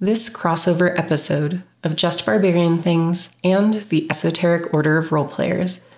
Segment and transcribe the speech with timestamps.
[0.00, 5.88] This crossover episode of Just Barbarian Things and the Esoteric Order of Roleplayers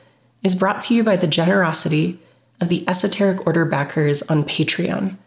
[0.42, 2.18] is brought to you by the generosity
[2.62, 5.18] of the Esoteric Order backers on Patreon.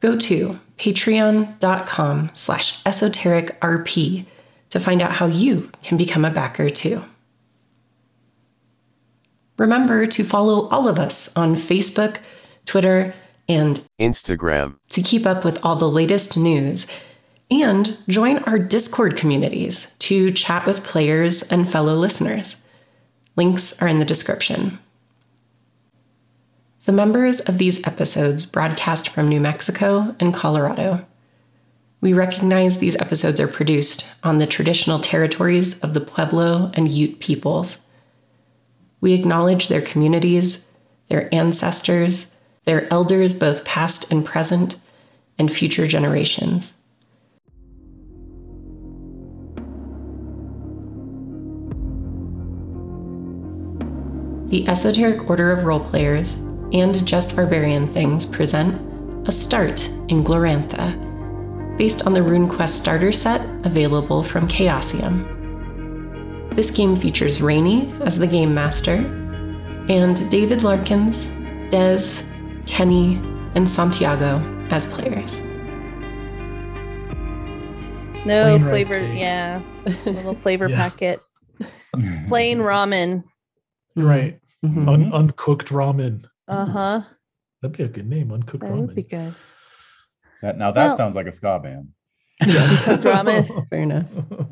[0.00, 4.26] Go to patreon.com slash esotericrp
[4.70, 7.02] to find out how you can become a backer too.
[9.58, 12.18] Remember to follow all of us on Facebook,
[12.66, 13.14] Twitter,
[13.48, 14.74] and Instagram.
[14.88, 16.88] to keep up with all the latest news
[17.50, 22.66] and join our Discord communities to chat with players and fellow listeners.
[23.36, 24.78] Links are in the description.
[26.84, 31.06] The members of these episodes broadcast from New Mexico and Colorado.
[32.00, 37.20] We recognize these episodes are produced on the traditional territories of the Pueblo and Ute
[37.20, 37.86] peoples.
[39.00, 40.70] We acknowledge their communities,
[41.08, 44.80] their ancestors, their elders, both past and present,
[45.38, 46.72] and future generations.
[54.50, 56.42] The Esoteric Order of Roleplayers
[56.74, 58.74] and Just Barbarian Things present
[59.28, 65.24] A Start in Glorantha, based on the RuneQuest starter set available from Chaosium.
[66.54, 68.96] This game features Rainey as the game master,
[69.88, 71.30] and David Larkins,
[71.70, 72.24] Dez,
[72.66, 73.16] Kenny,
[73.54, 74.40] and Santiago
[74.70, 75.40] as players.
[78.26, 79.00] No Plain flavor.
[79.00, 79.62] Yeah.
[80.06, 80.76] A little flavor Yeah.
[80.76, 81.20] packet.
[82.28, 83.24] Plain ramen.
[83.96, 84.38] Right.
[84.64, 84.88] Mhm.
[84.88, 86.24] Un- uncooked ramen.
[86.48, 87.00] Uh huh.
[87.62, 88.30] That'd be a good name.
[88.32, 88.86] Uncooked That ramen.
[88.86, 89.34] would be good.
[90.42, 91.88] That now that Well- sounds like a ska band.
[92.42, 93.68] Uncooked ramen.
[93.68, 94.06] Fair enough.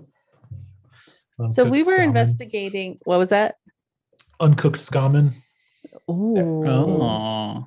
[1.47, 2.09] So we Uncooked were scamen.
[2.09, 2.99] investigating.
[3.05, 3.55] What was that?
[4.41, 5.35] Uncooked scamen.
[6.11, 6.67] Ooh.
[6.67, 7.67] Oh,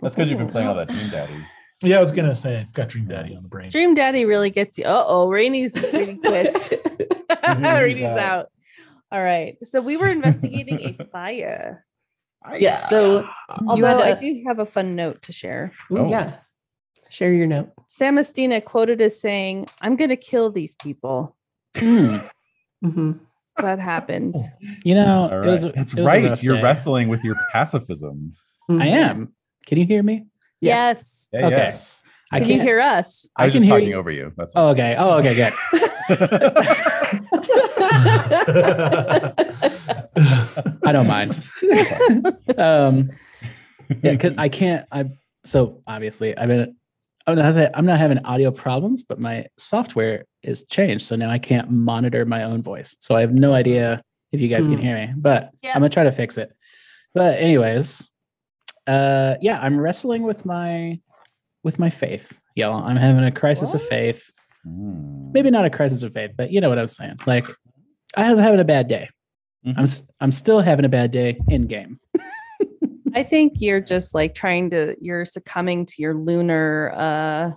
[0.00, 1.34] That's because you've been playing all that Dream Daddy.
[1.84, 3.68] Yeah, I was gonna say, got Dream Daddy on the brain.
[3.70, 4.84] Dream Daddy really gets you.
[4.84, 6.70] Uh oh, Rainey's Rainey quits.
[7.58, 8.50] Rainey's out.
[9.12, 9.18] Out.
[9.18, 9.56] All right.
[9.66, 11.84] So we were investigating a fire.
[12.58, 12.88] Yes.
[12.88, 13.24] So,
[13.68, 15.72] Although had I a- do have a fun note to share.
[15.92, 16.10] Ooh, Oh.
[16.10, 16.38] yeah.
[17.08, 17.70] Share your note.
[17.88, 21.36] Samastina quoted as saying, I'm going to kill these people.
[21.76, 22.16] Hmm.
[22.82, 23.12] hmm
[23.58, 24.34] That happened.
[24.82, 25.74] You know, All it was, right.
[25.74, 26.42] That's it was right.
[26.42, 26.62] You're day.
[26.62, 28.32] wrestling with your pacifism.
[28.70, 29.34] I am.
[29.66, 30.24] Can you hear me?
[30.60, 30.88] Yeah.
[30.88, 31.28] Yes.
[31.34, 31.48] Okay.
[31.50, 31.70] yeah.
[32.32, 33.26] I Can can't you hear us?
[33.36, 33.96] I was I can just hear talking you.
[33.96, 34.32] over you.
[34.36, 34.96] That's Oh, okay.
[34.98, 35.52] Oh, okay, good.
[40.84, 41.38] I don't mind.
[42.58, 43.10] um,
[44.02, 44.86] yeah, because I can't.
[44.90, 45.06] I
[45.44, 46.76] so obviously I've been.
[47.24, 51.38] I'm not, I'm not having audio problems, but my software is changed, so now I
[51.38, 52.96] can't monitor my own voice.
[52.98, 54.82] So I have no idea if you guys can Hmm.
[54.82, 55.70] hear me, but Yeah.
[55.74, 56.50] I'm gonna try to fix it.
[57.14, 58.10] But anyways,
[58.88, 60.98] uh, yeah, I'm wrestling with my
[61.62, 62.82] with my faith, y'all.
[62.84, 64.30] I'm having a crisis of faith.
[64.66, 65.32] Mm.
[65.32, 67.18] Maybe not a crisis of faith, but you know what I'm saying.
[67.26, 67.46] Like,
[68.16, 69.08] I was having a bad day.
[69.66, 69.74] Mhm.
[69.78, 71.98] I'm s- I'm still having a bad day in game.
[73.14, 77.50] I think you're just like trying to, you're succumbing to your lunar uh,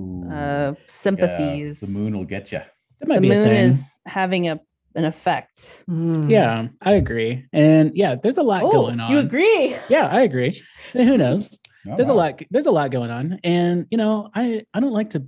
[0.00, 0.24] Ooh.
[0.30, 1.80] uh, Yeah, sympathies.
[1.80, 2.60] the moon will get you.
[3.00, 4.60] The be moon is having a
[4.96, 5.84] an effect.
[5.88, 6.28] Mm.
[6.30, 7.46] Yeah, I agree.
[7.52, 9.10] And yeah, there's a lot going on.
[9.10, 9.76] Oh, you agree?
[9.88, 10.60] Yeah, I agree.
[10.94, 11.58] And who knows?
[11.88, 12.40] Oh, There's a lot.
[12.50, 15.24] There's a lot going on, and you know, I I don't like to.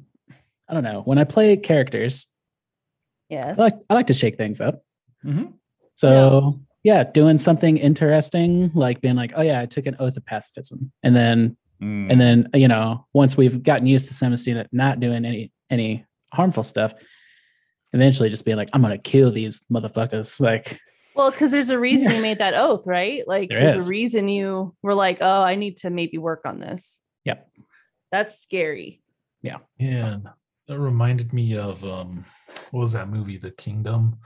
[0.68, 2.26] I don't know when I play characters.
[3.28, 3.58] Yes.
[3.58, 4.82] I like I like to shake things up.
[5.24, 5.54] Mhm.
[5.94, 10.24] So yeah, doing something interesting, like being like, oh yeah, I took an oath of
[10.26, 12.12] pacifism, and then Mm.
[12.12, 16.62] and then you know once we've gotten used to Samastina not doing any any harmful
[16.62, 16.94] stuff,
[17.92, 20.40] eventually just being like, I'm gonna kill these motherfuckers.
[20.40, 20.78] Like
[21.14, 23.26] Well, because there's a reason you made that oath, right?
[23.26, 23.86] Like There there's is.
[23.88, 27.00] a reason you were like, oh, I need to maybe work on this.
[27.24, 27.48] Yep.
[28.10, 29.02] That's scary.
[29.42, 30.28] Yeah, and
[30.68, 32.24] that reminded me of um,
[32.70, 34.18] what was that movie, The Kingdom,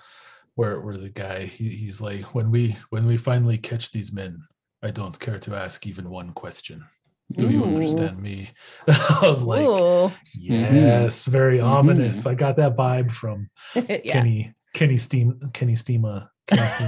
[0.56, 4.42] where where the guy he, he's like, when we when we finally catch these men,
[4.82, 6.84] I don't care to ask even one question.
[7.32, 7.66] Do you Ooh.
[7.68, 8.50] understand me?
[8.88, 10.12] I was like, Ooh.
[10.34, 11.64] yes, very Mhm.
[11.66, 12.26] ominous.
[12.26, 13.98] I got that vibe from yeah.
[14.12, 16.28] Kenny Kenny Steam Kenny Steema Kenny Steema.
[16.52, 16.78] Nice.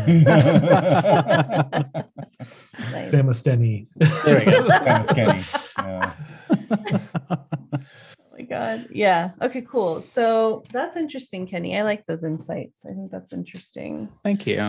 [3.11, 3.87] Sam Esteni.
[4.25, 4.69] There we go.
[4.69, 5.73] Kind of.
[5.79, 6.13] Yeah.
[8.21, 8.87] Oh my god.
[8.93, 9.31] Yeah.
[9.43, 10.01] Okay, cool.
[10.01, 11.77] So that's interesting, Kenny.
[11.77, 12.83] I like those insights.
[12.89, 14.09] I think that's interesting.
[14.23, 14.61] Thank you.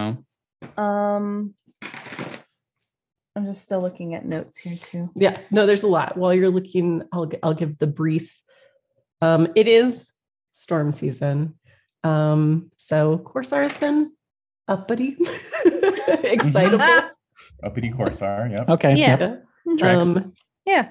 [0.76, 1.54] Um
[3.36, 5.12] I'm just still looking at notes here too.
[5.16, 6.18] Yeah, no, there's a lot.
[6.18, 8.36] While you're looking, I'll g- I'll give the brief.
[9.22, 10.12] Um, it is
[10.54, 11.54] storm season,
[12.04, 14.12] um, so Corsair has been
[14.70, 15.18] uppity,
[16.24, 17.10] excitable.
[17.64, 18.48] Uppity Corsair.
[18.52, 18.74] yeah.
[18.74, 18.96] Okay.
[18.96, 19.40] Yeah.
[19.66, 19.84] yep.
[19.84, 20.34] Um,
[20.66, 20.90] Yeah.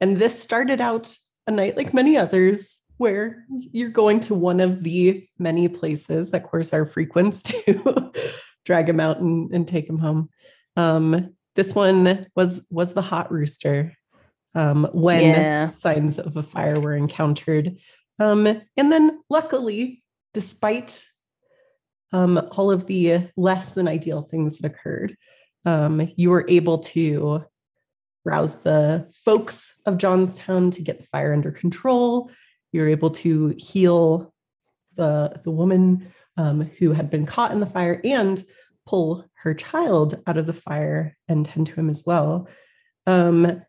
[0.00, 1.16] and this started out
[1.46, 6.44] a night like many others, where you're going to one of the many places that
[6.44, 8.12] Corsair frequents to
[8.64, 10.28] drag him out and, and take him home.
[10.76, 13.92] Um, this one was was the hot rooster
[14.54, 15.70] um, when Yeah.
[15.70, 17.76] signs of a fire were encountered.
[18.20, 21.04] Um, and then, luckily, despite
[22.14, 25.16] um, all of the less than ideal things that occurred,
[25.64, 27.44] um, you were able to
[28.24, 32.30] rouse the folks of Jonstown to get the fire under control.
[32.70, 34.32] You were able to heal
[34.94, 38.42] the, the woman um, who had been caught in the fire and
[38.86, 42.46] pull her child out of the fire and tend to him as well.
[43.08, 43.60] Um,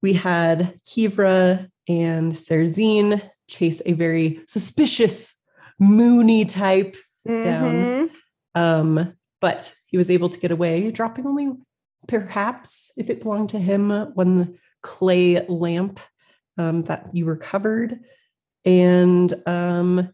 [0.00, 5.34] we had Kivra and Serzine chase a very suspicious
[5.78, 7.74] Moony type down.
[7.74, 8.10] Mhm.
[8.54, 11.52] um, but he was able to get away, dropping only
[12.08, 16.00] perhaps, if it belonged to him, one clay lamp
[16.56, 18.00] um, that you recovered.
[18.64, 20.12] And um,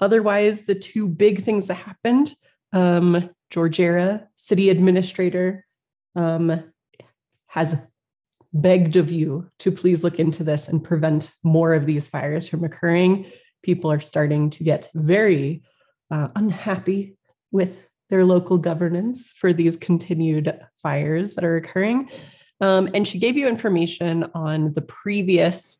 [0.00, 2.34] otherwise, the two big things that happened
[2.72, 5.64] um, Georgiera, city administrator,
[6.14, 6.64] um,
[7.46, 7.76] has
[8.52, 12.64] begged of you to please look into this and prevent more of these fires from
[12.64, 13.26] occurring.
[13.62, 15.62] People are starting to get very
[16.10, 17.16] uh, unhappy
[17.50, 22.08] with their local governance for these continued fires that are occurring.
[22.60, 25.78] Um, and she gave you information on the previous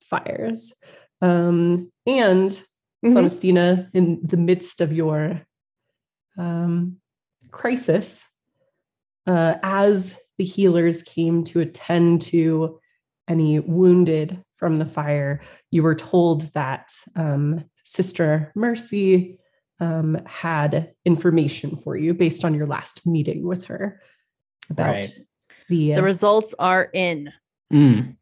[0.00, 0.72] fires.
[1.20, 2.60] Um, and
[3.04, 3.12] Mhm.
[3.12, 5.42] Celestina, in the midst of your
[6.38, 6.96] um,
[7.50, 8.22] crisis,
[9.26, 12.80] uh, as the healers came to attend to
[13.28, 15.40] any wounded from the fire,
[15.70, 19.38] you were told that um, Sister Mercy
[19.80, 24.00] um, had information for you based on your last meeting with her
[24.70, 25.10] about Right.
[25.68, 27.32] the, uh, The results are in.
[27.72, 28.16] Mm.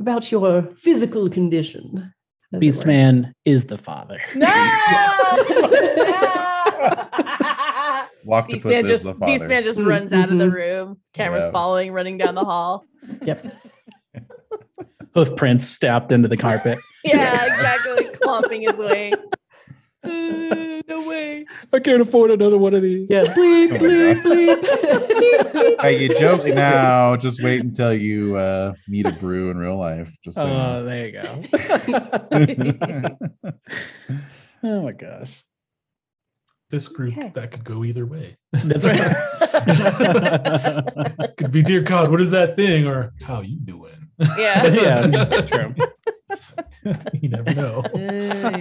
[0.00, 2.12] about your physical condition.
[2.52, 2.72] as it were.
[2.72, 4.20] Beastman is the father.
[8.24, 9.32] Walk Beastman just the father.
[9.32, 10.52] Beastman just Mm, runs out of the mhm.
[10.52, 10.98] room.
[11.14, 11.50] Cameras Yeah.
[11.50, 12.84] following, running down the hall.
[13.22, 13.46] Yep.
[15.14, 16.78] Hoof prints stepped into the carpet.
[17.04, 18.06] Yeah, exactly.
[18.20, 19.12] Clomping his way.
[20.04, 21.46] Uh, no way.
[21.72, 23.08] I can't afford another one of these.
[23.10, 23.24] Yeah.
[23.34, 25.80] Bleep, Oh my bleep, bleep.
[25.80, 27.16] Hey, you joke now.
[27.16, 30.12] Just wait until you uh, meet a broo in real life.
[30.22, 30.84] Just so Oh, know.
[30.84, 33.16] there you go.
[34.62, 35.42] oh my gosh.
[36.70, 37.30] This group Okay.
[37.34, 38.36] that could go either way.
[38.52, 38.98] That's right.
[41.36, 42.86] could be, dear God, what is that thing?
[42.86, 44.08] Or how you doing?
[44.38, 44.66] Yeah.
[44.66, 45.74] yeah, true.
[47.20, 47.82] you never know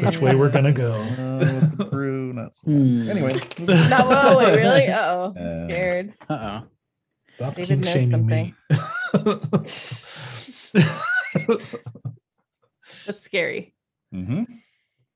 [0.01, 0.93] which way we're gonna go.
[0.93, 1.39] Uh,
[1.75, 3.09] the broo, not so Hmm.
[3.09, 3.39] Anyway.
[3.59, 4.87] Not whoa, wait, really?
[4.89, 6.13] Oh, Uh, I'm scared.
[6.29, 6.67] Uh oh.
[7.35, 8.53] Stop David kink knows something.
[8.69, 9.63] me.
[13.05, 13.73] That's scary.
[14.13, 14.43] Mm-hmm.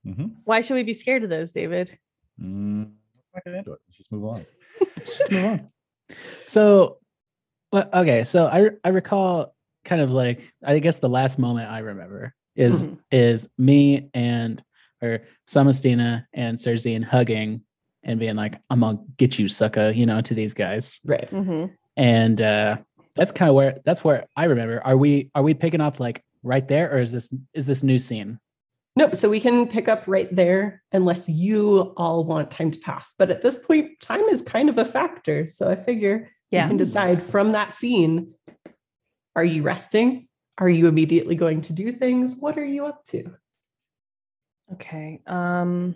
[0.10, 0.26] Mm-hmm.
[0.46, 1.98] Why should we be scared of those, David?
[2.42, 3.80] Mm, let's not get into it.
[3.88, 4.46] Let's just move on.
[4.80, 5.70] Let's just move on.
[6.46, 6.98] So,
[7.72, 8.24] well, okay.
[8.24, 9.54] So I I recall
[9.86, 12.98] kind of like I guess the last moment I remember is Mhm.
[13.12, 14.62] is me and
[15.02, 17.62] or Samastina and Serzine hugging
[18.04, 21.00] and being like, "I'm gonna get you, sucker," you know, to these guys.
[21.06, 21.30] Right.
[21.32, 21.74] Mm-hmm.
[21.96, 22.78] And uh
[23.16, 24.82] that's kind of where that's where I remember.
[24.84, 28.00] Are we are we picking up like right there, or is this is this new
[28.00, 28.40] scene?
[28.96, 29.16] Nope.
[29.16, 33.14] So we can pick up right there unless you all want time to pass.
[33.20, 35.46] But at this point, time is kind of a factor.
[35.48, 36.64] So I figure Yeah.
[36.64, 38.34] you can decide from that scene
[39.36, 40.27] are you resting?
[40.58, 42.38] Are you immediately going to do things?
[42.40, 43.32] What are you up to?
[44.74, 45.22] Okay.
[45.28, 45.96] Um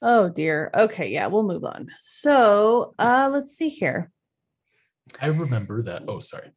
[0.00, 0.70] oh dear.
[0.74, 1.88] Okay, yeah, we'll move on.
[1.98, 4.10] So uh let's see here.
[5.20, 6.04] I remember that.
[6.08, 6.50] Oh, sorry.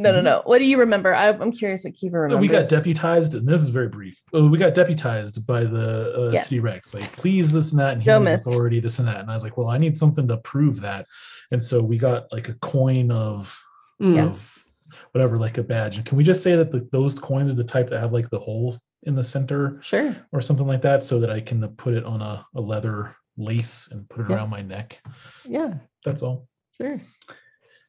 [0.00, 0.42] No, no, no.
[0.44, 1.14] What do you remember?
[1.14, 2.40] I, I'm curious what Kiva No, remembers.
[2.40, 4.20] we got deputized, and this is very brief.
[4.32, 6.44] Oh, we got deputized by the uh, Yes.
[6.48, 6.92] city rex.
[6.94, 8.40] Like, please, this and that, and Joe here's Myth.
[8.40, 9.20] authority, this and that.
[9.20, 11.06] And I was like, well, I need something to prove that.
[11.52, 13.56] And so we got like a coin of
[14.02, 14.26] Mm.
[14.28, 14.63] of
[15.12, 15.96] whatever, like a badge.
[15.96, 18.30] And can we just say that the, those coins are the type that have like
[18.30, 20.16] the hole in the center Sure.
[20.32, 23.88] or something like that, so that I can put it on a, a leather lace
[23.92, 24.36] and put it Yeah.
[24.36, 25.00] around my neck?
[25.44, 25.74] Yeah.
[26.04, 26.48] That's all.
[26.80, 27.00] Sure.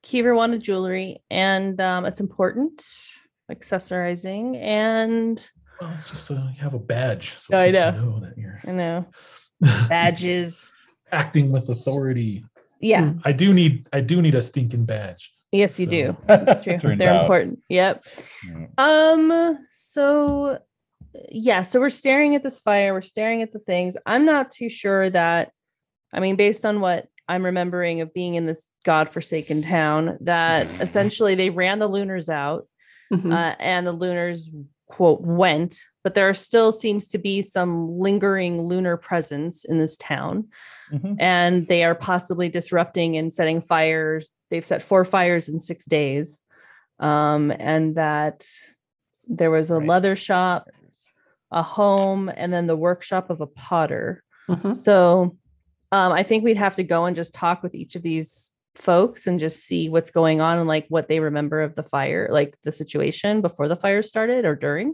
[0.03, 2.83] Kiva wanted jewelry, and um, it's important.
[3.51, 5.41] Accessorizing, and
[5.79, 7.33] Well, it's just so you have a badge.
[7.33, 8.19] So I people know.
[8.21, 9.05] that you're I know
[9.89, 10.71] badges.
[11.11, 12.43] acting with authority.
[12.81, 13.13] Yeah.
[13.23, 15.31] I do need I do need a stinking badge.
[15.55, 16.17] Yes, you So- do.
[16.27, 16.95] That's true.
[16.95, 17.21] They're out.
[17.21, 17.59] important.
[17.69, 18.05] Yep.
[18.47, 18.65] Yeah.
[18.77, 20.59] Um, so
[21.29, 23.95] yeah, so we're staring at this fire, we're staring at the things.
[24.05, 25.51] I'm not too sure that
[26.13, 31.35] I mean, based on what I'm remembering of being in this godforsaken town, that essentially
[31.35, 32.67] they ran the lunars out,
[33.13, 33.31] Mhm.
[33.33, 34.49] uh, and the lunars
[34.87, 40.47] quote went but there still seems to be some lingering lunar presence in this town
[40.93, 41.15] Mhm.
[41.19, 44.31] and they are possibly disrupting and setting fires.
[44.49, 46.41] They've set four fires in six days.
[46.99, 48.45] Um, and that
[49.27, 49.87] there was a Right.
[49.87, 50.69] leather shop,
[51.51, 54.23] a home, and then the workshop of a potter.
[54.49, 54.79] Mhm.
[54.79, 55.37] So
[55.91, 59.27] um, I think we'd have to go and just talk with each of these folks
[59.27, 62.55] and just see what's going on and like what they remember of the fire, like
[62.63, 64.93] the situation before the fire started or during.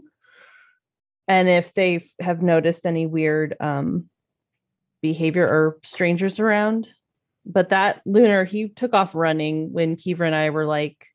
[1.28, 4.08] And if they have noticed any weird um,
[5.02, 6.88] behavior or strangers around.
[7.44, 11.06] But that lunar, he took off running when Kiva and I were like,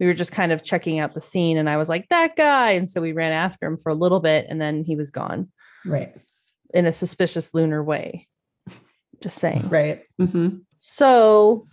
[0.00, 1.58] we were just kind of checking out the scene.
[1.58, 2.70] And I was like, that guy.
[2.72, 5.50] And so we ran after him for a little bit and then he was gone
[5.84, 6.14] Right.
[6.72, 8.28] in a suspicious lunar way.
[9.20, 9.68] Just saying.
[9.68, 10.02] Right.
[10.18, 11.66] hmm So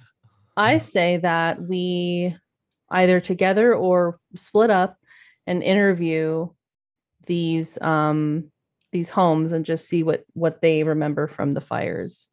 [0.58, 2.36] I say that we
[2.90, 4.98] either together or split up
[5.48, 6.50] and interview
[7.28, 8.52] these um
[8.92, 12.28] these homes and just see what what they remember from the fires.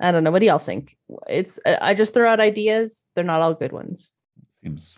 [0.00, 0.30] I don't know.
[0.30, 0.96] What do y'all think?
[1.28, 3.06] It's I I just throw out ideas.
[3.14, 4.10] They're not all good ones.
[4.62, 4.94] Seems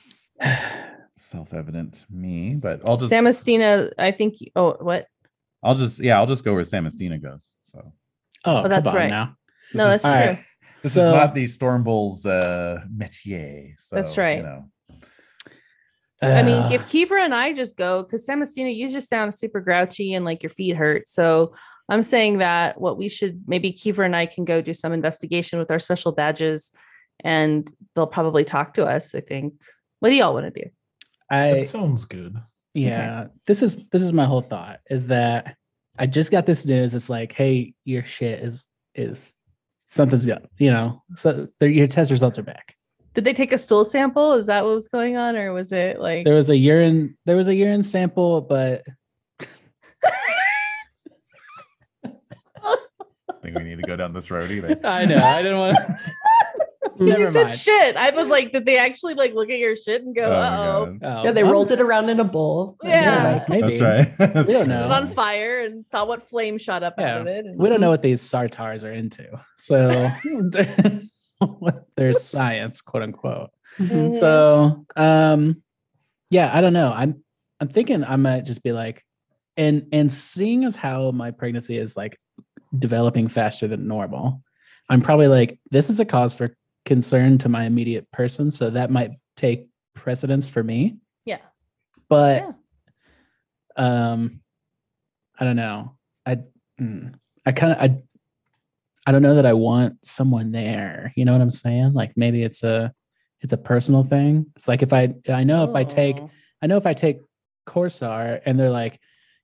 [1.17, 4.37] self-evident to me, but I'll just Samastina, I think.
[4.57, 5.07] Oh, what?
[5.63, 7.47] I'll just yeah, I'll just go where Samastina goes.
[7.65, 7.93] So
[8.45, 9.09] Oh, Oh, that's right.
[9.11, 9.37] now.
[9.73, 10.27] No, This that's is- All true.
[10.37, 10.45] right.
[10.83, 13.75] This So- is not the Stormbulls uh métier.
[13.79, 14.39] So That's right.
[14.39, 14.65] You know.
[16.23, 19.61] I mean, Uh, if Kiefer and I just go, because Samastina, you just sound super
[19.61, 21.07] grouchy and like your feet hurt.
[21.09, 21.55] So
[21.89, 25.59] I'm saying that what we should maybe Kiefer and I can go do some investigation
[25.59, 26.71] with our special badges
[27.23, 29.15] and they'll probably talk to us.
[29.15, 29.55] I think.
[30.01, 30.71] What do y'all want to do?
[31.31, 32.37] I That sounds good.
[32.75, 35.55] yeah this is this is my whole thought is that
[35.97, 39.33] i just got this news it's like hey your shit is is
[39.87, 42.75] something's good, you know so your test results are back
[43.15, 44.33] Did they take a stool sample?
[44.33, 46.25] Is that what was going on, or was it like?
[46.25, 48.83] there was a urine there was a urine sample but
[53.45, 54.79] think we need to go down this road either.
[54.85, 55.79] i know i didn't want
[57.01, 57.97] you said mind shit.
[57.97, 60.47] I was like, did they actually like look at your shit and go, Oh my
[60.47, 60.99] "Uh God.
[61.03, 62.77] oh, Yeah, they I'm- rolled it around in a bowl.
[62.85, 63.33] Yeah.
[63.35, 64.19] like, maybe That's right.
[64.35, 64.75] That's We don't true.
[64.77, 64.89] know.
[64.93, 67.47] on fire and saw what flame shot up out of it.
[67.47, 69.27] and- we don't know what these sartars are into
[69.59, 70.09] so
[71.97, 74.15] there's science quote unquote Mhm.
[74.15, 75.63] So um
[76.31, 76.93] yeah, I don't know.
[76.95, 77.25] I'm
[77.61, 79.05] I'm thinking I might just be like
[79.57, 82.17] and and seeing as how my pregnancy is like
[82.79, 84.43] developing faster than normal,
[84.89, 88.51] I'm probably like, this is a cause for concern to my immediate person.
[88.51, 90.97] So that might take precedence for me.
[91.25, 91.39] yeah.
[92.09, 92.43] But
[93.77, 94.13] Yeah.
[94.13, 94.41] um
[95.39, 95.97] I don't know.
[96.27, 96.39] I
[96.81, 97.15] mm,
[97.47, 97.97] I kind of I
[99.07, 101.13] I don't know that I want someone there.
[101.17, 101.93] You know what I'm saying?
[101.95, 102.93] Like maybe it's a
[103.41, 104.47] it's a personal thing.
[104.57, 106.17] It's like if I I know if I take.
[106.63, 107.19] I know if I take
[107.67, 108.99] Corsar and they're like,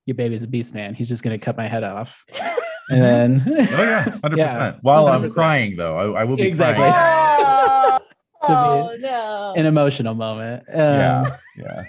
[0.07, 2.23] your baby's a beast man, he's just gonna cut my head off.
[2.91, 4.77] And then Oh yeah, hundred Yeah, percent.
[4.81, 6.89] While i am crying though, I, I will be Exactly.
[6.89, 7.47] crying.
[7.47, 7.99] Oh,
[8.43, 9.53] oh, no.
[9.55, 10.63] an emotional moment.
[10.67, 11.83] Um, Yeah, yeah.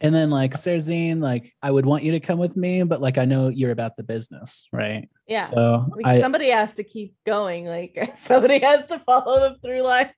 [0.00, 3.18] And then like Serzine, like I would want you to come with me, but like
[3.18, 5.08] I know you're about the business, right?
[5.26, 5.42] yeah.
[5.42, 7.66] So Like, I somebody has to keep going.
[7.66, 10.10] Like somebody has to follow the through line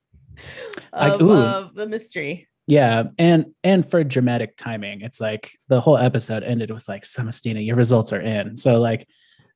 [0.92, 1.36] Like, of, ooh.
[1.36, 2.46] of the mystery.
[2.68, 7.64] yeah, and and for dramatic timing, it's like the whole episode ended with like Samastina,
[7.66, 8.54] your results are in.
[8.56, 9.08] So like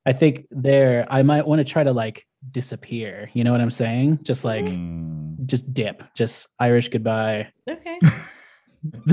[0.07, 3.29] I think there I might want to try to like disappear.
[3.33, 4.19] You know what I'm saying?
[4.23, 5.45] Just like Mm.
[5.45, 7.49] just dip, just Irish goodbye.
[7.69, 7.99] Okay.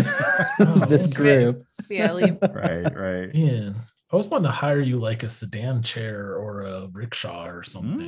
[0.88, 1.64] this group.
[1.90, 2.38] Yeah, leave.
[2.42, 3.34] right, right.
[3.34, 3.70] Yeah.
[4.12, 7.98] I was wanting to hire you like a sedan chair or a rickshaw or something.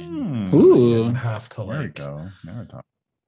[0.45, 0.49] Mm.
[0.49, 1.03] So that you Ooh.
[1.05, 2.29] don't have to There we like, go.
[2.45, 2.81] Now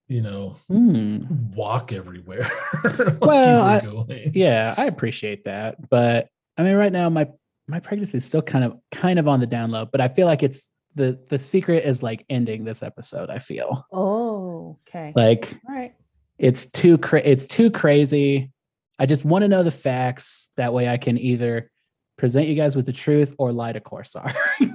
[0.06, 1.18] you know, Hmm.
[1.54, 2.48] walk everywhere.
[2.84, 3.62] like Well,
[4.08, 7.26] I- Yeah, I appreciate that, but I mean, right now my
[7.68, 10.26] my pregnancy is still kind of kind of on the down low, but I feel
[10.26, 13.30] like it's the the secret is like ending this episode.
[13.30, 15.12] I feel Oh, okay.
[15.14, 15.94] like All right.
[16.38, 18.50] it's too cra- it's too crazy.
[18.98, 20.48] I just want to know the facts.
[20.56, 21.70] That way, I can either
[22.16, 24.34] present you guys with the truth or lie to Corsar.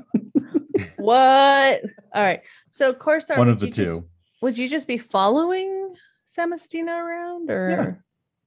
[0.97, 1.81] What?
[2.15, 2.41] All right.
[2.69, 4.07] So Corsar, One of the you just- two.
[4.41, 5.95] would you just be following
[6.37, 7.69] Samastina around or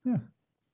[0.04, 0.12] Yeah.
[0.12, 0.18] Yeah.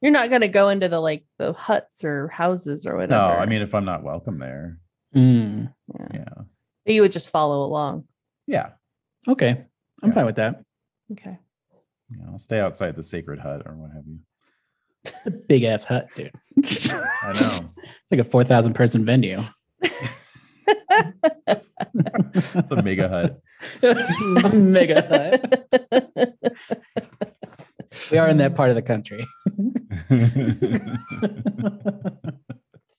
[0.02, 3.12] You're not gonna go into the like the huts or houses or whatever?
[3.12, 4.78] No, I mean if I'm not welcome there,
[5.16, 6.06] Mm, yeah.
[6.12, 8.04] yeah, you would just follow along.
[8.46, 8.70] yeah.
[9.28, 9.64] okay,
[10.02, 10.14] I'm Yeah.
[10.14, 10.62] fine with that.
[11.12, 11.38] Okay.
[12.10, 14.18] You know, I'll stay outside the sacred hut or what have you.
[15.04, 16.30] It's a big ass hut, dude.
[16.58, 17.70] it's I know.
[18.10, 19.42] like a four thousand person venue.
[21.46, 21.68] It's
[22.70, 23.40] a mega hut.
[24.54, 26.48] Mega hut.
[28.10, 29.26] We are in that part of the country.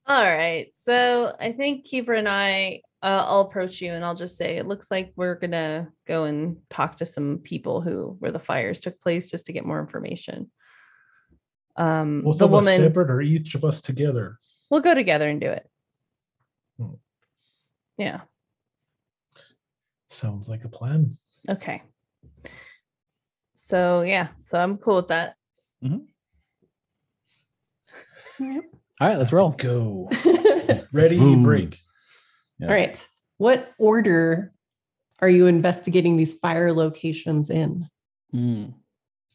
[0.05, 0.67] All right.
[0.83, 4.67] So I think Kiefer and I, uh, I'll approach you and I'll just say, it
[4.67, 8.99] looks like we're gonna go and talk to some people who where the fires took
[9.01, 10.51] place just to get more information.
[11.75, 14.37] Um, Both the of us woman, separate or each of us together?
[14.69, 15.69] we'll go together and do it.
[16.77, 16.93] Hmm.
[17.97, 18.21] Yeah.
[20.07, 21.17] Sounds like a plan.
[21.49, 21.81] Okay.
[23.53, 25.35] So yeah, so I'm cool with that.
[28.39, 29.51] All right, let's roll.
[29.51, 30.09] Go.
[30.91, 31.43] Ready, move.
[31.43, 31.79] break.
[32.59, 32.71] Yeah.
[32.71, 33.07] right.
[33.37, 34.53] What order
[35.19, 37.89] are you investigating these fire locations in?
[38.33, 38.73] Mm.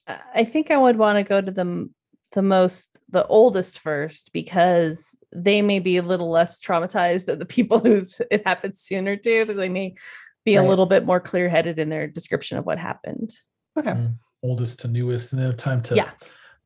[0.06, 1.90] I I think I would want to go to the
[2.32, 7.46] the most the oldest first because they may be a little less traumatized than the
[7.46, 9.44] people whose it happened sooner to.
[9.44, 9.94] because They may
[10.44, 13.34] be a little bit more clear headed in their description of what happened.
[13.78, 13.90] Okay.
[13.90, 14.14] Mm.
[14.42, 16.10] Oldest to newest, and they have time to Yeah.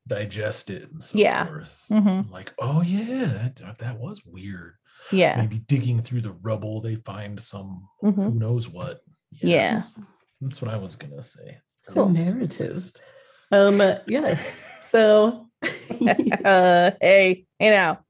[0.06, 1.47] Digest it and so Yeah.
[1.47, 1.85] forth.
[1.90, 2.30] Mhm.
[2.30, 4.75] Like, oh yeah, that, that was weird.
[5.11, 5.37] Yeah.
[5.40, 8.14] Maybe digging through the rubble, they find some Mhm.
[8.14, 9.00] who knows what.
[9.30, 9.80] Yeah.
[10.40, 11.59] That's what I was gonna say.
[11.82, 12.61] So Earliest narrative.
[12.68, 13.02] newest.
[13.52, 14.61] Um yes.
[14.88, 15.68] So uh,
[17.00, 18.00] hey, hey now.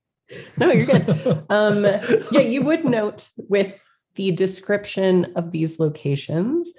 [0.56, 1.44] no, you're good.
[1.50, 1.84] Um
[2.32, 3.78] yeah, you would note with
[4.14, 6.72] the description of these locations,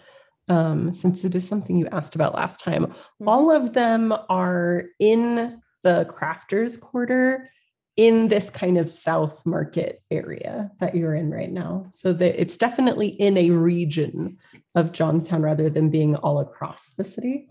[0.47, 2.93] um, since it is something you asked about last time,
[3.25, 7.49] all of them are in the crafters quarter
[7.95, 12.57] in this kind of south market area that you're in right now so that it's
[12.57, 14.37] definitely in a region
[14.73, 17.47] of jonstown rather than being all across the city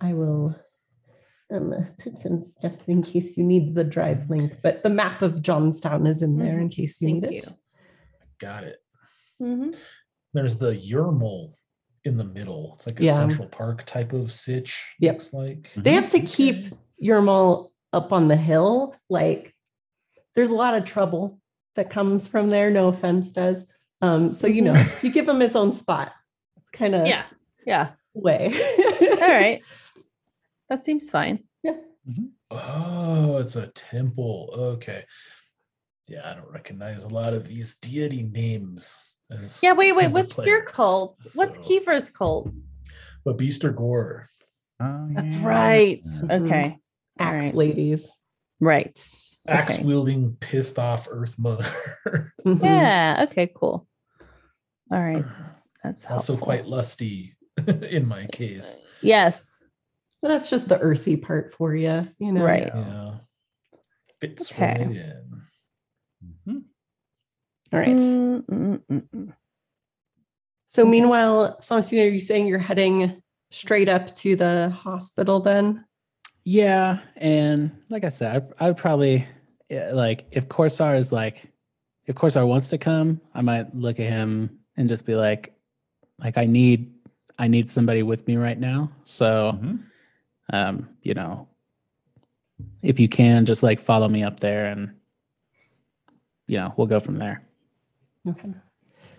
[0.00, 0.56] i will
[1.52, 5.42] um, put some stuff in case you need the drive link but the map of
[5.42, 7.38] jonstown is in there in case you Thank need you.
[7.40, 7.54] it
[8.42, 8.82] Got it.
[9.40, 9.76] Mhm.
[10.34, 11.54] There's the Yermal
[12.04, 12.72] in the middle.
[12.74, 13.14] It's like a Yeah.
[13.16, 14.94] Central Park type of sitch.
[15.00, 15.14] Yep.
[15.14, 15.70] Looks like.
[15.76, 19.54] they have to keep your mall up on the hill like
[20.34, 21.38] there's a lot of trouble
[21.76, 23.66] that comes from there no offense does
[24.00, 26.12] um so you know you give him his own spot
[26.72, 27.24] kind of Yeah.
[27.66, 27.90] Yeah.
[28.14, 28.52] way
[29.00, 29.62] All right.
[30.70, 31.44] That seems fine.
[31.62, 31.76] Yeah.
[32.50, 34.54] Oh, it's a temple.
[34.76, 35.04] Okay.
[36.08, 39.11] Yeah, I don't recognize a lot of these deity names.
[39.40, 39.72] As, Yeah.
[39.74, 40.10] Wait, wait.
[40.12, 41.18] What's your cult?
[41.34, 42.50] What's So- Kiefer's cult?
[43.24, 44.28] But Beast or Gore.
[44.80, 45.46] Oh, That's yeah.
[45.46, 46.00] right.
[46.04, 46.34] Yeah.
[46.34, 46.78] Okay.
[47.20, 47.54] All axe right.
[47.54, 48.10] ladies
[48.60, 48.98] Right.
[49.46, 49.84] Axe Okay.
[49.84, 51.66] wielding, pissed off Earth Mother.
[52.44, 53.26] Yeah.
[53.30, 53.50] Okay.
[53.54, 53.86] Cool.
[54.90, 55.24] All right.
[55.84, 58.80] That's also quite lusty in my case.
[59.02, 59.62] Yes.
[60.20, 62.70] that's just the earthy part for you you know Right.
[62.72, 63.14] Yeah.
[64.20, 64.64] Fits Okay.
[64.66, 64.96] right in.
[64.96, 65.41] Mhm.
[67.72, 69.32] All right Mm, mm, mm, mm.
[70.66, 75.84] so meanwhile Celestina, are you saying you're heading straight up to the hospital then
[76.44, 79.26] Yeah, and like I said, I, I would probably
[79.92, 81.50] like if Corsar is like,
[82.06, 85.54] if Corsar wants to come, I might look at him and just be like,
[86.18, 86.92] like I need,
[87.38, 88.90] I need somebody with me right now.
[89.04, 89.84] So, Mhm.
[90.52, 91.46] um, you know,
[92.82, 94.94] if you can, just like follow me up there, and
[96.48, 97.42] you know, we'll go from there.
[98.28, 98.48] Okay.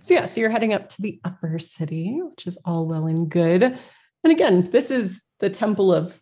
[0.01, 3.29] So yeah, so you're heading up to the upper city, which is all well and
[3.29, 3.63] good.
[3.63, 6.13] And again, this is the temple of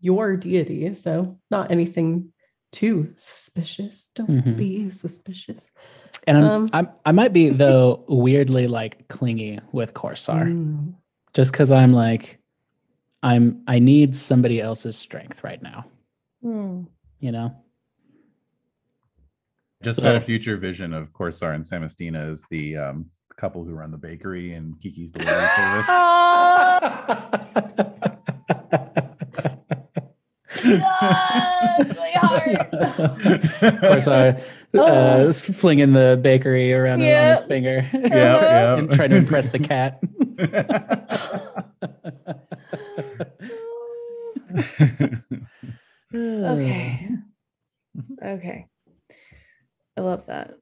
[0.00, 2.32] your deity, so not anything
[2.72, 4.10] too suspicious.
[4.14, 4.56] Don't Mhm.
[4.56, 5.66] be suspicious.
[6.26, 10.94] And I'm, Um, I'm I might be though weirdly like clingy with Corsar, Mm.
[11.34, 12.40] just because I'm like,
[13.22, 15.86] I'm I need somebody else's strength right now.
[16.42, 16.84] Hmm.
[17.20, 17.54] You know.
[19.84, 23.90] Just had a future vision of Corsar and Samastina as the um, couple who run
[23.90, 25.88] the bakery and Kiki's delivery service.
[30.64, 33.74] Yes, my heart.
[33.74, 34.42] of course, I
[34.78, 37.48] uh, flinging the bakery around on his Yep.
[37.48, 40.00] finger yeah, and trying to impress the cat.
[46.14, 47.08] Okay.
[48.24, 48.66] Okay.
[49.96, 50.54] I love that.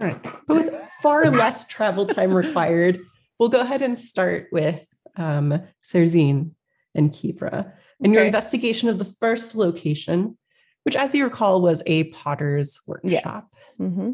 [0.00, 0.22] All right.
[0.46, 3.00] But with far less travel time required,
[3.38, 4.84] we'll go ahead and start with
[5.16, 6.50] um, Serzine
[6.94, 7.72] and Kibra.
[8.02, 10.36] And your investigation of the first location,
[10.82, 13.48] which, as you recall, was a potter's workshop.
[13.78, 14.12] hmm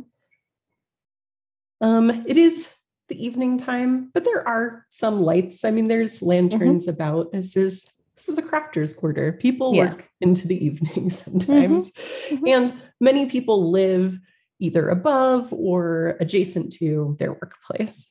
[1.81, 2.69] Um, it is
[3.09, 5.65] the evening time, but there are some lights.
[5.65, 7.33] I mean, there's lanterns about.
[7.33, 9.33] This is this is the crafters quarter.
[9.33, 9.91] People Yeah.
[9.91, 11.91] work into the evening sometimes.
[12.31, 12.49] Mhm.
[12.49, 14.19] And many people live
[14.63, 18.09] either above or adjacent to their workplace.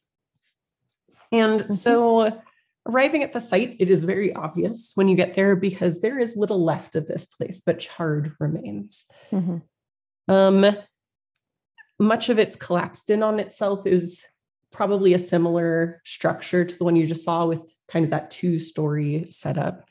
[1.32, 2.42] And so
[2.86, 6.36] arriving at the site, it is very obvious when you get there because there is
[6.36, 9.06] little left of this place but charred remains.
[9.30, 9.58] hmm
[10.28, 10.76] Um,
[12.00, 14.24] much of it's collapsed in on itself is
[14.72, 18.60] probably a similar structure to the one you just saw with kind of that two
[18.60, 19.86] story setup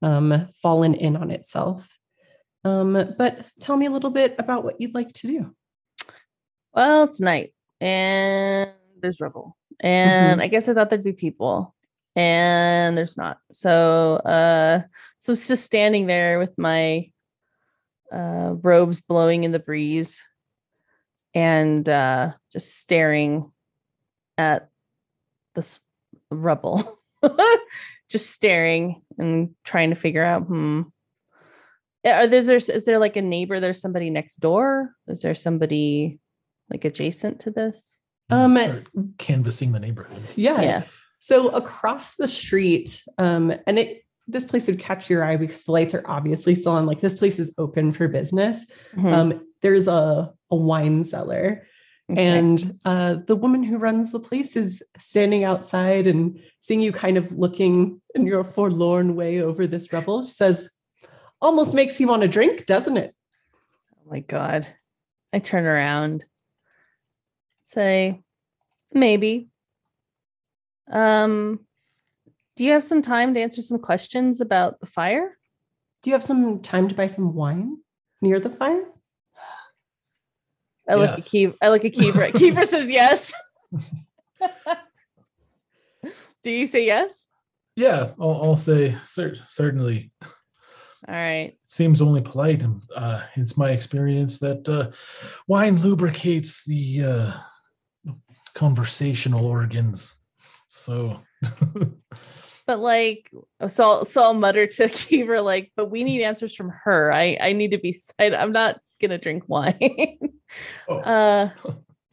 [0.00, 1.86] um, fallen in on itself.
[2.64, 5.54] Um, but tell me a little bit about what you'd like to do.
[6.74, 9.56] Well, it's night and there's rubble.
[9.80, 11.74] And I guess I thought there'd be people.
[12.16, 13.38] And there's not.
[13.52, 14.82] So uh
[15.18, 17.10] so it's just standing there with my
[18.12, 20.20] uh robes blowing in the breeze
[21.34, 23.52] and uh just staring
[24.36, 24.68] at
[25.54, 25.78] this
[26.30, 26.98] rubble.
[28.08, 30.82] just staring and trying to figure out hmm
[32.04, 35.34] are there, is there is there like a neighbor there's somebody next door is there
[35.34, 36.18] somebody
[36.70, 37.98] like adjacent to this
[38.30, 38.86] Um, Start
[39.18, 40.22] canvassing the neighborhood.
[40.36, 40.60] Yeah.
[40.60, 40.82] yeah
[41.18, 45.72] So across the street, um, and it this place would catch your eye because the
[45.72, 46.84] lights are obviously still on.
[46.84, 48.66] Like this place is open for business.
[48.94, 49.12] Mhm.
[49.12, 51.66] Um, there's a a wine cellar,
[52.10, 52.26] Okay.
[52.26, 57.16] and uh, the woman who runs the place is standing outside and seeing you kind
[57.16, 60.22] of looking in your forlorn way over this rubble.
[60.24, 60.68] She says,
[61.40, 63.14] "Almost makes you want to drink, doesn't it?"
[63.96, 64.66] oh my god
[65.34, 66.24] i turn around
[67.68, 68.20] say
[68.92, 69.48] maybe
[70.90, 71.60] um
[72.56, 75.36] do you have some time to answer some questions about the fire
[76.02, 77.76] Do you have some time to buy some wine
[78.22, 78.84] near the fire?
[80.88, 81.30] i look at Yes.
[81.30, 81.54] Keever.
[81.60, 82.30] i look at Keever.
[82.38, 83.32] Keever says yes
[86.42, 87.10] do you say yes
[87.76, 90.10] Yeah, I'll, I'll say cer- certainly.
[91.06, 92.64] all right Seems only polite.
[92.96, 94.90] Uh, it's my experience that uh,
[95.46, 97.32] wine lubricates the uh,
[98.54, 100.16] conversational organs.
[100.68, 101.20] So
[102.66, 103.30] But like,
[103.68, 107.10] so I'll, so I'll mutter to Keever, like, but we need answers from her.
[107.12, 107.98] I I need to be.
[108.18, 110.18] I, I'm not gonna drink wine.
[110.88, 110.96] Oh.
[110.98, 111.50] uh,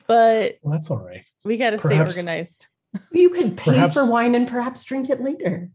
[0.08, 1.24] but well, that's all right.
[1.46, 2.68] we got to stay organized.
[3.14, 5.70] You could pay Perhaps- for wine and perhaps drink it later.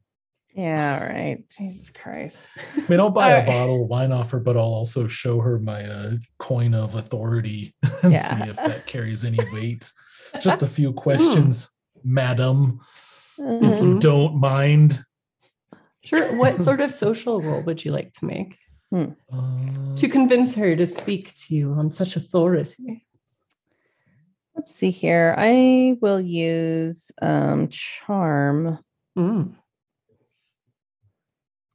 [0.54, 0.98] Yeah.
[1.00, 1.38] All right.
[1.56, 2.42] Jesus Christ.
[2.76, 3.46] I mean, I'll buy a Alright.
[3.46, 7.74] bottle of wine off her, but I'll also show her my uh, coin of authority
[8.02, 8.44] and Yeah.
[8.44, 9.90] see if that carries any weight.
[10.38, 11.70] Just a few questions,
[12.04, 12.80] madam,
[13.38, 13.44] if
[13.80, 13.82] Mhm.
[13.82, 15.00] you don't mind.
[16.02, 16.34] Sure.
[16.36, 18.56] What sort of social role would you like to make
[18.92, 23.06] Uh, to convince her to speak to you on such authority?
[24.56, 25.34] Let's see here.
[25.38, 28.78] I will use um charm
[29.18, 29.56] Mm,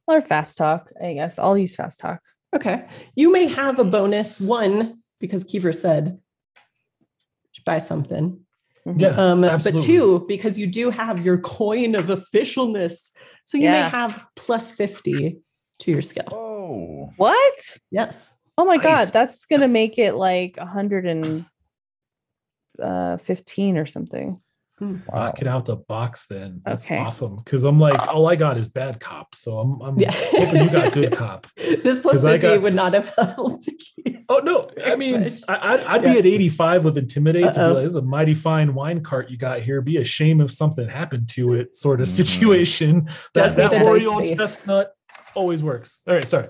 [0.06, 0.90] or fast talk.
[1.02, 2.20] I guess I'll use fast talk.
[2.54, 2.88] Okay.
[3.14, 6.20] You may have a bonus one because Kiefer said
[7.64, 8.45] buy something.
[8.86, 9.00] Mhm.
[9.00, 13.10] yeah, Um, but two, because you do have your coin of officialness.
[13.44, 13.82] So you Yeah.
[13.82, 15.40] may have plus 50
[15.80, 16.28] to your skill.
[16.32, 17.78] Oh, What?
[17.90, 18.32] Yes.
[18.58, 21.44] Oh my god, that's gonna make it like a hundred and
[22.82, 24.40] uh fifteen or something.
[24.78, 24.96] Hmm.
[25.08, 25.24] wow.
[25.26, 26.60] knock it out the box then.
[26.64, 26.98] That's Okay.
[26.98, 27.36] awesome.
[27.36, 29.34] Because I'm like, all I got is bad cop.
[29.34, 30.10] So I'm, I'm Yeah.
[30.12, 31.46] hoping you got good cop.
[31.56, 33.70] This plus 'Cause I 50 got- would not have helped.
[34.28, 34.68] Oh no!
[34.84, 35.38] I mean.
[35.48, 37.54] I, I'd, I'd be at 85 with intimidate.
[37.54, 39.80] To be like, this is a mighty fine wine cart you got here.
[39.80, 42.10] Be a shame if something happened to it, sort of Mhm.
[42.10, 43.08] situation.
[43.34, 44.92] Does That, need that a royal chestnut
[45.34, 45.98] always works.
[46.08, 46.48] All right, sorry.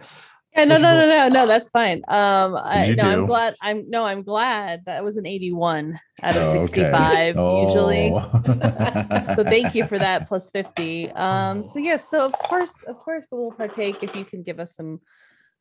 [0.56, 1.46] Yeah, no, no, no, no, no.
[1.46, 1.98] That's fine.
[2.08, 3.54] Um, I no, I'm glad.
[3.60, 6.66] I'm no, I'm glad that was an 81 out of Okay.
[6.66, 8.10] 65 usually.
[8.12, 9.34] Oh.
[9.36, 11.10] So thank you for that plus 50.
[11.10, 14.58] Um, so yes, so of course, of course, we will partake if you can give
[14.58, 15.00] us some.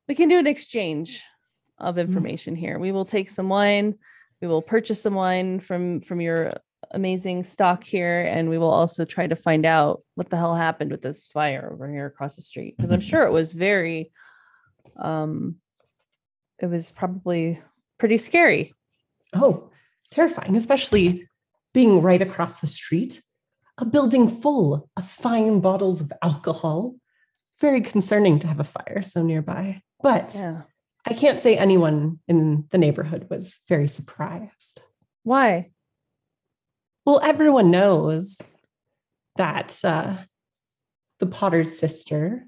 [0.08, 1.22] We can do an exchange
[1.78, 2.80] of information here.
[2.80, 3.96] We will take some wine.
[4.42, 6.52] We will purchase some wine from from your
[6.92, 10.92] amazing stock here, and we will also try to find out what the hell happened
[10.92, 13.10] with this fire over here across the street because I'm Mhm.
[13.10, 14.12] sure it was very,
[14.98, 15.58] um,
[16.60, 17.62] it was probably
[18.00, 18.74] pretty scary.
[19.34, 19.70] Oh,
[20.12, 21.28] terrifying, especially
[21.74, 23.22] being right across the street,
[23.78, 26.96] a building full of fine bottles of alcohol.
[27.60, 29.82] Very concerning to have a fire so nearby.
[30.02, 30.62] But Yeah.
[31.08, 34.82] I can't say anyone in the neighborhood was very surprised.
[35.24, 35.72] Why?
[37.06, 38.40] Well, everyone knows
[39.36, 40.18] that uh,
[41.20, 42.48] the Potter's sister,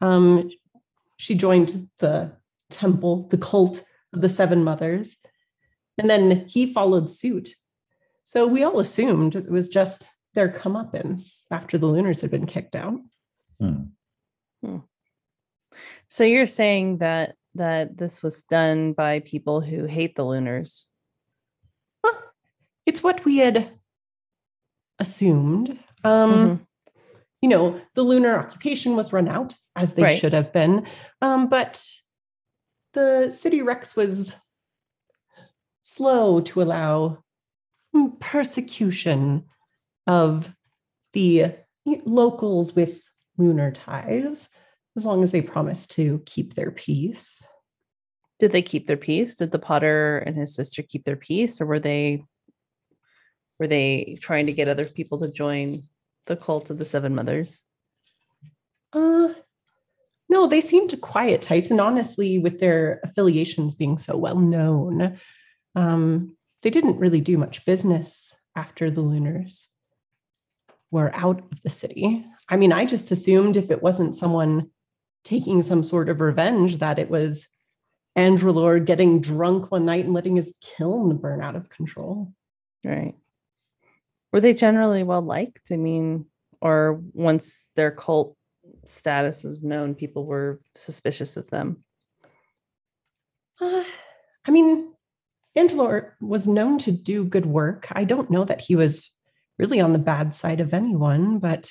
[0.00, 0.50] um,
[1.24, 2.32] she joined the
[2.68, 3.82] temple, the cult
[4.12, 5.16] of the Seven Mothers,
[5.96, 7.54] and then he followed suit.
[8.24, 12.76] So we all assumed it was just their comeuppance after the Lunars had been kicked
[12.76, 13.00] out.
[13.58, 13.84] Hmm.
[16.10, 20.84] So you're saying that that this was done by people who hate the Lunars.
[22.02, 22.18] Well,
[22.84, 23.70] it's what we had
[24.98, 25.78] assumed.
[26.02, 26.66] Um, Mhm.
[27.44, 30.18] You know, the lunar occupation was run out as they Right.
[30.18, 30.88] should have been,
[31.20, 31.86] um, but
[32.94, 34.34] the city Rex was
[35.82, 37.22] slow to allow
[38.18, 39.44] persecution
[40.06, 40.56] of
[41.12, 41.52] the
[42.06, 43.02] locals with
[43.36, 44.48] lunar ties,
[44.96, 47.46] as long as they promise to keep their peace.
[48.40, 49.36] Did they keep their peace?
[49.36, 52.24] Did the Potter and his sister keep their peace, or were they
[53.58, 55.82] were they trying to get other people to join
[56.26, 57.62] the cult of the Seven Mothers?
[58.92, 59.28] Uh,
[60.28, 65.18] no, they seemed to quiet types, and honestly, with their affiliations being so well known,
[65.74, 69.66] um, they didn't really do much business after the Lunars
[70.90, 72.24] were out of the city.
[72.48, 74.70] I mean, I just assumed if it wasn't someone
[75.24, 77.46] taking some sort of revenge, that it was
[78.16, 82.32] Andrelor getting drunk one night and letting his kiln burn out of control.
[82.84, 83.14] Right.
[84.34, 85.70] Were they generally well liked?
[85.70, 86.26] I mean,
[86.60, 88.36] or once their cult
[88.84, 91.84] status was known, people were suspicious of them.
[93.60, 93.84] Uh,
[94.44, 94.92] I mean,
[95.56, 97.86] Andrelor was known to do good work.
[97.92, 99.08] I don't know that he was
[99.56, 101.70] really on the bad side of anyone, but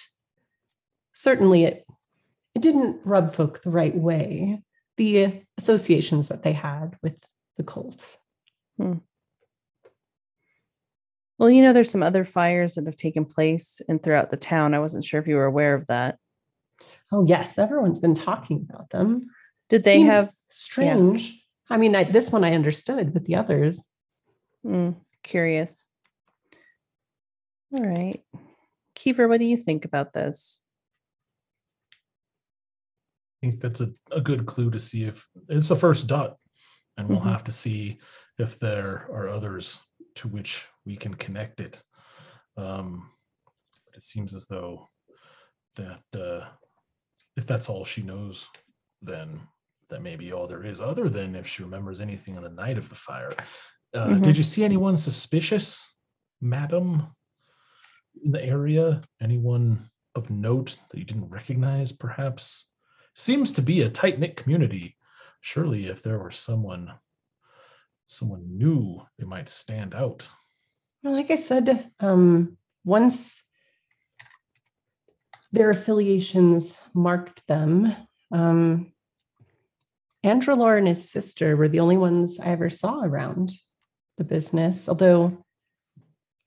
[1.11, 1.85] certainly it
[2.55, 4.61] it didn't rub folk the right way.
[4.95, 7.19] The associations that they had with
[7.57, 8.05] the cult.
[8.77, 8.99] Hmm.
[11.43, 14.73] Well, you know, there's some other fires that have taken place and throughout the town.
[14.73, 16.17] I wasn't sure if you were aware of that.
[17.11, 19.27] Oh yes, everyone's been talking about them.
[19.69, 21.31] Did they Seems have strange?
[21.69, 21.75] Yeah.
[21.75, 23.85] I mean, I, this one I understood, but the others.
[24.65, 25.85] Mm, curious.
[27.73, 28.23] All right.
[28.97, 30.61] Kiefer, what do you think about this?
[33.43, 36.37] I think that's a, a good clue to see if it's the first dot.
[36.95, 37.31] And we'll Mhm.
[37.33, 37.99] have to see
[38.39, 39.79] if there are others
[40.15, 41.81] to which we can connect it.
[42.57, 43.09] Um,
[43.95, 44.87] it seems as though
[45.75, 46.45] that uh,
[47.35, 48.47] if that's all she knows,
[49.01, 49.41] then
[49.89, 52.77] that may be all there is, other than if she remembers anything on the night
[52.77, 53.31] of the fire.
[53.93, 54.23] Uh, Mhm.
[54.23, 55.97] Did you see anyone suspicious,
[56.41, 57.07] madam,
[58.23, 59.01] in the area?
[59.21, 62.69] Anyone of note that you didn't recognize, perhaps?
[63.15, 64.97] Seems to be a tight knit community.
[65.41, 66.93] Surely, if there were someone,
[68.05, 70.27] someone new, they might stand out.
[71.03, 73.41] Well, like I said, um, once
[75.51, 77.95] their affiliations marked them,
[78.31, 78.93] um,
[80.23, 83.51] Andrelor and his sister were the only ones I ever saw around
[84.17, 84.87] the business.
[84.87, 85.43] Although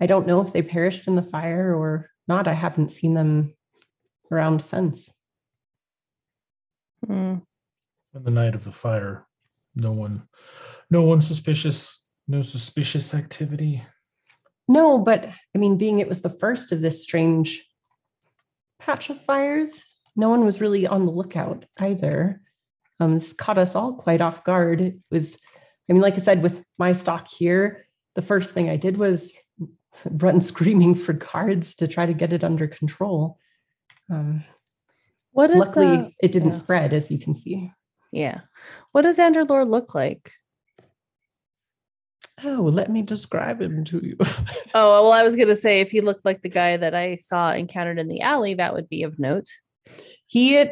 [0.00, 2.48] I don't know if they perished in the fire or not.
[2.48, 3.54] I haven't seen them
[4.30, 5.10] around since.
[7.06, 7.42] Mm,
[8.14, 9.26] On the night of the fire,
[9.74, 10.28] no one,
[10.90, 13.84] no one suspicious, no suspicious activity.
[14.68, 17.64] No, but I mean, being it was the first of this strange
[18.78, 19.80] patch of fires,
[20.16, 22.40] no one was really on the lookout either.
[22.98, 24.80] Um, this caught us all quite off guard.
[24.80, 25.36] It was,
[25.88, 29.32] I mean, like I said, with my stock here, the first thing I did was
[30.04, 33.38] run screaming for guards to try to get it under control.
[34.10, 34.44] Um,
[35.32, 36.58] what is luckily, uh, it didn't yeah.
[36.58, 37.70] spread, as you can see.
[38.10, 38.40] yeah.
[38.92, 40.32] What does Andrelor look like?
[42.44, 44.16] Oh, let me describe him to you.
[44.74, 47.50] Oh, well, I was gonna say if he looked like the guy that I saw
[47.52, 49.46] encountered in the alley, that would be of note.
[50.26, 50.62] he,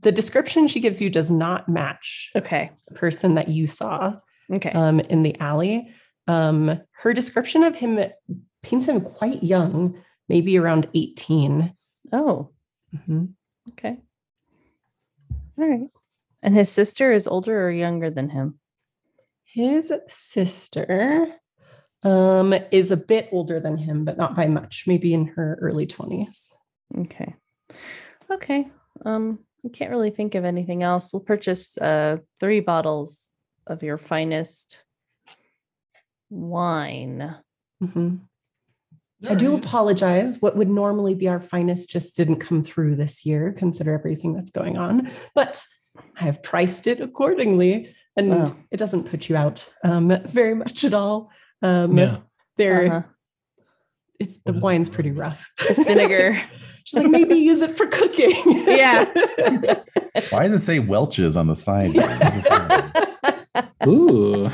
[0.00, 2.70] the description she gives you does not match Okay.
[2.88, 4.16] the person that you saw.
[4.52, 4.70] Okay.
[4.72, 5.88] um, in the alley.
[6.28, 7.98] Um, her description of him
[8.62, 9.96] paints him quite young,
[10.28, 11.74] maybe around 18.
[12.12, 12.50] oh,
[12.94, 13.24] Mm-hmm.
[13.70, 13.96] okay.
[15.58, 15.88] All right.
[16.42, 18.58] And his sister is older or younger than him?
[19.54, 21.28] His sister
[22.02, 25.86] um, is a bit older than him, but not by much, maybe in her early
[25.86, 26.48] 20s.
[26.98, 27.36] Okay.
[28.32, 28.68] Okay.
[29.06, 31.08] Um, I can't really think of anything else.
[31.12, 33.30] We'll purchase uh three bottles
[33.66, 34.82] of your finest
[36.30, 37.36] wine.
[37.82, 38.20] Mhm.
[39.26, 40.42] I do apologize.
[40.42, 44.50] What would normally be our finest just didn't come through this year, consider everything that's
[44.50, 45.10] going on.
[45.34, 45.64] But
[46.16, 48.56] I have priced it accordingly, and Oh.
[48.70, 51.30] it doesn't put you out um, very much at all.
[51.62, 52.16] Um, Yeah.
[52.56, 53.02] There, Uh-huh.
[54.20, 55.38] it's the What is it wine's pretty remind me?
[55.38, 55.50] rough.
[55.70, 56.40] It's vinegar.
[56.84, 58.32] She's like, maybe use it for cooking.
[58.68, 59.04] Yeah.
[60.30, 61.94] Why does it say Welch's on the side?
[61.94, 62.18] there?
[62.18, 63.72] What is that?
[63.86, 64.46] Ooh.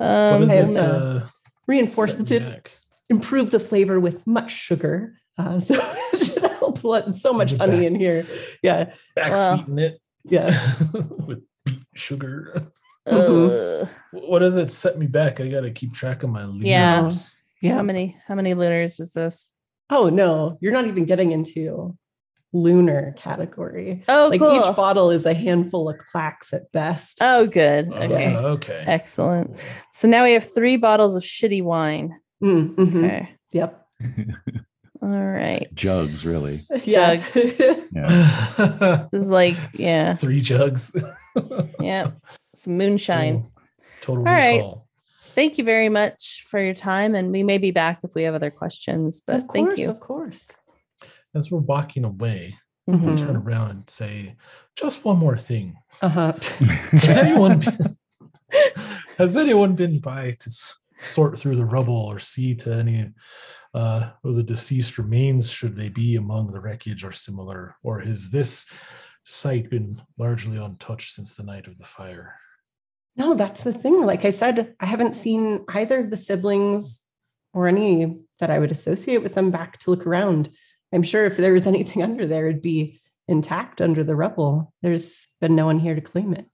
[0.00, 0.76] um, What is have, it?
[0.76, 1.26] uh, Uh,
[1.68, 2.76] Reinforced set me it,
[3.10, 5.14] improve the flavor with much sugar.
[5.38, 5.74] Uh, so
[6.12, 7.86] it should help let so much honey back.
[7.86, 8.26] in here.
[8.62, 8.92] Yeah.
[9.14, 9.56] Back Well.
[9.58, 10.74] sweeten it Yeah.
[11.26, 12.62] with beet sugar.
[13.06, 15.40] uh, What does it set me back?
[15.40, 16.64] I gotta keep track of my liters.
[16.64, 17.10] Yeah.
[17.62, 17.74] Yeah.
[17.76, 19.48] how many how many liters is this?
[19.90, 21.96] Oh no, you're not even getting into
[22.52, 24.04] lunar category.
[24.08, 24.52] Oh, like cool.
[24.58, 27.18] each bottle is a handful of clacks at best.
[27.22, 27.88] oh, good.
[27.90, 28.36] Oh, Okay.
[28.36, 28.84] okay.
[28.86, 29.56] Excellent.
[29.92, 32.14] So now we have three bottles of shitty wine.
[32.42, 33.04] Mm, mhm.
[33.04, 33.30] Okay.
[33.52, 33.86] Yep.
[35.02, 35.68] All right.
[35.74, 36.62] Jugs, really.
[36.84, 37.16] Yeah.
[37.16, 37.36] Jugs.
[37.94, 39.06] Yeah.
[39.12, 40.94] This is like, yeah, Three jugs.
[41.80, 42.12] yeah.
[42.54, 43.46] Some moonshine.
[44.00, 44.56] Total All right.
[44.56, 44.88] recall.
[45.34, 47.14] Thank you very much for your time.
[47.14, 49.90] And we may be back if we have other questions, but course, thank you.
[49.90, 50.50] of course.
[51.34, 52.56] As we're walking away,
[52.88, 53.12] Mhm.
[53.12, 54.36] I turn around and say,
[54.76, 55.76] just one more thing.
[56.02, 56.32] Uh-huh.
[56.92, 57.62] Has anyone
[59.18, 60.50] has anyone been by to
[61.00, 63.08] sort through the rubble or see to any
[63.74, 67.76] uh, of the deceased remains should they be among the wreckage or similar?
[67.82, 68.66] Or has this
[69.24, 72.34] site been largely untouched since the night of the fire?
[73.16, 74.02] No, that's the thing.
[74.04, 77.02] Like I said, I haven't seen either of the siblings
[77.52, 80.50] or any that I would associate with them back to look around.
[80.92, 84.72] I'm sure if there was anything under there, it'd be intact under the rubble.
[84.82, 86.46] There's been no one here to claim it.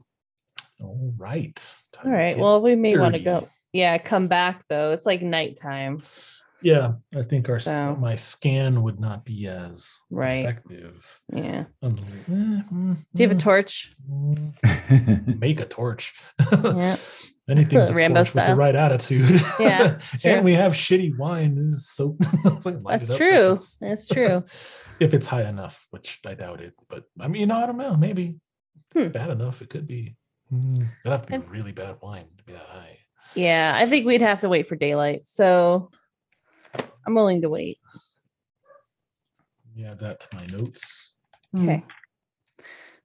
[0.81, 1.57] All right.
[1.93, 2.35] Time All to right.
[2.35, 3.49] get Well, we may want to go.
[3.73, 4.93] Yeah, come back though.
[4.93, 6.03] It's like nighttime.
[6.63, 10.45] Yeah, I think our So- my scan would not be as Right.
[10.45, 11.21] effective.
[11.33, 11.65] Yeah.
[11.83, 13.95] Um, eh, mm, Do you have a mm, torch?
[14.11, 16.15] mm, Make a torch.
[16.53, 16.97] Yeah.
[17.49, 18.49] Anything's a Rambo torch with style.
[18.51, 19.41] the right attitude.
[19.59, 21.55] Yeah, and we have shitty wine.
[21.55, 22.17] This is so
[22.65, 23.59] like, That's it up if true.
[23.81, 24.45] That's true.
[25.01, 26.75] if it's high enough, which I doubt it.
[26.91, 27.97] But I mean, you know, I don't know.
[27.97, 28.39] Maybe
[28.91, 29.13] if it's Hmm.
[29.13, 29.63] bad enough.
[29.63, 30.17] It could be.
[30.53, 32.99] Mm, it'd have to be And- really bad wine to be that high.
[33.35, 35.23] Yeah, I think we'd have to wait for daylight.
[35.27, 35.91] So
[37.07, 37.79] I'm willing to wait.
[39.75, 41.13] Yeah, that to my notes.
[41.59, 41.85] Okay.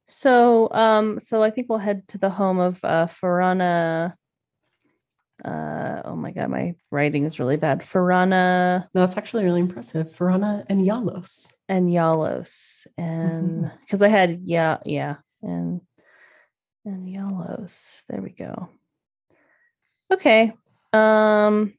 [0.08, 4.13] So um so I think we'll head to the home of uh Farana
[5.43, 7.82] uh oh my god, my writing is really bad.
[7.82, 10.12] Farana No, that's actually really impressive.
[10.12, 11.47] Farana and Yalos.
[11.69, 12.86] and Yalos.
[12.97, 15.82] And because I had yeah, yeah, and
[16.86, 18.03] and Yalos.
[18.10, 18.69] There we go.
[20.12, 20.53] Okay.
[20.91, 21.73] Um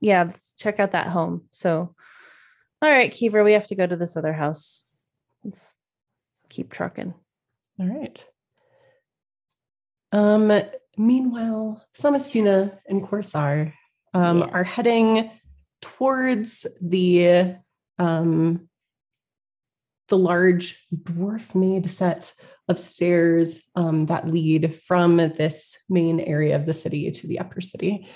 [0.00, 1.48] yeah, let's check out that home.
[1.52, 1.94] So
[2.80, 4.84] all right, Kiever, we have to go to this other house.
[5.42, 5.74] Let's
[6.48, 7.12] keep trucking.
[7.80, 8.24] All right.
[10.12, 10.62] Um,
[10.96, 13.72] meanwhile, Samastina and Corsar
[14.14, 14.46] um, Yeah.
[14.46, 15.30] are heading
[15.80, 17.56] towards the
[17.98, 18.68] um,
[20.08, 22.32] the large dwarf-made set
[22.68, 27.60] of stairs um, that lead from this main area of the city to the upper
[27.60, 28.08] city.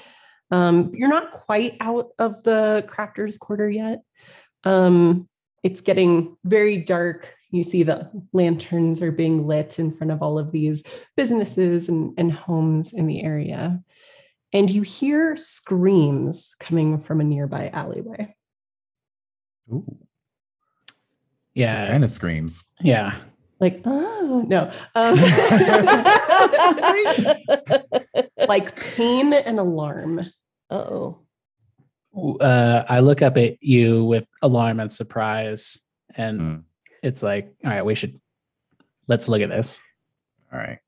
[0.52, 4.02] Um, you're not quite out of the crafters quarter yet.
[4.64, 5.26] Um,
[5.62, 7.34] it's getting very dark.
[7.50, 10.82] You see the lanterns are being lit in front of all of these
[11.16, 13.82] businesses and, and homes in the area.
[14.52, 18.28] And you hear screams coming from a nearby alleyway.
[19.72, 19.96] Ooh,
[21.54, 21.88] Yeah.
[21.88, 22.62] kind of screams.
[22.80, 23.16] Yeah.
[23.58, 24.70] Like, oh, no.
[24.94, 25.16] Um,
[28.48, 30.30] like pain and alarm.
[30.72, 31.18] Oh.
[32.40, 35.80] Uh, I look up at you with alarm and surprise,
[36.14, 36.62] and Mm.
[37.02, 38.20] it's like, all right, we should
[39.08, 39.80] let's look at this.
[40.52, 40.78] All right.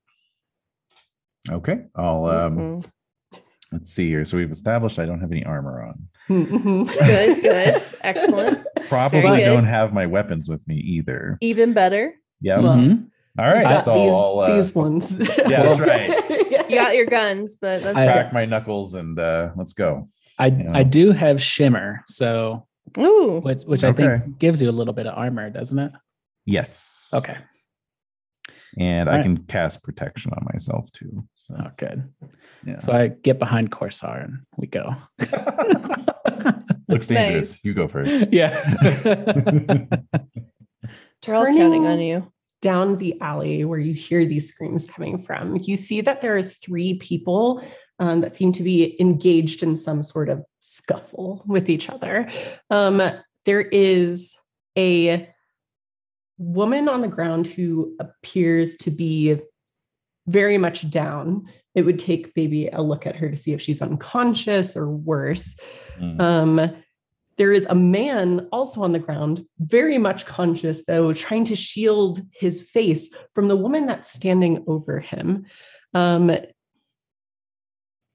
[1.49, 1.85] Okay.
[1.95, 2.85] I'll um Mhm.
[3.71, 4.25] let's see here.
[4.25, 6.07] So we've established I don't have any armor on.
[6.29, 6.87] Mhm.
[6.99, 7.81] Good, good.
[8.01, 8.65] Excellent.
[8.87, 9.45] Probably good.
[9.45, 11.37] don't have my weapons with me either.
[11.41, 12.13] Even better.
[12.41, 12.59] Yeah.
[12.59, 13.09] Well, Mhm.
[13.37, 13.63] All right.
[13.63, 15.11] Got So these, I'll uh, these ones.
[15.47, 16.21] Yeah, that's right.
[16.69, 20.09] You got your guns, but that's I- crack my knuckles and uh let's go.
[20.39, 20.71] I Yeah.
[20.73, 22.65] I do have shimmer, so
[22.97, 23.39] Ooh.
[23.43, 24.19] which which I Okay.
[24.19, 25.91] think gives you a little bit of armor, doesn't it?
[26.45, 27.09] Yes.
[27.13, 27.37] Okay.
[28.79, 29.23] And I All right.
[29.23, 31.25] can cast protection on myself too.
[31.35, 32.11] So Oh, good.
[32.65, 32.79] yeah.
[32.79, 34.95] So I get behind Corsar and we go.
[36.89, 37.51] Looks dangerous.
[37.51, 37.59] Nice.
[37.63, 38.27] You go first.
[38.33, 38.51] yeah.
[41.27, 42.31] We're all counting on you.
[42.65, 46.41] Down the alley where you hear these screams coming from, you see that there are
[46.41, 47.63] three people
[47.99, 52.27] um, that seem to be engaged in some sort of scuffle with each other.
[52.71, 53.03] Um,
[53.45, 54.35] there is
[54.75, 55.29] a
[56.39, 59.39] woman on the ground who appears to be
[60.25, 61.47] very much down.
[61.75, 65.55] It would take maybe a look at her to see if she's unconscious or worse.
[65.99, 66.19] Mm.
[66.19, 66.75] Um,
[67.37, 72.21] there is a man also on the ground, very much conscious, though, trying to shield
[72.31, 75.45] his face from the woman that's standing over him.
[75.93, 76.31] Um,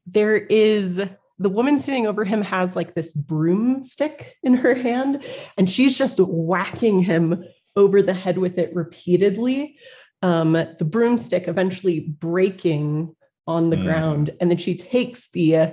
[0.07, 1.01] there is
[1.39, 5.25] the woman standing over him has like this broomstick in her hand,
[5.57, 7.45] and she's just whacking him
[7.77, 9.77] over the head with it repeatedly.
[10.23, 13.15] Um, the broomstick eventually breaking
[13.47, 13.83] on the Mm.
[13.83, 15.71] ground, and then she takes the uh,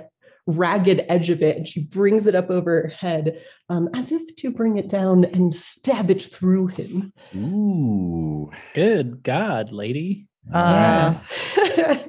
[0.48, 4.34] ragged edge of it and she brings it up over her head um, as if
[4.36, 7.12] to bring it down and stab it through him.
[7.36, 8.50] Ooh.
[8.74, 10.26] Good God, lady.
[10.52, 11.18] Uh,
[11.56, 12.08] right.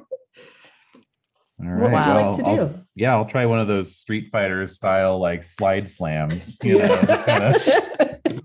[1.62, 2.06] All what would right.
[2.06, 2.74] you like I'll- to I'll- do?
[2.94, 6.56] yeah, I'll try one of those Street Fighter style like slide slams.
[6.64, 8.40] You know, just kind of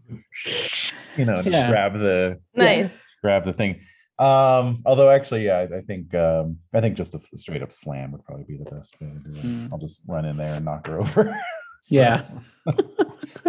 [1.17, 1.69] you know, just Yeah.
[1.71, 2.91] grab the nice.
[3.21, 3.79] grab the thing.
[4.17, 8.11] Um, although actually, yeah, I, I think um, I think just a straight up slam
[8.13, 9.41] would probably be the best way to do it.
[9.41, 9.67] Hmm.
[9.71, 11.37] I'll just run in there and knock her over.
[11.81, 12.23] So, Yeah.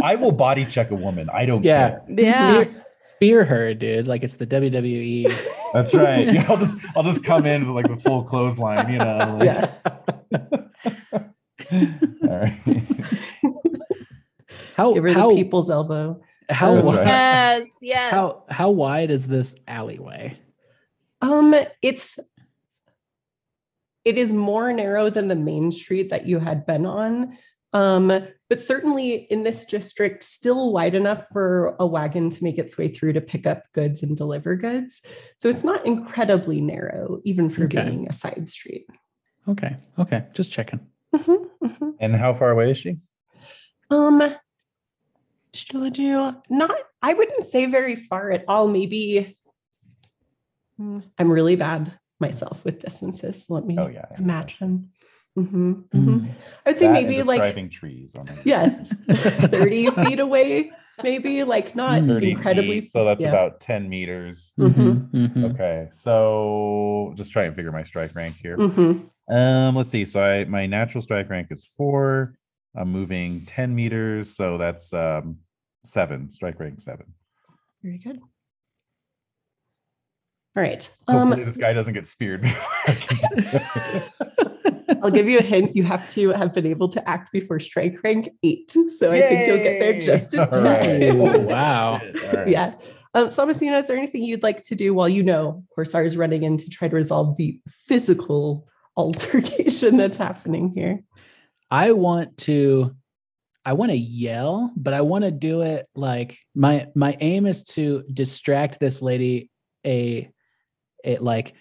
[0.03, 1.31] I will body check a woman.
[1.33, 1.91] I don't Yeah.
[1.91, 2.03] care.
[2.09, 2.51] Yeah.
[2.63, 4.07] Spear, spear her, dude.
[4.09, 4.47] Like it's the.
[4.47, 5.33] WWE.
[5.73, 6.27] That's right.
[6.35, 9.39] Yeah, I'll just I'll just come in with like the full clothesline, you know.
[9.41, 9.75] like- Yeah.
[12.29, 12.61] All right.
[14.77, 16.17] How Give her how the people's elbow.
[16.51, 17.07] how That's right.
[17.07, 17.67] Yes.
[17.81, 18.11] Yes.
[18.11, 20.37] how how wide is this alleyway?
[21.27, 22.19] Um, it's
[24.05, 27.37] it is more narrow than the main street that you had been on.
[27.73, 28.07] Um,
[28.49, 32.89] but certainly in this district, still wide enough for a wagon to make its way
[32.89, 35.03] through to pick up goods and deliver goods.
[35.37, 37.83] So it's not incredibly narrow, even for Okay.
[37.83, 38.87] being a side street.
[39.49, 39.77] Okay.
[39.99, 40.25] Okay.
[40.33, 40.81] Just checking.
[41.13, 41.95] Mhm, mhm.
[41.99, 42.99] And how far away is she?
[43.91, 44.23] Um,
[45.53, 46.77] should you not?
[47.03, 48.69] I wouldn't say very far at all.
[48.69, 49.36] Maybe
[50.79, 53.47] I'm really bad myself with distances.
[53.49, 54.05] Let me Oh yeah.
[54.11, 54.19] yeah.
[54.19, 54.91] imagine.
[55.39, 55.91] Mhm, mhm.
[55.93, 56.35] Mm.
[56.65, 58.15] I would say That maybe like describing trees.
[58.15, 58.39] On it.
[58.45, 58.69] yeah,
[59.51, 60.71] 30 feet away,
[61.03, 62.09] maybe like not Mm.
[62.09, 62.81] 30 incredibly.
[62.81, 63.29] feet, so that's yeah.
[63.29, 64.53] about 10 meters.
[64.59, 65.45] Mhm, mhm.
[65.53, 68.57] Okay, so just try and figure my strike rank here.
[68.57, 69.11] Mhm.
[69.31, 70.05] Um, let's see.
[70.07, 72.35] So I my natural strike rank is four.
[72.75, 75.39] I'm moving 10 meters, so that's um
[75.85, 76.31] seven.
[76.31, 77.07] Strike rank seven.
[77.83, 78.21] Very good.
[80.57, 80.89] All right.
[81.09, 82.45] Hopefully Um, this guy doesn't get speared.
[82.87, 84.03] I can-
[85.03, 85.77] I'll give you a hint.
[85.77, 88.71] You have to have been able to act before strike rank eight.
[88.97, 90.65] So I think you'll get there just in time.
[90.65, 91.03] right.
[91.11, 91.99] Oh, wow.
[92.01, 92.49] Shit, all right.
[92.57, 92.75] yeah.
[93.15, 96.43] Um, Samastina, is there anything you'd like to do while you know Corsar is running
[96.43, 101.03] in to try to resolve the physical altercation that's happening here?
[101.71, 102.95] I want to
[103.65, 107.65] I want to yell, but I want to do it like my my aim is
[107.75, 109.51] to distract this lady
[109.85, 110.31] a
[111.05, 111.55] it like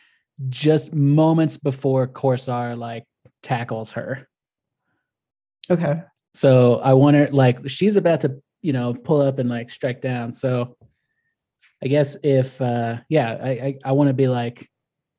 [0.50, 3.06] just moments before Corsar like
[3.44, 4.28] tackles her.
[5.70, 6.02] Okay.
[6.34, 10.02] So I want her like she's about to, you know, pull up and like strike
[10.02, 10.34] down.
[10.34, 10.76] So
[11.84, 14.70] I guess if uh yeah, I I, I want to be like,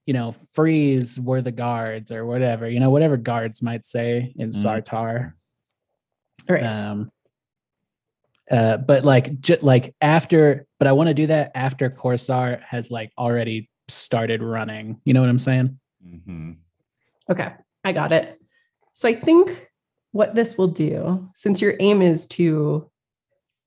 [0.07, 4.51] you know, freeze were the guards or whatever, you know, whatever guards might say in
[4.51, 4.63] Mhm.
[4.65, 5.33] Sartar.
[6.49, 6.63] All right.
[6.65, 7.11] Um
[8.51, 12.91] uh but like just like after but I want to do that after Corsar has
[12.91, 15.01] like already started running.
[15.05, 15.79] You know what I'm saying?
[16.05, 16.57] Mhm.
[17.31, 17.53] Okay,
[17.85, 18.39] I got it.
[18.93, 19.69] So I think
[20.13, 22.91] what this will do, since your aim is to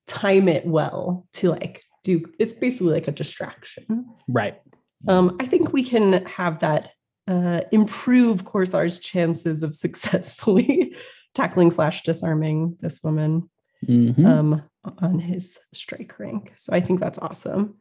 [0.07, 4.05] time it well to like do, it's basically like a distraction.
[4.27, 4.59] Right.
[5.07, 6.91] Um, I think we can have that
[7.27, 10.95] uh, improve Corsar's chances of successfully
[11.35, 13.49] tackling slash disarming this woman
[13.87, 14.25] Mhm.
[14.25, 14.63] um,
[14.97, 16.51] on his strike rank.
[16.57, 17.75] So I think that's awesome.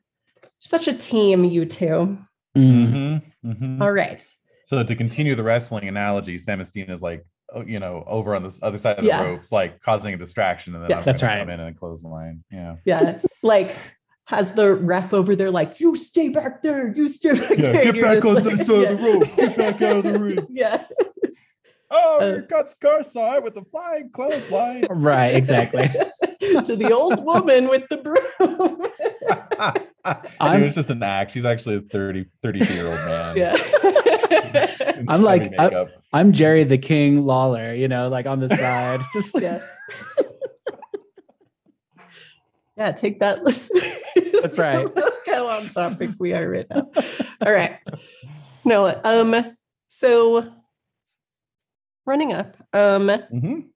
[0.61, 2.19] Such a team, you two.
[2.57, 2.93] Mm.
[2.93, 3.23] Mhm.
[3.45, 3.81] Mhm.
[3.81, 4.25] All right.
[4.67, 8.59] So to continue the wrestling analogy, Samastina is like, oh, you know, over on this
[8.63, 9.23] other side of Yeah.
[9.23, 10.99] the ropes, like causing a distraction, and then Yeah.
[10.99, 11.41] I'm That's gonna right.
[11.41, 12.45] come in and close the line.
[12.51, 12.77] Yeah.
[12.85, 13.19] Yeah.
[13.43, 13.75] like
[14.27, 17.83] has the ref over there like, you stay back there, you stay Get back there.
[17.89, 19.37] and you're just like- yeah.
[19.47, 20.47] Get back out of the ring.
[20.51, 20.85] yeah.
[21.91, 24.85] Oh, Uh, here comes Corsar with the flying clothesline.
[24.91, 25.89] Right, exactly.
[26.65, 28.19] to the old woman with the broom.
[30.05, 31.33] it I'm- was just an act.
[31.33, 33.37] She's actually a 30, 32 year old man.
[33.37, 34.95] yeah.
[35.09, 39.01] I'm like, I, I'm Jerry the King Lawler, you know, like on the side.
[39.13, 39.61] Just yeah.
[42.77, 43.81] Yeah, take that listen.
[44.41, 44.85] That's right.
[44.95, 46.89] Look how on topic we are right now.
[47.45, 47.79] All right.
[48.65, 49.57] No, um,
[49.89, 50.49] so
[52.09, 53.67] running up, um, Mhm.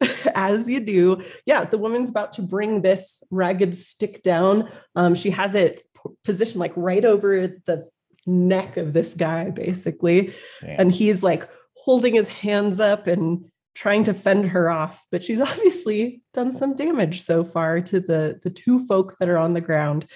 [0.34, 4.68] as you do, yeah, the woman's about to bring this ragged stick down.
[4.96, 7.88] Um, she has it p- positioned like right over the
[8.26, 10.34] neck of this guy, basically.
[10.62, 15.00] And he's like holding his hands up and trying to fend her off.
[15.12, 19.38] But she's obviously done some damage so far to the, the two folk that are
[19.38, 20.06] on the ground.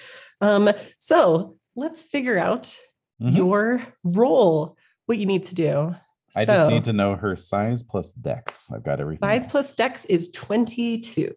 [0.41, 2.75] Um, so let's figure out
[3.21, 3.35] Mhm.
[3.35, 5.93] your role, what you need to do.
[6.35, 8.69] I so, just need to know her size plus dex.
[8.71, 9.27] I've got everything.
[9.27, 9.51] size else.
[9.51, 11.33] plus dex is 22.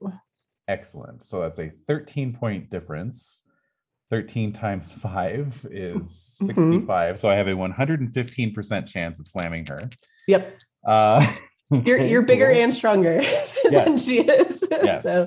[0.68, 1.22] Excellent.
[1.22, 3.42] So that's a 13 point difference.
[4.10, 6.46] 13 times 5 is Mhm.
[6.46, 7.18] 65.
[7.18, 9.78] So I have a 115% chance of slamming her.
[10.28, 10.54] Yep.
[10.86, 11.34] Uh,
[11.84, 12.60] You're you're bigger cool.
[12.60, 13.22] and stronger
[13.64, 14.04] than Yes.
[14.04, 14.62] she is.
[14.70, 15.26] yes, So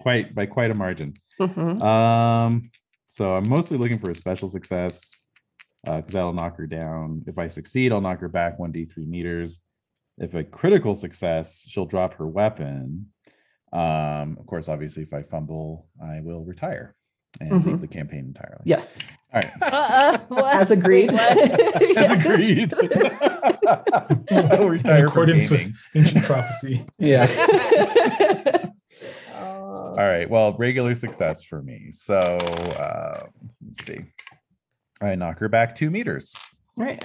[0.00, 1.12] quite by quite a margin.
[1.38, 1.82] mhm.
[1.82, 2.70] Um,
[3.08, 5.20] so I'm mostly looking for a special success
[5.84, 7.22] because that'll knock her down.
[7.26, 9.60] If I succeed, I'll knock her back 1d3 meters.
[10.18, 13.06] If a critical success, she'll drop her weapon.
[13.72, 16.94] Um, of course, obviously, if I fumble, I will retire
[17.40, 17.80] and leave Mhm.
[17.80, 18.60] the campaign entirely.
[18.64, 18.98] yes,
[19.32, 19.50] All right.
[19.62, 21.10] Uh-uh, as agreed.
[21.10, 21.20] Wait.
[21.96, 22.74] As agreed.
[24.30, 26.84] I will retire from accordance with- Ancient prophecy.
[26.98, 27.26] Yeah.
[29.34, 29.94] Oh.
[29.98, 30.28] All right.
[30.28, 31.90] Well, regular success for me.
[31.92, 33.26] So uh,
[33.64, 34.00] let's see.
[35.02, 36.32] I knock her back two meters.
[36.76, 37.04] right.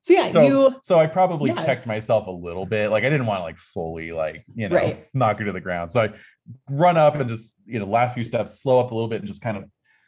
[0.00, 1.64] So yeah, So, you so I probably Yeah.
[1.64, 2.90] checked myself a little bit.
[2.90, 5.06] Like I didn't want to like fully like you know Right.
[5.14, 5.90] knock her to the ground.
[5.90, 6.10] So I
[6.68, 9.26] run up and just you know last few steps, slow up a little bit, and
[9.26, 9.64] just kind of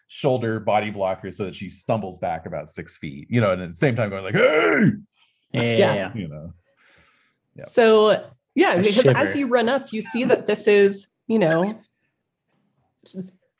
[0.08, 3.26] shoulder body block her so that she stumbles back about six feet.
[3.30, 4.90] You know, and at the same time going like, hey,
[5.52, 5.62] Yeah.
[5.62, 5.94] Yeah.
[5.94, 6.14] yeah.
[6.14, 6.52] you know.
[7.54, 7.64] Yeah.
[7.64, 11.80] So yeah, A because as you run up, you see that this is, you know,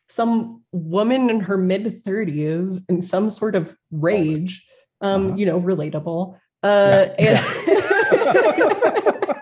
[0.09, 4.64] some woman in her mid 30s in some sort of rage.
[5.01, 5.37] Um, Uh-huh.
[5.37, 6.39] you know, relatable.
[6.62, 7.39] Uh and,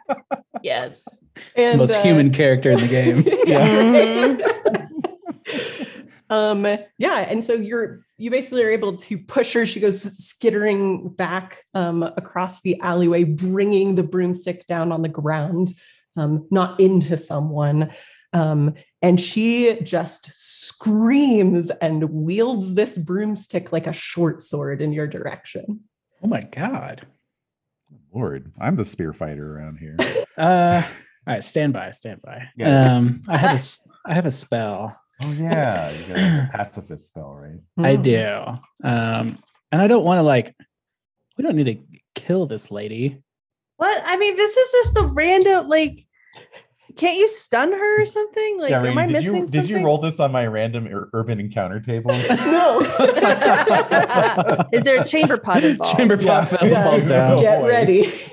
[0.62, 1.06] Yes.
[1.56, 3.22] and Most uh, human character in the game.
[3.46, 4.36] yeah.
[6.30, 6.64] um
[6.98, 11.62] yeah and so you're you basically are able to push her she goes skittering back
[11.74, 15.68] um across the alleyway bringing the broomstick down on the ground
[16.16, 17.90] um not into someone
[18.32, 18.72] um
[19.02, 20.30] and she just
[20.84, 25.80] screams and wields this broomstick like a short sword in your direction
[26.22, 27.06] Oh my god.
[28.14, 29.96] Lord, I'm the spear fighter around here.
[30.38, 30.82] Uh
[31.26, 32.48] all right, stand by, stand by.
[32.56, 32.96] Yeah.
[32.96, 34.96] Um I have a s- I have a spell.
[35.22, 37.60] Oh yeah, you got a pacifist spell, right?
[37.78, 38.02] I Mm.
[38.02, 38.88] do.
[38.88, 39.34] Um
[39.70, 40.56] and I don't want to like
[41.36, 43.22] we don't need to kill this lady.
[43.76, 44.02] What?
[44.04, 46.06] I mean, this is just a random like.
[46.96, 48.58] Can't you stun her or something?
[48.60, 49.60] Like, yeah, am I did missing you something?
[49.62, 52.28] did you roll this on my random ur- urban encounter tables?
[52.28, 52.80] no
[54.72, 55.96] Is there a chamber pot involved?
[55.96, 56.44] Chamber Yeah.
[56.44, 56.84] pot falls, Yeah.
[56.84, 57.38] falls down.
[57.40, 57.68] get boy.
[57.68, 58.12] ready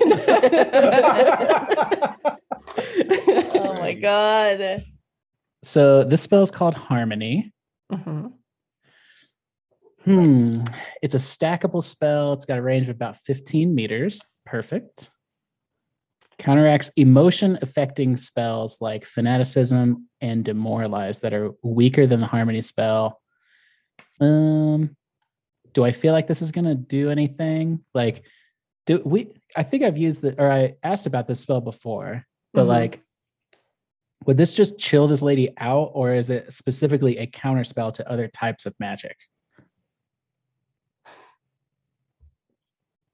[3.54, 4.84] Oh my god.
[5.64, 7.52] So this spell is called Harmony.
[7.92, 8.32] Mhm.
[10.04, 10.62] Hmm.
[11.02, 12.32] It's a stackable spell.
[12.32, 14.20] It's got a range of about 15 meters.
[14.44, 15.10] Perfect.
[16.42, 23.20] Counteracts emotion affecting spells like fanaticism and demoralize that are weaker than the harmony spell.
[24.20, 24.96] Um,
[25.72, 27.84] do I feel like this is gonna do anything?
[27.94, 28.24] Like,
[28.86, 29.30] do we?
[29.56, 32.68] I think I've used the or I asked about this spell before, but Mhm.
[32.68, 33.00] like,
[34.26, 38.10] would this just chill this lady out, or is it specifically a counter spell to
[38.10, 39.16] other types of magic?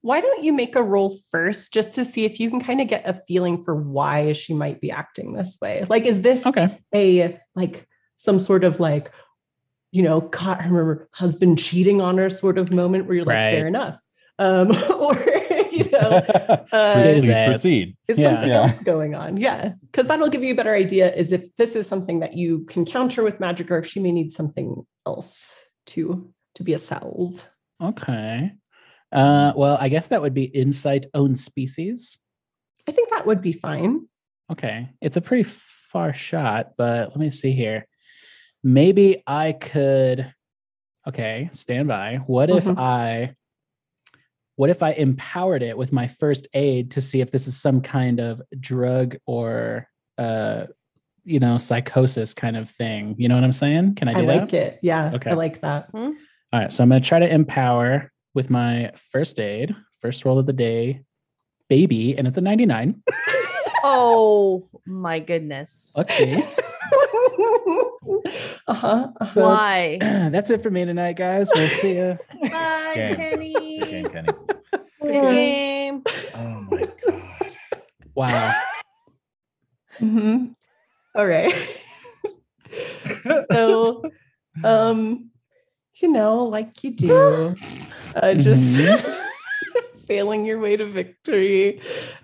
[0.03, 2.89] Why don't you make a roll first just to see if you can kind of
[2.89, 6.79] get a feeling for why she might be acting this way like is this Okay.
[6.95, 7.87] a like
[8.17, 9.11] some sort of like
[9.93, 13.51] you know caught her husband cheating on her sort of moment where you're like Right.
[13.51, 13.99] fair enough
[14.39, 14.71] um
[15.01, 15.15] or
[15.73, 16.23] you know
[16.73, 17.97] uh, His Please proceed.
[18.07, 18.25] is Yeah.
[18.31, 18.57] something Yeah.
[18.63, 21.87] else going on yeah because that'll give you a better idea is if this is
[21.89, 25.51] something that you can counter with magic or if she may need something else
[25.87, 27.43] to to be a salve
[27.81, 28.53] Okay.
[29.13, 32.19] Uh, well, I guess that would be insight own species.
[32.87, 34.07] i think that would be fine
[34.51, 34.89] Okay.
[35.03, 37.87] It's a pretty far shot, but let me see here.
[38.65, 40.33] Maybe I could.
[41.07, 42.17] Okay, stand by.
[42.27, 42.79] What if Mhm.
[42.79, 43.35] I.
[44.57, 47.81] What if I empowered it with my first aid to see if this is some
[47.83, 49.87] kind of drug or,
[50.17, 50.67] uh,
[51.25, 53.15] you know, psychosis kind of thing?
[53.19, 53.97] You know what I'm saying?
[53.97, 54.35] Can I do that?
[54.35, 54.57] i, like that?
[54.57, 55.31] it yeah Okay.
[55.31, 56.15] i like that All
[56.53, 60.47] right, so I'm going to try to empower with my first aid, first roll of
[60.47, 61.03] the day,
[61.69, 63.03] baby, and it's a 99.
[63.85, 65.93] Oh my goodness.
[65.97, 66.35] Okay.
[68.67, 69.41] uh-huh, uh-huh.
[69.41, 69.99] Why?
[70.01, 71.49] That's it for me tonight, guys.
[71.55, 72.19] We'll see you.
[72.51, 73.17] Bye, Game.
[73.17, 73.83] Kenny.
[73.83, 74.29] Okay, Kenny.
[75.09, 76.03] Game.
[76.35, 77.57] Oh my god.
[78.17, 78.53] Wow.
[80.01, 80.55] Mhm.
[81.15, 81.55] All right.
[83.53, 84.03] so,
[84.65, 85.31] um,
[86.01, 87.55] you know, like you do,
[88.17, 89.25] uh, just Mhm.
[90.07, 91.81] failing your way to victory.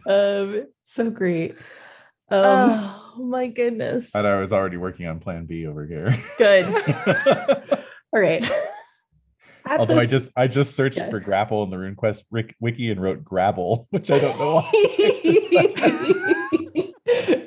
[0.06, 1.52] Um, so great.
[2.30, 2.70] Um,
[3.18, 4.10] oh my goodness.
[4.10, 6.16] Thought I was already working on Plan B over here.
[6.38, 6.64] Good.
[8.12, 8.42] all right.
[9.66, 11.10] At Although I just I just searched Yeah.
[11.10, 14.70] for grapple in the RuneQuest Rick, wiki and wrote grabble, which I don't know why.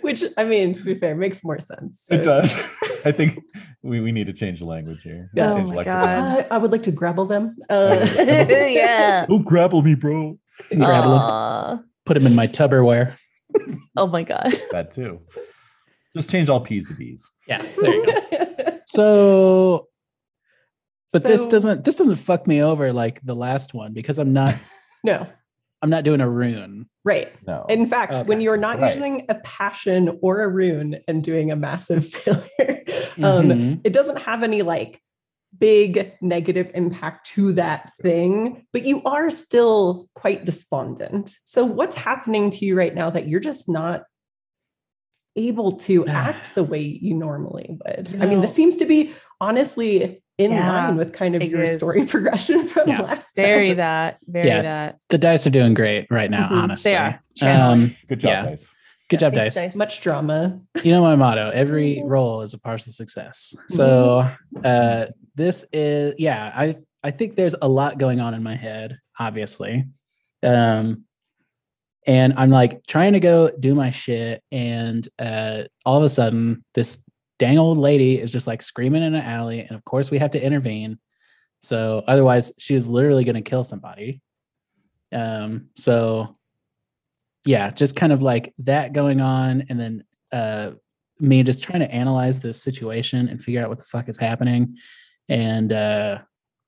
[0.01, 2.01] Which I mean, to be fair, makes more sense.
[2.05, 2.55] So It does.
[3.05, 3.39] I think
[3.83, 5.29] we, we need to change the language here.
[5.33, 5.53] Yeah.
[5.53, 5.83] Oh my.
[5.83, 6.07] God.
[6.07, 7.55] Uh, I would like to grapple them.
[7.69, 9.25] Uh, yeah.
[9.29, 10.37] Don't grapple me, bro.
[10.69, 11.79] Grab them, Aw.
[12.05, 13.15] put them in my Tupperware.
[13.95, 14.53] Oh my god.
[14.71, 15.21] that too.
[16.15, 17.29] Just change all P's to B's.
[17.47, 18.79] Yeah, there you go.
[18.87, 19.87] So,
[21.13, 24.55] but this doesn't this doesn't fuck me over like the last one because I'm not
[25.03, 25.27] No,
[25.81, 26.87] I'm not doing a rune.
[27.03, 27.31] right.
[27.45, 27.65] No.
[27.69, 28.93] In fact, when you're not right.
[28.95, 32.83] using a passion or a rune and doing a massive failure,
[33.23, 33.81] um, Mhm.
[33.83, 35.01] it doesn't have any like
[35.57, 41.35] big negative impact to that thing, but you are still quite despondent.
[41.45, 44.03] So, what's happening to you right now that you're just not
[45.35, 48.09] able to act the way you normally would?
[48.09, 51.63] You I mean, this seems to be honestly in Yeah, line with kind of your
[51.63, 51.77] is.
[51.77, 53.01] story progression from Yeah.
[53.01, 53.43] last day.
[53.43, 53.77] Very time.
[53.77, 54.17] that.
[54.27, 54.61] Very Yeah.
[54.61, 54.97] that.
[55.09, 56.61] the dice are doing great right now, Mhm.
[56.63, 56.91] honestly.
[56.91, 57.19] They are.
[57.41, 58.43] Um, Good job, yeah.
[58.45, 58.75] guys.
[59.09, 59.55] good job, dice.
[59.55, 59.75] dice.
[59.75, 60.59] Much drama.
[60.83, 63.55] You know my motto: every roll is a partial success.
[63.69, 64.29] So
[64.63, 68.97] uh, this is, yeah, I I think there's a lot going on in my head,
[69.19, 69.85] obviously,
[70.43, 71.03] um,
[72.05, 76.63] and I'm like trying to go do my shit, and uh, all of a sudden,
[76.73, 76.99] this
[77.39, 80.31] dang old lady is just like screaming in an alley, and of course we have
[80.31, 80.99] to intervene.
[81.59, 84.21] So otherwise, she is literally going to kill somebody.
[85.11, 86.37] Um, so
[87.45, 90.71] yeah, just kind of like that going on, and then uh,
[91.19, 94.75] me just trying to analyze this situation and figure out what the fuck is happening.
[95.29, 96.19] And uh,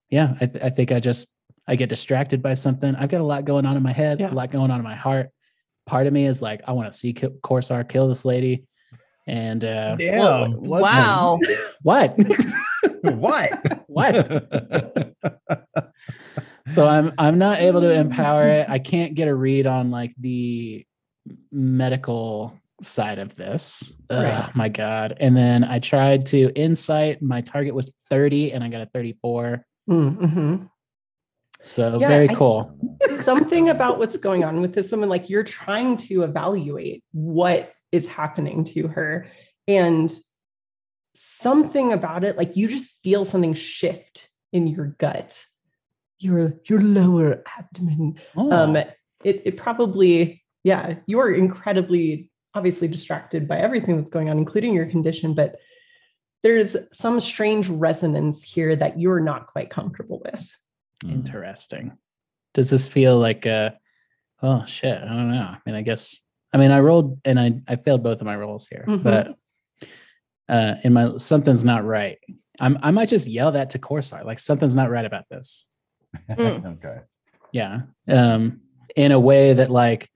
[0.09, 1.28] yeah, I, th- I think I just
[1.67, 2.95] I get distracted by something.
[2.95, 4.32] I've got a lot going on in my head, Yeah.
[4.32, 5.30] a lot going on in my heart.
[5.86, 8.63] Part of me is like, I want to see Ki- Corsar kill this lady.
[9.30, 11.39] And uh, Whoa, wow.
[11.84, 12.17] what?
[13.03, 13.84] what?
[13.88, 15.15] what?
[16.73, 18.69] so I'm I'm not able to empower it.
[18.69, 20.86] I can't get a read on like the
[21.51, 23.95] medical side of this.
[24.09, 24.55] Ugh, Right.
[24.55, 25.17] my god.
[25.19, 27.21] And then I tried to insight.
[27.21, 29.65] My target was 30 and I got a 34.
[29.89, 30.65] Mm-hmm.
[31.61, 32.75] So Yeah, very I- cool.
[33.23, 38.07] something about what's going on with this woman like you're trying to evaluate what is
[38.07, 39.27] happening to her.
[39.67, 40.13] And
[41.15, 45.39] something about it like you just feel something shift in your gut.
[46.19, 48.19] Your your lower abdomen.
[48.35, 54.37] Oh, um it it probably yeah you're incredibly obviously distracted by everything that's going on
[54.37, 55.57] including your condition but
[56.43, 60.49] there's some strange resonance here that you're not quite comfortable with.
[61.05, 61.97] Interesting.
[62.53, 63.71] Does this feel like uh
[64.41, 65.55] oh shit, I don't know.
[65.55, 66.21] I mean, I guess
[66.54, 69.04] I mean I rolled and I I failed both of my rolls here, Mhm.
[69.04, 69.36] but
[70.47, 72.18] uh in my something's not right.
[72.60, 75.66] I'm I might just yell that to Corsar, like something's not right about this.
[76.30, 76.78] Mm.
[76.78, 77.02] okay.
[77.52, 77.82] Yeah.
[78.08, 78.62] Um
[78.95, 80.10] in a way that like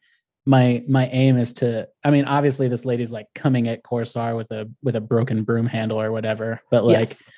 [0.46, 4.52] my my aim is to I mean obviously this lady's like coming at Corsar with
[4.52, 7.30] a with a broken broom handle or whatever, but like yes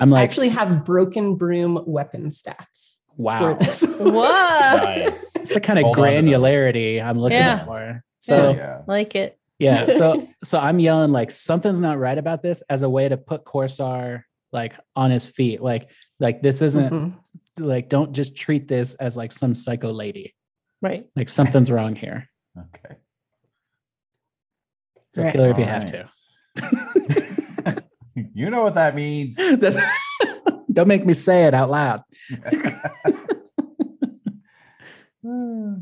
[0.00, 3.38] I'm I like actually have broken broom weapon stats wow.
[3.54, 3.82] for this.
[3.98, 4.82] What?
[4.82, 5.30] Nice.
[5.36, 6.22] It's the kind of Hold on to those.
[6.32, 7.64] granularity I'm looking Yeah.
[7.66, 8.02] for.
[8.24, 8.80] So yeah.
[8.86, 9.38] Like it.
[9.58, 13.16] yeah so so i'm yelling like something's not right about this as a way to
[13.16, 14.22] put corsar
[14.52, 17.12] like on his feet like like this isn't Mhm.
[17.58, 20.34] like don't just treat this as like some psycho lady
[20.82, 21.06] Right.
[21.14, 22.96] like something's wrong here Okay.
[25.14, 25.32] so Right.
[25.32, 27.82] kill her if you have to,
[28.34, 29.36] you know what that means.
[29.62, 29.76] That's-
[30.72, 32.02] don't make me say it out loud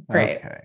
[0.08, 0.38] Right.
[0.44, 0.60] Okay.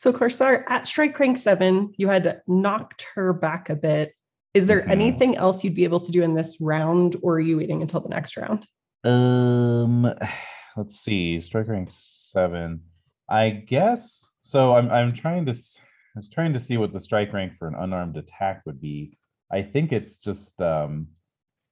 [0.00, 4.14] So Corsar at strike rank seven, you had knocked her back a bit.
[4.54, 4.90] Is there Mhm.
[4.90, 8.00] anything else you'd be able to do in this round, or are you waiting until
[8.00, 8.66] the next round?
[9.04, 10.10] Um,
[10.78, 11.38] let's see.
[11.38, 12.80] Strike rank seven.
[13.28, 14.72] I guess so.
[14.74, 15.52] I'm I'm trying to.
[15.52, 19.18] I was trying to see what the strike rank for an unarmed attack would be.
[19.52, 21.08] I think it's just um,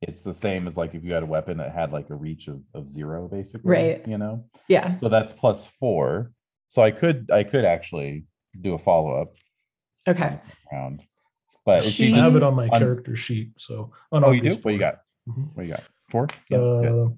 [0.02, 2.46] it's the same as like if you had a weapon that had like a reach
[2.48, 3.70] of, of zero, basically.
[3.70, 4.06] Right.
[4.06, 4.44] You know.
[4.68, 4.96] Yeah.
[4.96, 6.32] So that's plus four.
[6.68, 8.24] So I could I could actually
[8.60, 9.32] do a follow up
[10.06, 10.38] Okay.
[10.72, 11.02] round.
[11.64, 13.50] But is I she She- have it on my on- character sheet.
[13.58, 14.56] So oh you do?
[14.56, 15.00] What you got?
[15.28, 15.54] Mhm.
[15.54, 15.84] What you got?
[16.10, 16.28] Four?
[16.50, 16.58] Yeah.
[16.58, 17.08] Uh,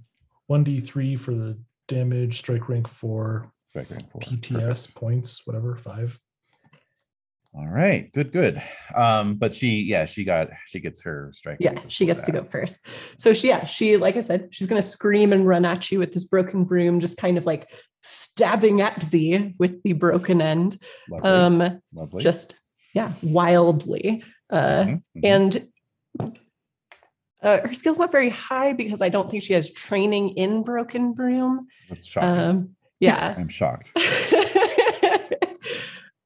[0.46, 4.20] one d three for the damage, strike rank four, Strike rank four.
[4.20, 4.52] PTS
[4.86, 4.94] Perfect.
[4.96, 6.18] points, whatever five.
[7.52, 8.62] All right, good, good.
[8.94, 11.56] Um, but she, yeah, she got, she gets her strike.
[11.58, 12.86] Yeah, she before gets to go first.
[13.18, 16.12] So she, yeah, she, like I said, she's gonna scream and run at you with
[16.12, 17.68] this broken broom, just kind of like
[18.02, 20.78] stabbing at thee with the broken end.
[21.10, 22.22] Lovely, Um, lovely.
[22.22, 22.56] just
[22.94, 24.22] yeah, wildly.
[24.50, 25.20] Uh, Mhm, mhm.
[25.24, 25.68] and
[27.42, 31.12] uh, her skill's not very high because I don't think she has training in broken
[31.12, 31.68] broom.
[31.88, 32.28] That's shocking.
[32.30, 33.34] Um, yeah.
[33.38, 33.92] I'm shocked.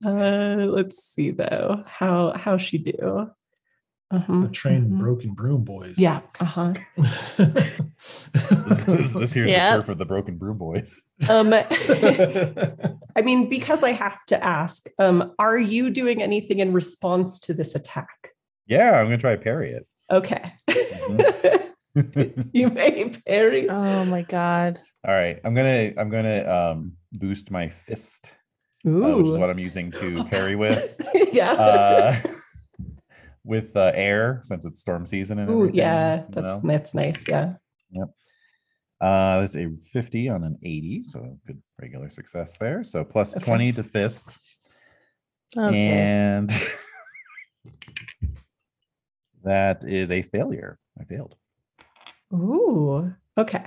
[0.05, 3.31] uh, let's see though how how she do.
[4.11, 4.99] The trained mhm.
[4.99, 5.99] broken broom boys.
[5.99, 6.21] Yeah.
[6.39, 6.75] Uh-huh.
[7.37, 9.77] This, this, this here's Yeah.
[9.77, 11.03] the turf of the broken broom boys.
[11.29, 11.53] Um
[13.17, 17.55] I mean, because I have to ask, um, are you doing anything in response to
[17.55, 18.31] this attack?
[18.67, 19.87] Yeah, I'm gonna try to parry it.
[20.11, 20.53] Okay.
[20.69, 21.71] Mhm.
[22.53, 23.69] you may parry.
[23.69, 24.81] Oh my god.
[25.07, 28.33] All right, I'm gonna I'm gonna um boost my fist,
[28.87, 31.01] uh, which is what I'm using to parry with.
[31.33, 31.53] yeah.
[31.53, 32.17] Uh,
[33.45, 35.77] with uh, air since it's storm season and Ooh, everything.
[35.77, 36.61] yeah, that's know?
[36.65, 37.25] that's nice.
[37.29, 37.55] Yeah.
[37.91, 38.09] Yep.
[39.01, 42.83] Uh, there's a 50 on an 80, so good regular success there.
[42.83, 43.45] So plus Okay.
[43.45, 44.39] 20 to fist,
[45.57, 45.77] Okay.
[45.77, 46.51] and
[49.45, 50.79] that is a failure.
[50.99, 51.37] I failed.
[52.33, 53.13] Ooh.
[53.37, 53.65] Okay.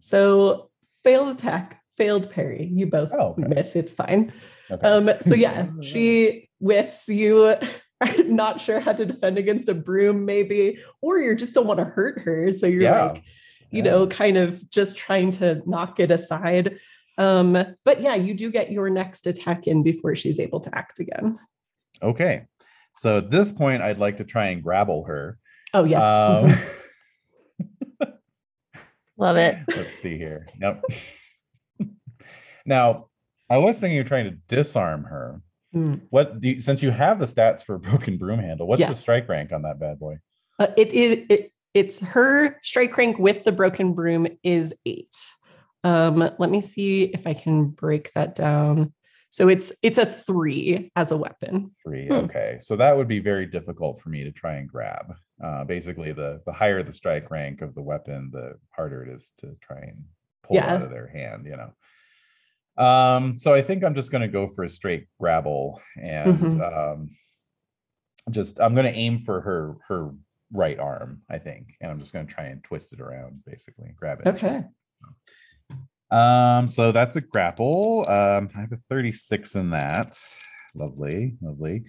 [0.00, 0.70] So
[1.04, 2.68] failed attack, failed parry.
[2.72, 3.44] You both Oh, okay.
[3.46, 3.76] miss.
[3.76, 4.32] It's fine.
[4.70, 4.88] Okay.
[4.88, 7.08] Um, so yeah, she whiffs.
[7.08, 7.56] You
[8.02, 11.78] are not sure how to defend against a broom, maybe, or you just don't want
[11.78, 12.52] to hurt her.
[12.52, 13.04] So you're Yeah.
[13.06, 13.22] like,
[13.70, 13.90] you Yeah.
[13.90, 16.78] know, kind of just trying to knock it aside.
[17.18, 20.98] Um, but yeah, you do get your next attack in before she's able to act
[20.98, 21.38] again.
[22.02, 22.44] okay.
[22.96, 25.38] So at this point, I'd like to try and grapple her.
[25.72, 26.02] Oh yes.
[26.02, 26.50] Um,
[29.16, 29.58] Love it.
[29.68, 30.46] let's see here.
[30.60, 30.82] Yep.
[32.66, 33.06] now,
[33.48, 35.40] I was thinking of trying to disarm her.
[35.74, 36.02] Mm.
[36.10, 38.66] What do you, since you have the stats for broken broom handle?
[38.66, 40.18] What's the strike rank on that bad boy?
[40.58, 45.16] Uh, it is it, it's her strike rank with the broken broom is eight.
[45.84, 48.92] Um, let me see if I can break that down.
[49.30, 51.70] So it's it's a three as a weapon.
[51.82, 52.06] Three.
[52.08, 52.12] Hmm.
[52.26, 55.14] Okay, so that would be very difficult for me to try and grab.
[55.42, 59.32] Uh, basically, the the higher the strike rank of the weapon, the harder it is
[59.38, 60.04] to try and
[60.42, 60.74] pull it Yeah.
[60.74, 61.46] out of their hand.
[61.46, 61.72] You know.
[62.76, 66.60] Um, so I think I'm just going to go for a straight grabble and Mhm.
[66.94, 67.10] um,
[68.30, 70.10] just I'm going to aim for her her
[70.52, 71.22] right arm.
[71.28, 74.28] I think, and I'm just going to try and twist it around, basically grab it.
[74.28, 74.64] Okay.
[76.10, 78.06] Um, so that's a grapple.
[78.08, 80.18] Um, I have a 36 in that.
[80.74, 81.84] Lovely, lovely.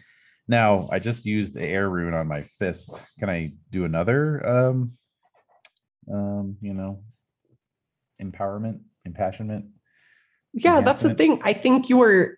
[0.48, 3.00] Now I just used the air rune on my fist.
[3.20, 4.92] Can I do another um
[6.12, 7.02] um, you know,
[8.22, 9.66] empowerment, impassionment?
[10.54, 11.40] Yeah, that's the thing.
[11.44, 12.36] I think your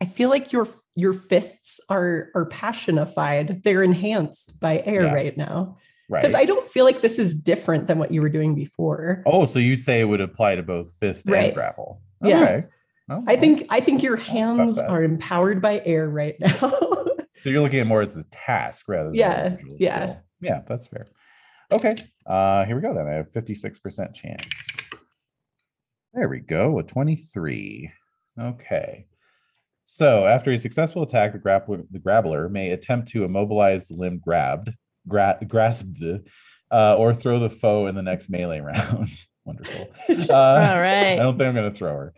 [0.00, 3.62] I feel like your your fists are are passionified.
[3.62, 5.14] They're enhanced by air Yeah.
[5.14, 5.76] right now.
[6.10, 6.22] Right.
[6.22, 9.22] Because I don't feel like this is different than what you were doing before.
[9.26, 11.46] oh, so you say it would apply to both fist Right.
[11.46, 12.00] and grapple.
[12.22, 12.62] Yeah.
[13.10, 16.48] Oh, I think I think your hands are empowered by air right now.
[16.58, 20.04] so you're looking at more as the task rather than Yeah, yeah.
[20.04, 20.16] skill.
[20.40, 21.06] Yeah, that's fair.
[21.70, 21.94] Okay.
[22.26, 23.06] Uh here we go then.
[23.06, 24.44] I have 56% chance.
[26.14, 26.78] There we go.
[26.78, 27.90] A 23.
[28.40, 29.06] Okay.
[29.84, 34.18] So after a successful attack, the grappler, the grappler may attempt to immobilize the limb
[34.18, 34.70] grabbed,
[35.06, 36.02] gra- grasped,
[36.70, 39.08] uh, or throw the foe in the next melee round.
[39.44, 39.90] Wonderful.
[40.08, 42.14] Uh, All I don't think I'm going to throw her.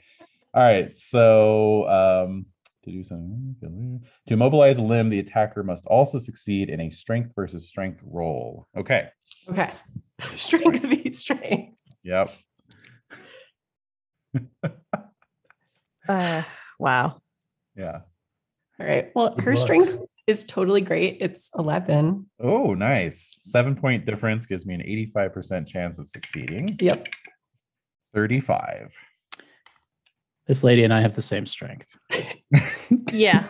[0.53, 0.95] All right.
[0.97, 2.47] So um,
[2.84, 7.32] to do something to immobilize a limb, the attacker must also succeed in a strength
[7.36, 8.66] versus strength roll.
[8.76, 9.09] Okay.
[9.49, 9.70] okay.
[10.36, 11.76] Strength v strength.
[12.03, 12.34] Yep.
[16.09, 16.43] Uh,
[16.78, 17.20] wow.
[17.76, 18.01] Yeah.
[18.81, 19.11] All right.
[19.14, 19.62] Well, Good her luck.
[19.62, 21.18] strength is totally great.
[21.20, 22.26] It's 11.
[22.41, 23.39] Oh, nice.
[23.43, 24.81] Seven point difference gives me an
[25.14, 26.76] 85% chance of succeeding.
[26.81, 27.07] Yep.
[28.14, 28.91] 35.
[30.47, 31.97] This lady and I have the same strength.
[33.12, 33.47] Yeah.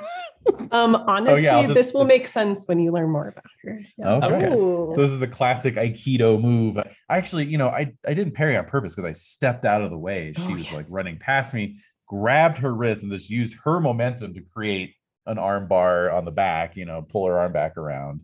[0.73, 3.81] Um, honestly, I'll just- this will make sense when you learn more about her.
[3.99, 4.15] Yeah.
[4.15, 4.47] Okay.
[4.55, 4.93] Ooh.
[4.95, 6.79] So this is the classic Aikido move.
[6.79, 9.91] I actually, you know, I, I didn't parry on purpose because I stepped out of
[9.91, 10.33] the way.
[10.37, 10.75] She Oh, was yeah.
[10.77, 14.95] like running past me, grabbed her wrist, and just used her momentum to create
[15.27, 18.23] an arm bar on the back, you know, pull her arm back around.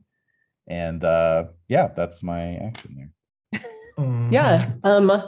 [0.69, 3.11] And uh yeah, that's my action
[3.53, 3.63] there.
[4.31, 4.73] Yeah.
[4.83, 5.23] Um,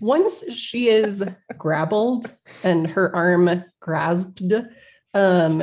[0.00, 1.24] once she is
[1.56, 2.26] grappled
[2.64, 4.42] and her arm grasped,
[5.14, 5.60] um,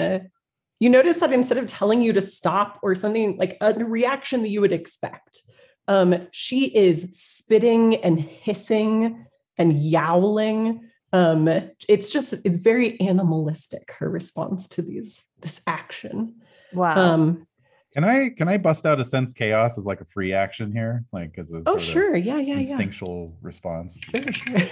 [0.79, 4.49] you notice that instead of telling you to stop or something like a reaction that
[4.49, 5.41] you would expect,
[5.87, 9.25] um, she is spitting and hissing
[9.57, 10.89] and yowling.
[11.13, 11.47] Um,
[11.87, 16.35] it's just it's very animalistic her response to these this action.
[16.73, 16.95] Wow.
[16.97, 17.47] Um,
[17.93, 21.05] Can I can I bust out a sense chaos as like a free action here?
[21.11, 23.99] Like as a oh sort of sure, yeah, yeah, yeah, instinctual response.
[24.11, 24.69] sure, sure.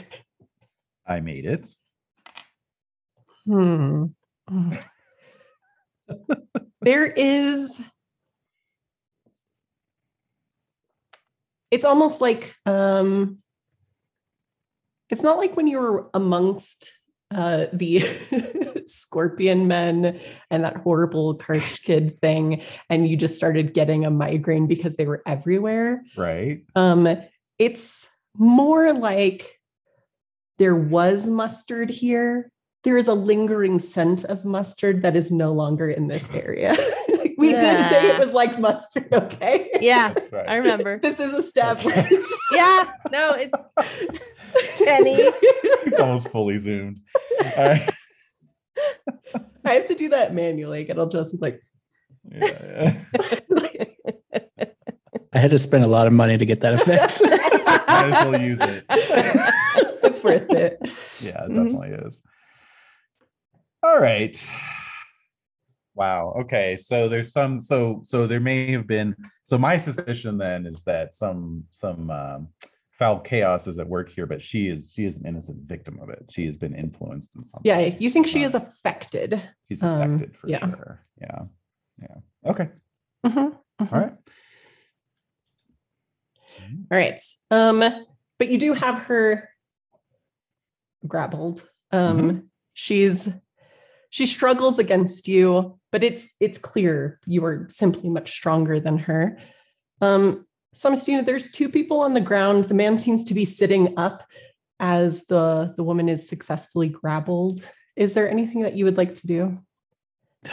[1.07, 1.67] I made it.
[3.45, 4.07] Hmm.
[6.81, 7.81] There is
[11.71, 13.39] it's almost like um
[15.09, 16.91] it's not like when you were amongst
[17.33, 17.99] uh, the
[18.87, 20.19] scorpion men
[20.49, 25.05] and that horrible Karsh kid thing, and you just started getting a migraine because they
[25.05, 26.03] were everywhere.
[26.15, 26.63] Right.
[26.75, 27.17] Um,
[27.59, 29.59] it's more like
[30.57, 32.51] there was mustard here.
[32.85, 36.75] There is a lingering scent of mustard that is no longer in this area.
[37.37, 39.69] we did say it was like mustard, okay?
[39.81, 40.47] Yeah, That's right.
[40.47, 40.99] I remember.
[40.99, 41.97] This is established.
[42.51, 43.57] yeah, no, it's
[44.83, 45.15] Penny.
[45.17, 47.01] it's almost fully zoomed.
[47.57, 47.89] All right.
[49.65, 50.81] I have to do that manually.
[50.81, 51.59] Like, It'll just like
[52.31, 54.39] Yeah, yeah.
[55.33, 57.19] I had to spend a lot of money to get that effect.
[57.23, 58.85] Might as well use it.
[58.89, 60.77] it's worth it.
[61.19, 61.55] Yeah, it Mhm.
[61.73, 62.21] definitely is.
[63.85, 64.35] All right.
[65.93, 66.33] Wow.
[66.41, 66.75] Okay.
[66.75, 67.61] So there's some.
[67.61, 69.15] So so there may have been.
[69.43, 72.47] So my suspicion then is that some some um,
[72.97, 76.09] foul chaos is at work here, but she is she is an innocent victim of
[76.09, 76.25] it.
[76.31, 77.61] She has been influenced in some.
[77.63, 77.95] Yeah, way.
[77.99, 79.41] you think she Um, is affected.
[79.69, 80.59] She's um, affected for yeah.
[80.67, 81.05] sure.
[81.21, 81.39] Yeah.
[82.01, 82.49] Yeah.
[82.51, 82.69] Okay.
[83.23, 83.93] Mhm, mhm.
[83.93, 84.13] All right.
[86.91, 87.21] All right.
[87.51, 88.05] Um,
[88.39, 89.47] but you do have her
[91.07, 91.61] grappled.
[91.91, 93.29] Um, she's
[94.15, 99.37] she struggles against you, but it's it's clear you are simply much stronger than her.
[99.99, 102.63] Um, Samastina, there's two people on the ground.
[102.63, 104.25] The man seems to be sitting up
[104.79, 107.61] as the the woman is successfully grappled.
[107.97, 109.59] Is there anything that you would like to do?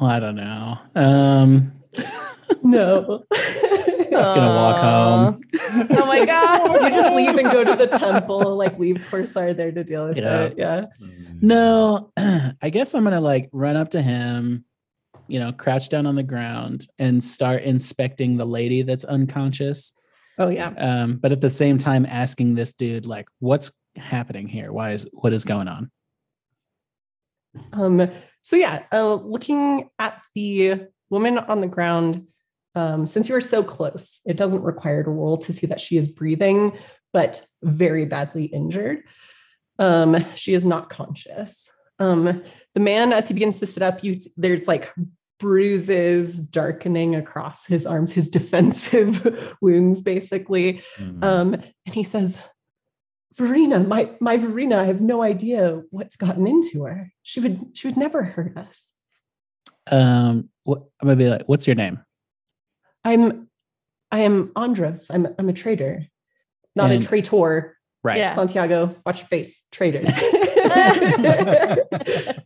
[0.00, 0.78] I don't know.
[0.96, 1.72] Um,
[2.62, 3.24] No.
[4.16, 5.40] I'm gonna walk home.
[5.90, 6.82] Oh my god.
[6.82, 10.18] you just leave and go to the temple, like leave Corsar there to deal with
[10.18, 10.40] Yeah.
[10.44, 10.54] it.
[10.56, 10.84] Yeah.
[11.40, 14.64] No, I guess I'm gonna like run up to him,
[15.26, 19.92] you know, crouch down on the ground and start inspecting the lady that's unconscious.
[20.38, 20.68] Oh yeah.
[20.76, 24.72] Um, but at the same time asking this dude, like, what's happening here?
[24.72, 25.90] Why is what is going on?
[27.72, 28.08] Um,
[28.42, 32.26] so yeah, uh, looking at the woman on the ground,
[32.78, 35.96] um, since you are so close, it doesn't require a roll to see that she
[35.96, 36.78] is breathing,
[37.12, 39.02] but very badly injured.
[39.80, 41.68] Um, she is not conscious.
[41.98, 44.92] Um, the man, as he begins to sit up, you there's like
[45.40, 50.84] bruises darkening across his arms, his defensive wounds, basically.
[50.98, 51.24] Mhm.
[51.24, 52.40] Um, and he says,
[53.34, 57.12] Verena, my my Verena, I have no idea what's gotten into her.
[57.24, 58.84] She would she would never hurt us.
[59.90, 62.04] Um, what, I'm gonna be like, what's your name?
[63.08, 63.48] I'm
[64.10, 65.06] I am Andros.
[65.10, 66.06] I'm I'm a traitor.
[66.76, 67.74] Not And- a traitor.
[68.04, 68.18] Right.
[68.18, 68.34] Yeah.
[68.36, 69.62] Santiago, watch your face.
[69.72, 70.02] Traitor.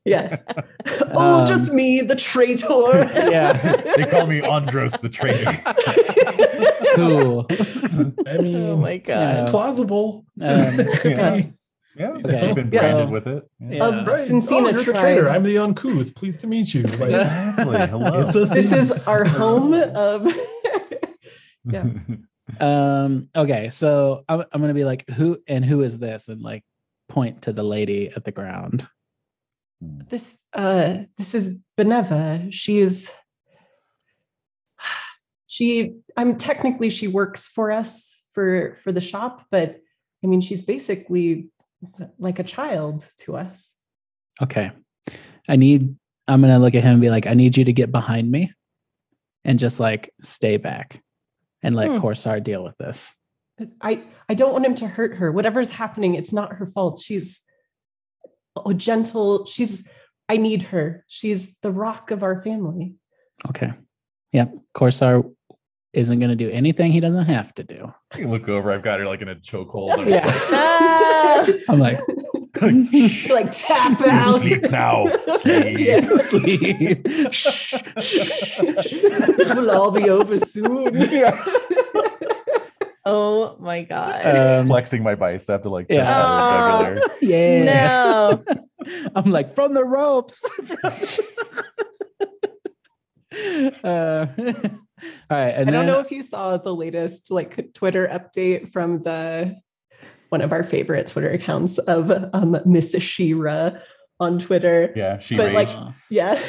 [0.05, 0.37] yeah.
[1.15, 3.05] oh, Um, just me, the traitor.
[3.31, 3.53] Yeah.
[3.97, 5.53] they call me Andros the traitor.
[6.95, 7.47] Cool.
[8.27, 9.37] I mean, Oh my god.
[9.37, 10.25] it's plausible.
[10.41, 11.43] Um, yeah.
[11.95, 12.49] Yeah, Okay.
[12.49, 12.81] I've been Yeah.
[12.81, 13.43] branded with it.
[13.61, 13.85] Yeah.
[13.85, 14.27] Of Right.
[14.29, 14.97] Cincina oh, you're the tribe.
[14.97, 15.29] traitor.
[15.29, 16.15] I'm the uncouth.
[16.15, 16.83] Pleased to meet you.
[16.85, 17.87] Like, Exactly.
[17.87, 18.25] Hello.
[18.47, 20.27] This is our home of
[21.65, 21.87] yeah.
[22.61, 26.29] um, okay, so I'm, I'm gonna be like, who and who is this?
[26.29, 26.65] And like
[27.09, 28.87] point to the lady at the ground.
[29.81, 33.11] this uh this is beneva she is
[35.49, 39.81] she i'm technically she works for us for for the shop but
[40.23, 41.49] i mean she's basically
[42.17, 43.73] like a child to us
[44.41, 44.73] Okay.
[45.49, 45.97] I need
[46.29, 48.53] I'm gonna look at him and be like, I need you to get behind me
[49.45, 51.03] and just like stay back
[51.63, 51.99] and let Hmm.
[51.99, 53.15] Corsar deal with this.
[53.81, 57.41] i i don't want him to hurt her whatever's happening it's not her fault she's
[58.67, 59.87] a gentle she's
[60.29, 62.95] i need her she's the rock of our family
[63.49, 63.73] Okay.
[64.33, 64.55] Yep.
[64.77, 65.23] Corsar
[65.93, 67.93] isn't gonna do anything he doesn't have to do.
[68.13, 68.73] I can look over.
[68.73, 69.99] I've got her like in a chokehold.
[69.99, 71.99] I'm yeah just I'm like,
[72.61, 72.75] like,
[73.31, 75.05] like tap out Sleep now.
[75.39, 75.79] Sleep.
[75.79, 76.17] Yeah.
[76.19, 77.07] sleep.
[79.39, 81.09] It'll all be over soon.
[83.05, 84.25] Oh my god.
[84.27, 86.09] Um, Flexing my bicep to like Yeah.
[86.09, 87.65] out her yeah.
[87.65, 88.45] no.
[89.15, 90.43] I'm like from the ropes.
[93.85, 94.27] uh,
[95.31, 98.73] all right, and I don't then know if you saw the latest like Twitter update
[98.73, 99.57] from the
[100.29, 103.83] one of our favorite Twitter accounts of um, Miss Shira
[104.19, 104.93] on Twitter.
[104.97, 105.75] Yeah, she But, raged.
[105.75, 106.41] like, Yeah.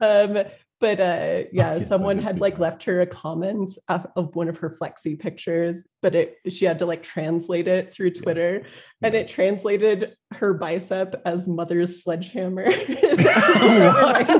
[0.00, 0.44] um,
[0.82, 2.60] but uh, yeah, yes, someone had like that.
[2.60, 6.80] left her a comment of, of one of her flexi pictures, but it she had
[6.80, 8.66] to like translate it through Twitter,
[9.00, 12.64] and it translated her bicep as mother's sledgehammer.
[12.72, 14.28] That's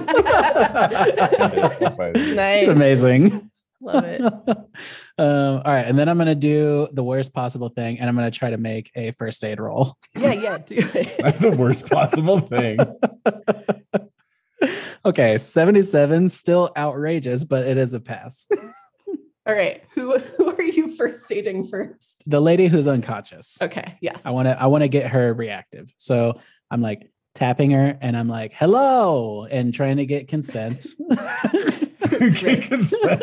[2.10, 2.66] it's nice.
[2.66, 3.48] amazing.
[3.80, 4.20] Love it.
[4.20, 4.66] Um,
[5.18, 8.50] all right, and then I'm gonna do the worst possible thing, and I'm gonna try
[8.50, 9.96] to make a first aid roll.
[10.16, 11.18] Yeah, yeah, do it.
[11.20, 12.78] That's the worst possible thing.
[15.04, 18.46] okay, 77, still outrageous, but it is a pass.
[19.46, 19.82] All right.
[19.94, 22.22] Who who are you first dating first?
[22.26, 23.58] The lady who's unconscious.
[23.60, 23.98] Okay.
[24.00, 24.24] Yes.
[24.24, 25.92] I want to I want to get her reactive.
[25.96, 26.38] So
[26.70, 30.86] I'm like tapping her and I'm like, "Hello," and trying to get consent.
[32.12, 33.22] Get consent.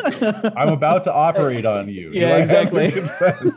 [0.57, 2.11] I'm about to operate on you.
[2.11, 3.51] Do Yeah, I have your exactly.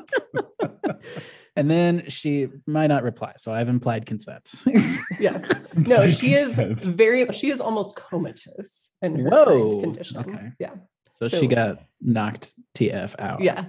[1.55, 1.57] Consent?
[1.57, 4.51] and then she might not reply, so I've implied consent.
[5.21, 5.39] Yeah.
[5.75, 9.45] No, she is very she is almost comatose in her Whoa.
[9.45, 10.17] current condition.
[10.19, 10.51] Okay.
[10.59, 10.75] Yeah.
[11.17, 13.41] So, So- she got knocked TF out.
[13.41, 13.67] Yeah.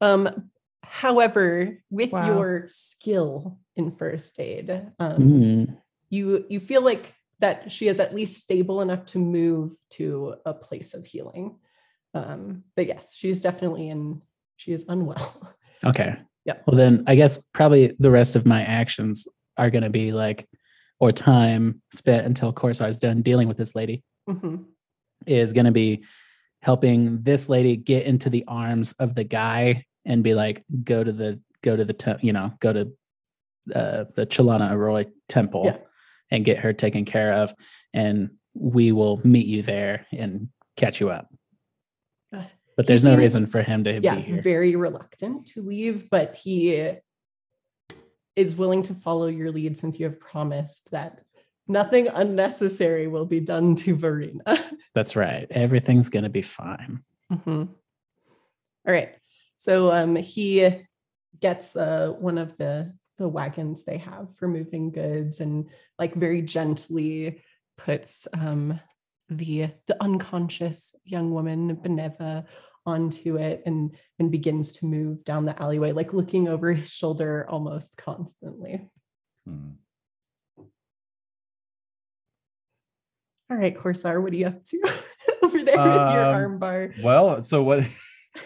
[0.00, 0.50] Um,
[0.82, 2.26] however, with Wow.
[2.26, 5.76] your skill in first aid, um, Mm.
[6.10, 10.52] you you feel like that she is at least stable enough to move to a
[10.54, 11.58] place of healing.
[12.14, 14.22] Um, but yes, she's definitely in
[14.56, 15.54] she is unwell.
[15.84, 16.16] Okay.
[16.46, 16.54] Yeah.
[16.66, 19.26] Well, then I guess probably the rest of my actions
[19.58, 20.48] are going to be like,
[21.00, 24.64] or time spent until Corsar's done dealing with this lady Mhm.
[25.26, 26.04] is going to be
[26.62, 31.12] helping this lady get into the arms of the guy and be like, go to
[31.12, 32.92] the, go to the, te- you know, go to
[33.74, 35.78] uh, the Chalana Arroy temple Yeah.
[36.30, 37.52] and get her taken care of.
[37.92, 41.28] And we will meet you there and catch you up.
[42.76, 44.42] But he there's no reason for him to yeah, be here.
[44.42, 46.92] very reluctant to leave, but he
[48.34, 51.20] is willing to follow your lead since you have promised that
[51.66, 54.42] nothing unnecessary will be done to Verena.
[54.94, 55.46] That's right.
[55.50, 57.02] Everything's going to be fine.
[57.32, 57.68] Mhm.
[58.86, 59.14] All right.
[59.56, 60.84] So um, he
[61.40, 66.42] gets uh, one of the the wagons they have for moving goods and like very
[66.42, 67.42] gently
[67.78, 68.78] puts um,
[69.28, 72.44] the the unconscious young woman Beneva
[72.84, 77.44] onto it and and begins to move down the alleyway like looking over his shoulder
[77.48, 78.88] almost constantly.
[79.46, 79.70] Hmm.
[83.50, 84.82] All right, Corsar, what are you up to
[85.42, 86.94] over there with your Um, arm bar?
[87.02, 87.84] Well, so what?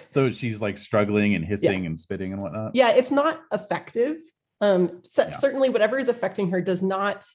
[0.07, 2.77] So she's like struggling and hissing and spitting and whatnot.
[2.77, 4.19] yeah it's not effective
[4.61, 5.37] um cer- Yeah.
[5.39, 7.27] certainly whatever is affecting her does not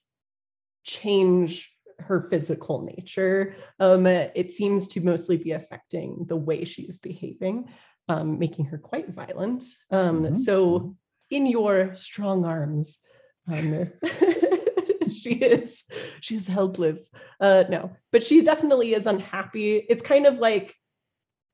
[0.85, 1.69] change
[1.99, 7.67] her physical nature um it seems to mostly be affecting the way she's behaving
[8.09, 9.63] um making her quite violent.
[9.91, 10.37] Um Mhm.
[10.37, 10.95] so
[11.31, 12.99] in your strong arms
[13.51, 13.89] um
[15.11, 15.83] she is
[16.21, 17.09] she's helpless.
[17.39, 19.77] Uh no but she definitely is unhappy.
[19.77, 20.75] It's kind of like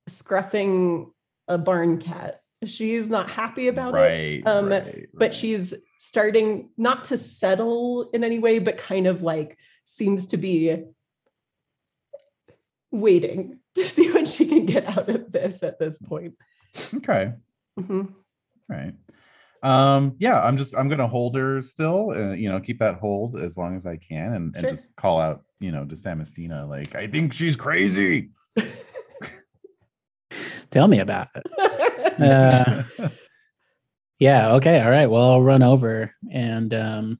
[0.10, 1.12] scruffing
[1.48, 2.42] a barn cat.
[2.66, 5.34] She's not happy about right, it um right, but right.
[5.36, 9.58] she's starting not to settle in any way but kind of like
[9.92, 10.84] seems to be
[12.92, 16.34] waiting to see what she can get out of this at this point
[16.96, 17.34] okay.
[17.80, 18.14] Mhm.
[18.70, 18.94] Right.
[19.64, 23.36] Um, yeah, I'm just I'm gonna hold her still, uh, you know, keep that hold
[23.36, 26.96] as long as I can and, and just call out, you know, to Samastina, like,
[26.96, 28.30] I think she's crazy.
[30.72, 31.46] Tell me about it.
[32.20, 32.84] Uh,
[34.20, 34.54] yeah.
[34.54, 34.80] Okay.
[34.82, 35.10] All right.
[35.10, 37.20] Well, I'll run over and, um,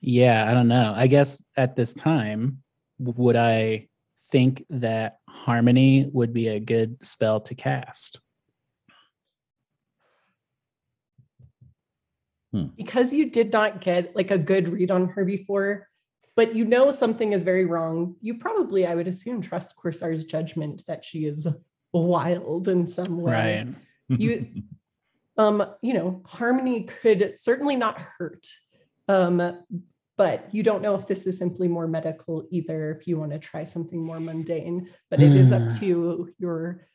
[0.00, 0.92] yeah, I don't know.
[0.96, 2.62] I guess at this time,
[2.98, 3.88] would I
[4.30, 8.20] think that harmony would be a good spell to cast?
[12.76, 15.86] because you did not get like a good read on her before
[16.34, 20.82] but you know something is very wrong you probably i would assume trust corsar's judgment
[20.86, 21.46] that she is
[21.92, 23.64] wild in some way
[24.08, 24.18] Right.
[24.18, 24.46] You-
[25.36, 28.48] um you know harmony could certainly not hurt
[29.08, 29.58] um
[30.16, 33.38] but you don't know if this is simply more medical either if you want to
[33.38, 35.78] try something more mundane but it is up Mm.
[35.80, 36.86] to your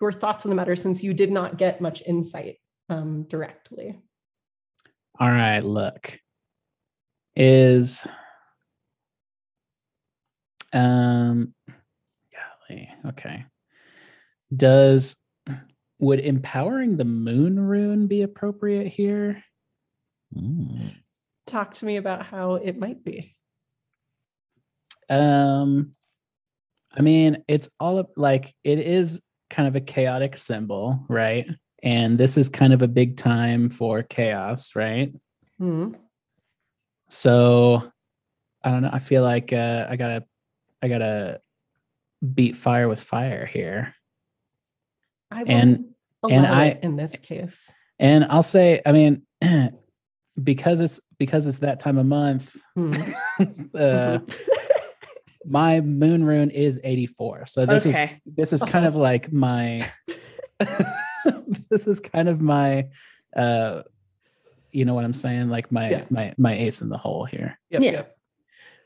[0.00, 2.56] your thoughts on the matter since you did not get much insight
[2.88, 3.98] um directly
[5.20, 6.20] All right, look.
[7.34, 8.06] Is
[10.72, 11.54] um
[12.32, 13.44] golly, okay.
[14.54, 15.16] Does
[15.98, 19.42] would empowering the moon rune be appropriate here?
[20.36, 20.94] Mm.
[21.46, 23.34] talk to me about how it might be
[25.08, 25.92] Um
[26.96, 29.20] I mean, it's all of like it is
[29.50, 31.46] kind of a chaotic symbol, right?
[31.82, 35.12] And this is kind of a big time for chaos, right?
[35.58, 35.92] Hmm.
[37.08, 37.90] So
[38.64, 38.90] I don't know.
[38.92, 40.24] I feel like uh, I gotta
[40.82, 41.40] I gotta
[42.34, 43.94] beat fire with fire here.
[45.30, 45.84] I will And-
[46.30, 47.70] and I- in this case.
[48.00, 49.22] And I'll say, I mean,
[50.42, 52.94] because it's because it's that time of month, Hmm.
[53.74, 54.18] uh,
[55.44, 57.46] my moon rune is 84.
[57.46, 59.78] So this is this is kind of like my
[61.70, 62.88] this is kind of my
[63.36, 63.82] uh
[64.72, 65.48] you know what I'm saying?
[65.48, 66.04] Like my Yeah.
[66.10, 67.58] my my ace in the hole here.
[67.70, 67.90] Yep, Yeah.
[67.92, 68.16] Yep.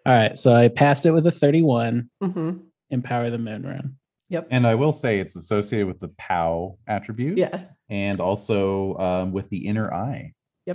[0.06, 0.38] All right.
[0.38, 2.60] So I passed it with a 31, Mhm.
[2.90, 3.96] empower the moon rune.
[4.28, 4.48] Yep.
[4.50, 7.64] And I will say it's associated with the POW attribute Yeah.
[7.90, 10.32] and also um, with the inner eye.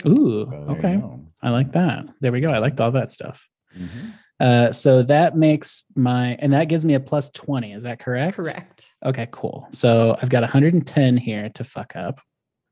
[0.08, 1.02] Ooh, So okay.
[1.42, 2.06] I like that.
[2.22, 2.50] There we go.
[2.50, 3.46] I liked all that stuff.
[3.78, 4.14] Mhm.
[4.40, 7.74] Uh, so that makes my, and that gives me a plus 20.
[7.74, 8.36] Is that correct?
[8.38, 8.86] Correct.
[9.04, 9.68] Okay, cool.
[9.72, 12.22] So I've got 110 here to fuck up.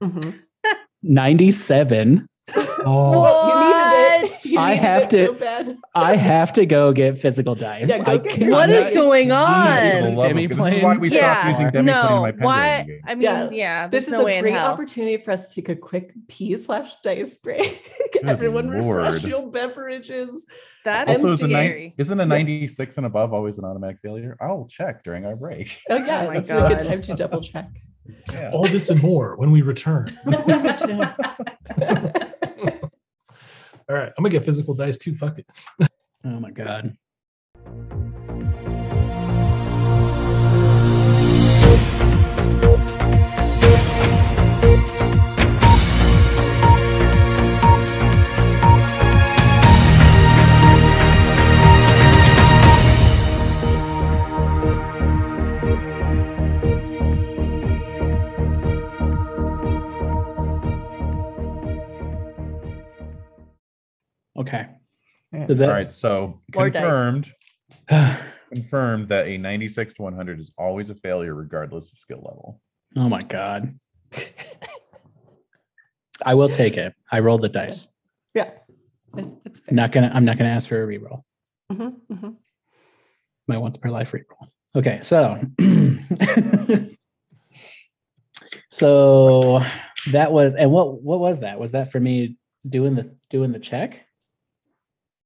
[0.03, 0.39] Mhm.
[1.03, 2.27] 97.
[2.87, 3.83] Oh, You needed it.
[3.83, 3.84] You
[4.57, 5.75] I have to- So.
[5.93, 7.89] I have to go get physical dice.
[7.89, 10.01] Yeah, go I get can't- What I'm is going on?
[10.01, 11.47] the love of- Demi This is why we stopped Yeah.
[11.49, 13.01] using Demi Plane in No, my Pendragon why?
[13.05, 13.49] I mean, Yeah.
[13.51, 16.55] yeah, This is no a way great opportunity for us to take a quick pee
[16.57, 17.89] slash dice break.
[18.23, 20.45] Everyone refresh your beverages.
[20.83, 21.93] That's Also, is a nine, scary.
[21.97, 24.37] isn't a 96 and above always an automatic failure?
[24.39, 25.81] I'll check during our break.
[25.89, 27.67] Oh yeah, oh my that's a good time to double check.
[28.31, 28.51] Yeah.
[28.53, 30.05] all this and more when we return.
[33.89, 35.15] All right, I'm gonna get physical dice too.
[35.15, 35.47] Fuck it.
[36.25, 36.97] Oh my God.
[64.37, 64.67] Okay.
[65.47, 67.33] Does that, right, so More confirmed
[68.53, 72.61] confirmed that a 96 to 100 is always a failure regardless of skill level.
[72.95, 73.77] oh my God.
[76.23, 76.93] I will take it.
[77.11, 77.87] I rolled the dice.
[78.33, 78.51] Yeah,
[79.17, 79.73] it's, it's fair.
[79.75, 81.23] Not gonna, I'm not gonna ask for a reroll.
[81.71, 82.35] Mhm, mhm.
[83.47, 84.47] my once per life reroll.
[84.75, 85.41] Okay, so
[88.69, 89.61] so
[90.11, 91.59] that was and what what was that?
[91.59, 94.05] Was that for me doing the doing the check?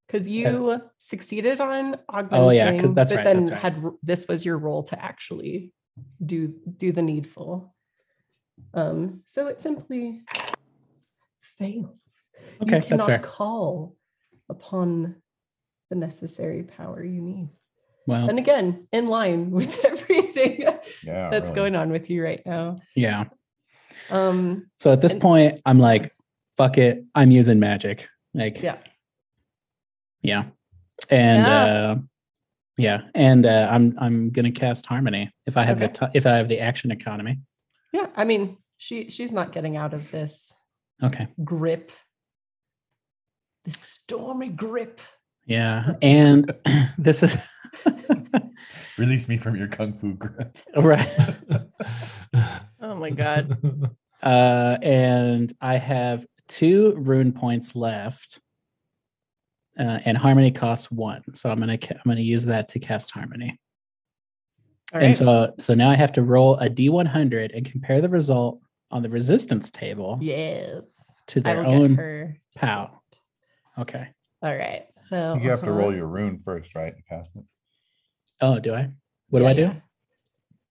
[0.09, 2.47] Because you succeeded on augmenting.
[2.47, 3.59] Oh, yeah, 'cause that's but right, Then that's right.
[3.61, 5.71] had this was your role to actually
[6.25, 6.47] do
[6.77, 7.75] do the needful.
[8.73, 10.21] Um, so it simply
[11.41, 11.89] fails.
[12.61, 13.19] Okay, you cannot fair.
[13.19, 13.95] call
[14.49, 15.15] upon
[15.89, 17.49] the necessary power you need.
[18.07, 20.63] Well, And again, in line with everything
[21.03, 21.29] Yeah.
[21.29, 21.55] that's really.
[21.55, 22.77] going on with you right now.
[22.95, 23.25] yeah.
[24.09, 26.13] Um, So at this And- point, I'm like,
[26.57, 28.07] fuck it, I'm using magic.
[28.33, 28.77] Like, yeah.
[30.21, 30.45] Yeah,
[31.09, 31.63] and Yeah.
[31.63, 31.95] uh,
[32.77, 36.37] yeah, and uh, I'm I'm gonna cast harmony if I have the t- if I
[36.37, 37.39] have the action economy.
[37.91, 38.07] Yeah.
[38.15, 40.51] I mean, she she's not getting out of this
[41.03, 41.27] Okay.
[41.43, 41.91] grip.
[43.65, 45.01] This stormy grip.
[45.45, 46.53] Yeah, and
[46.97, 47.35] this is
[48.97, 50.57] Release me from your kung fu grip.
[50.75, 51.09] right.
[52.81, 53.57] Oh my god.
[54.23, 58.39] Uh, and I have two rune points left,
[59.79, 61.23] uh, and harmony costs one.
[61.33, 63.57] So I'm gonna ca- I'm gonna use that to cast harmony.
[64.93, 65.15] All And right.
[65.15, 68.59] so so now I have to roll a d100 and compare the result
[68.91, 70.81] on the resistance table yes.
[71.27, 72.35] to their own her.
[72.57, 72.89] POW.
[73.79, 74.07] Okay.
[74.41, 74.85] All right.
[74.91, 76.95] So You have to roll your rune first, right?
[76.95, 77.43] to Cast it.
[78.41, 78.89] Oh, do I?
[79.29, 79.61] What Yeah, do I do?
[79.61, 79.73] yeah.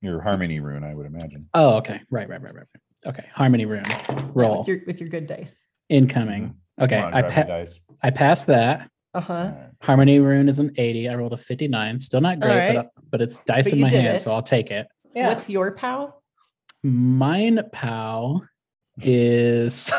[0.00, 1.48] Your harmony rune, I would imagine.
[1.54, 2.00] Oh, okay.
[2.10, 2.64] Right, right, right, right.
[2.74, 3.14] right.
[3.14, 3.26] Okay.
[3.32, 3.84] Harmony rune.
[3.88, 4.58] Yeah, Roll.
[4.58, 5.54] with your with your good dice.
[5.88, 6.56] Incoming.
[6.80, 6.98] Okay.
[7.00, 8.90] On, I grab pa- I passed that.
[9.14, 9.32] Uh huh.
[9.34, 9.70] Alright.
[9.82, 11.08] Harmony rune is an 80.
[11.08, 11.98] I rolled a 59.
[11.98, 12.74] Still not great, Alright.
[12.76, 14.20] but, but it's dice But in my hand, it.
[14.20, 14.86] so I'll take it.
[15.14, 15.28] Yeah.
[15.28, 16.14] What's your pow?
[16.82, 18.42] Mine POW
[19.02, 19.90] is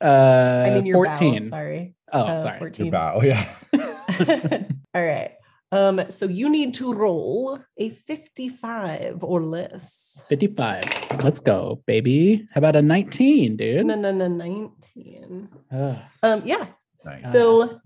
[0.00, 0.04] uh
[0.66, 1.44] I mean your 14.
[1.44, 1.94] Bow, sorry.
[2.12, 2.58] Oh, Uh, sorry.
[2.58, 2.86] 14.
[2.86, 3.48] Your bow, yeah.
[4.94, 5.32] All right.
[5.72, 10.20] Um, so you need to roll a 55 or less.
[10.28, 10.82] 55.
[11.22, 12.44] Let's go, baby.
[12.52, 13.86] How about a 19, dude?
[13.86, 15.48] No, no, no, 19.
[15.72, 15.96] Ugh.
[16.24, 16.66] Um, yeah.
[17.04, 17.32] Nice.
[17.32, 17.80] So,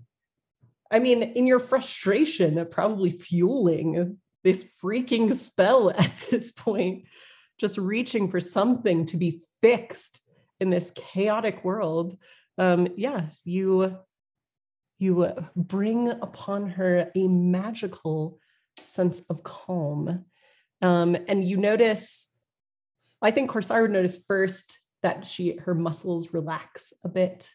[0.91, 7.05] I mean, in your frustration of probably fueling this freaking spell at this point,
[7.57, 10.21] just reaching for something to be fixed
[10.59, 12.17] in this chaotic world,
[12.57, 13.97] um, yeah, you
[14.97, 18.39] you uh, bring upon her a magical
[18.91, 20.25] sense of calm,
[20.81, 22.25] um, and you notice.
[23.21, 27.49] I think Corsar would notice first that she her muscles relax a bit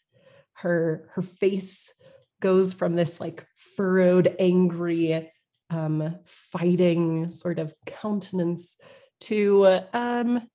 [0.61, 1.93] her her face
[2.41, 3.47] goes from this like
[3.77, 5.31] furrowed angry
[5.71, 8.77] um fighting sort of countenance
[9.21, 10.47] to uh, um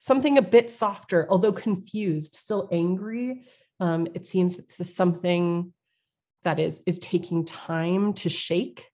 [0.00, 3.44] something a bit softer although confused still angry.
[3.80, 5.72] Um it seems that this is something
[6.44, 8.86] that is is taking time to shake.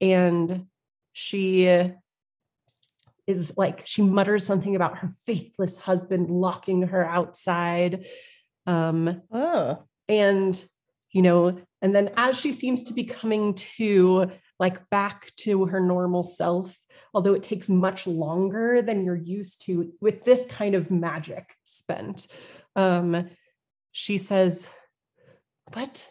[0.00, 0.66] And
[1.12, 1.92] she
[3.26, 8.04] is like she mutters something about her faithless husband locking her outside
[8.66, 9.82] um Oh.
[10.08, 10.62] and
[11.10, 15.80] you know and then as she seems to be coming to like back to her
[15.80, 16.76] normal self
[17.14, 22.26] although it takes much longer than you're used to with this kind of magic spent
[22.76, 23.28] um
[23.92, 24.68] she says
[25.72, 26.06] but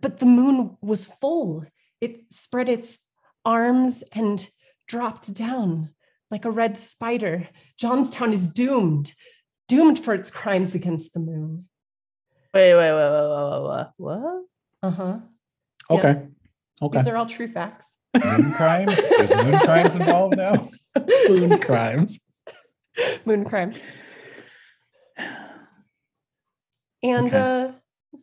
[0.00, 1.64] but the moon was full.
[2.00, 2.98] It spread its
[3.44, 4.46] arms and
[4.88, 5.90] dropped down
[6.30, 7.48] like a red spider.
[7.80, 9.14] Jonstown is doomed
[9.68, 11.66] doomed for its crimes against the moon
[12.54, 13.86] Wait, wait, wait, wait, wait, wait, wait.
[13.96, 14.44] What?
[14.82, 15.16] uh-huh
[15.90, 15.96] Yeah.
[15.96, 16.26] Okay.
[16.82, 16.98] Okay.
[16.98, 18.96] these are all true facts Moon crimes?
[18.98, 20.70] Is moon crimes involved now?
[21.28, 22.18] Moon crimes.
[23.24, 23.78] moon crimes
[27.02, 27.38] and Okay.
[27.38, 27.72] uh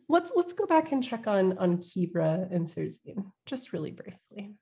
[0.08, 4.54] let's let's go back and check on on kibra and Surzine, just really briefly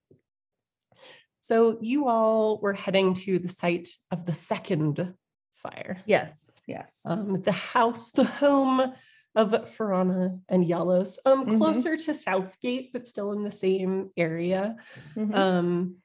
[1.40, 5.14] so you all were heading to the site of the second
[5.54, 7.02] fire Yes, yes.
[7.04, 8.92] um, the house, the home
[9.36, 11.58] of Farana and Yalos, um, Mhm.
[11.58, 14.76] closer to Southgate, but still in the same area.
[15.16, 15.34] Mhm.
[15.34, 15.96] Um,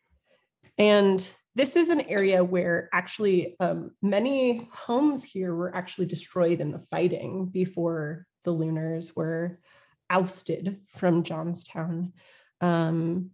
[0.77, 6.71] and this is an area where actually um, many homes here were actually destroyed in
[6.71, 9.59] the fighting before the Lunars were
[10.09, 12.11] ousted from Jonstown.
[12.61, 13.31] Um,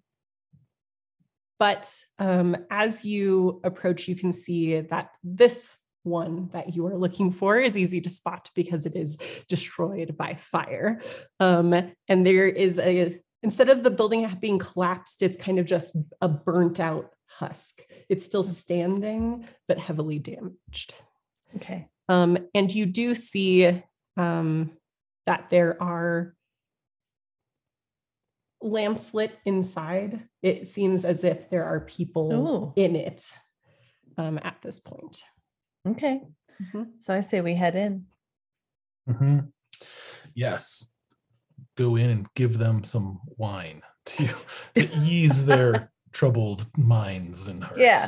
[1.59, 5.69] but um, as you approach, you can see that this
[6.03, 9.17] one that you are looking for is easy to spot because it is
[9.47, 11.01] destroyed by fire.
[11.39, 11.73] Um,
[12.07, 16.27] and there is a, instead of the building being collapsed, it's kind of just a
[16.27, 17.81] burnt out husk.
[18.09, 20.93] It's still standing, but heavily damaged.
[21.55, 21.87] okay.
[22.09, 23.81] Um, and you do see
[24.17, 24.71] um,
[25.25, 26.35] that there are
[28.61, 30.27] lamps lit inside.
[30.41, 32.81] It seems as if there are people Ooh.
[32.81, 33.23] in it
[34.17, 35.21] um, at this point.
[35.87, 36.21] Okay.
[36.61, 36.99] Mhm.
[36.99, 38.05] So I say we head in.
[39.09, 39.51] Mhm.
[40.35, 40.93] Yes.
[41.75, 44.27] Go in and give them some wine to,
[44.75, 48.07] to ease their troubled minds and hearts Yeah.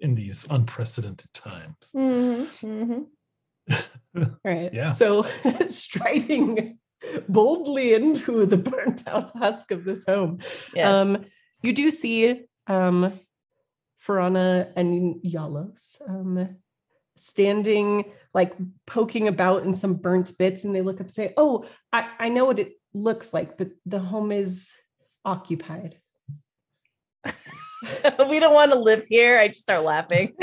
[0.00, 1.92] in these unprecedented times.
[1.94, 2.66] Mm-hmm.
[2.66, 3.02] Mm-hmm.
[4.44, 4.72] Right.
[4.72, 4.92] Yeah.
[4.92, 5.26] So
[5.68, 6.78] striding
[7.28, 10.38] boldly into the burnt out husk of this home.
[10.74, 10.86] Yes.
[10.86, 11.24] Um,
[11.62, 13.12] you do see um
[14.06, 16.56] Farana and Yalos um
[17.16, 18.54] standing like
[18.86, 22.28] poking about in some burnt bits, and they look up and say, Oh, I, I
[22.28, 24.70] know what it looks like, but the home is
[25.24, 25.98] occupied.
[28.28, 29.38] we don't want to live here.
[29.38, 30.34] I just start laughing.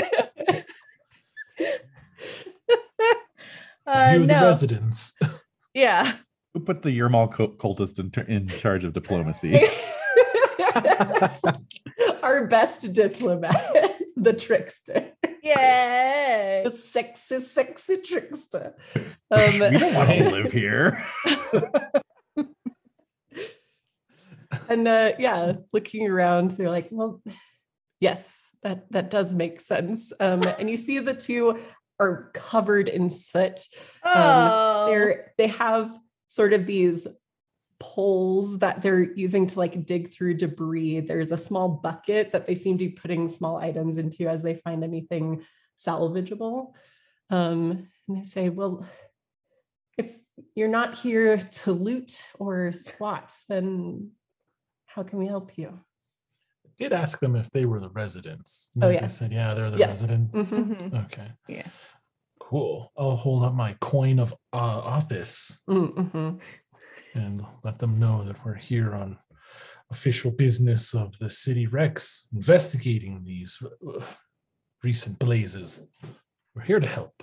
[3.86, 4.46] uh, you, the no.
[4.46, 5.12] residents.
[5.74, 6.14] Yeah.
[6.54, 9.60] Who put the Eurmal cultist in, ter- in charge of diplomacy?
[12.22, 15.12] Our best diplomat, the trickster.
[15.42, 16.62] Yay.
[16.64, 18.74] the sexy, sexy trickster.
[18.94, 21.04] we Um, don't want to live here.
[24.68, 27.20] and uh, yeah, looking around, they're like, well,
[28.00, 28.32] yes,
[28.62, 30.12] that that does make sense.
[30.20, 31.58] Um, and you see the two
[31.98, 33.60] are covered in soot.
[34.04, 34.86] Oh.
[34.86, 35.90] They're they have
[36.28, 37.06] sort of these
[37.86, 41.00] poles that they're using to like dig through debris.
[41.00, 44.54] There's a small bucket that they seem to be putting small items into as they
[44.54, 45.42] find anything
[45.84, 46.74] salvageable.
[47.28, 48.86] Um, and they say, well,
[49.98, 50.06] if
[50.54, 54.12] you're not here to loot or squat, then
[54.86, 55.70] how can we help you?
[56.64, 58.70] I did ask them if they were the residents.
[58.80, 59.06] Oh, They yeah.
[59.08, 59.88] said, yeah, they're the Yes.
[60.02, 60.38] residents.
[60.38, 61.04] Mhm.
[61.06, 61.32] Okay.
[61.48, 61.66] Yeah.
[62.38, 62.92] Cool.
[62.96, 64.56] I'll hold up my coin of uh,
[64.98, 66.40] office Mhm.
[67.14, 69.18] And let them know that we're here on
[69.90, 74.00] official business of the city Rex investigating these uh,
[74.82, 75.86] recent blazes.
[76.54, 77.22] We're here to help.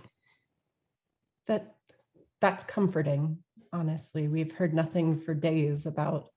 [1.47, 1.75] That
[2.41, 3.39] that's comforting.
[3.73, 6.29] Honestly, we've heard nothing for days about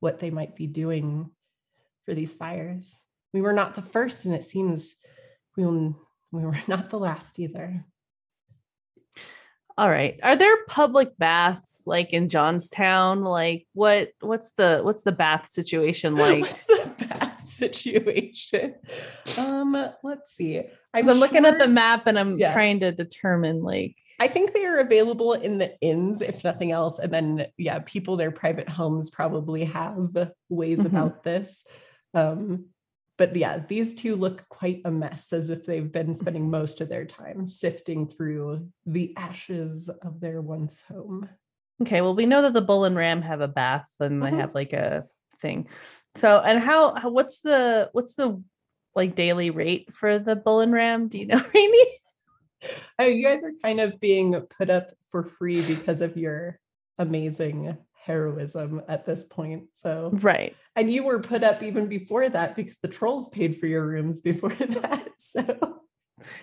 [0.00, 1.30] what they might be doing
[2.04, 2.96] for these fires.
[3.32, 4.94] We were not the first, and it seems
[5.56, 7.84] we we were not the last either.
[9.78, 10.18] All right.
[10.22, 13.22] Are there public baths like in Jonstown?
[13.24, 16.42] Like what what's the what's the bath situation like?
[16.42, 18.74] What's the bath situation?
[19.38, 20.62] Um, let's see.
[20.94, 22.52] I'm looking at the map and I'm Yeah.
[22.52, 27.00] trying to determine like I think they are available in the inns, if nothing else.
[27.00, 30.14] And then, yeah, people, their private homes probably have
[30.48, 30.86] ways Mhm.
[30.86, 31.64] about this.
[32.14, 32.66] Um,
[33.22, 36.88] but yeah, these two look quite a mess, as if they've been spending most of
[36.88, 41.28] their time sifting through the ashes of their once home.
[41.80, 44.40] Okay, well, we know that the bull and ram have a bath and they Mhm.
[44.40, 45.06] have like a
[45.40, 45.68] thing.
[46.16, 48.42] So, and how, how what's the what's the
[48.96, 51.06] like daily rate for the bull and ram?
[51.06, 52.00] Do you know, Rainy?
[52.98, 56.58] Oh, you guys are kind of being put up for free because of your
[56.98, 59.64] amazing heroism at this point.
[59.72, 60.56] So, Right.
[60.76, 64.20] and you were put up even before that because the trolls paid for your rooms
[64.20, 65.08] before that.
[65.18, 65.80] So,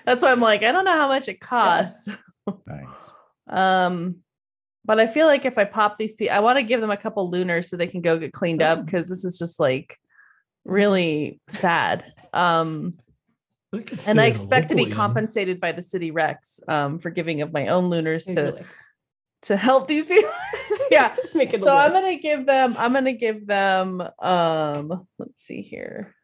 [0.05, 2.07] That's why I'm like, I don't know how much it costs.
[2.65, 2.97] Nice.
[3.47, 4.15] Um,
[4.85, 6.97] but I feel like if I pop these people, I want to give them a
[6.97, 9.95] couple lunars so they can go get cleaned up because this is just like
[10.65, 12.11] really sad.
[12.33, 12.95] Um,
[14.07, 14.97] and I expect to be local inn.
[14.97, 18.65] compensated by the city rex um, for giving of my own lunars to like,
[19.43, 20.31] to help these people.
[20.91, 21.15] yeah.
[21.33, 22.75] make it So I'm gonna give them.
[22.77, 24.01] I'm gonna give them.
[24.19, 26.15] Um, let's see here.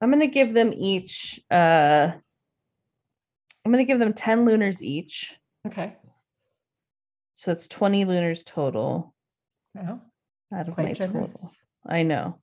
[0.00, 1.40] I'm gonna give them each.
[1.50, 2.12] Uh,
[3.64, 5.36] I'm gonna give them ten lunars each.
[5.66, 5.94] Okay.
[7.36, 9.14] So it's 20 lunars total
[9.74, 10.00] Well,
[10.54, 11.32] out of my generous.
[11.32, 11.52] total.
[11.86, 12.38] I know.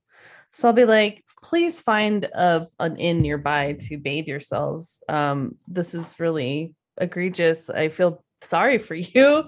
[0.52, 5.02] So I'll be like, please find a, an inn nearby to bathe yourselves.
[5.08, 7.70] Um, this is really egregious.
[7.70, 9.44] I feel sorry for you.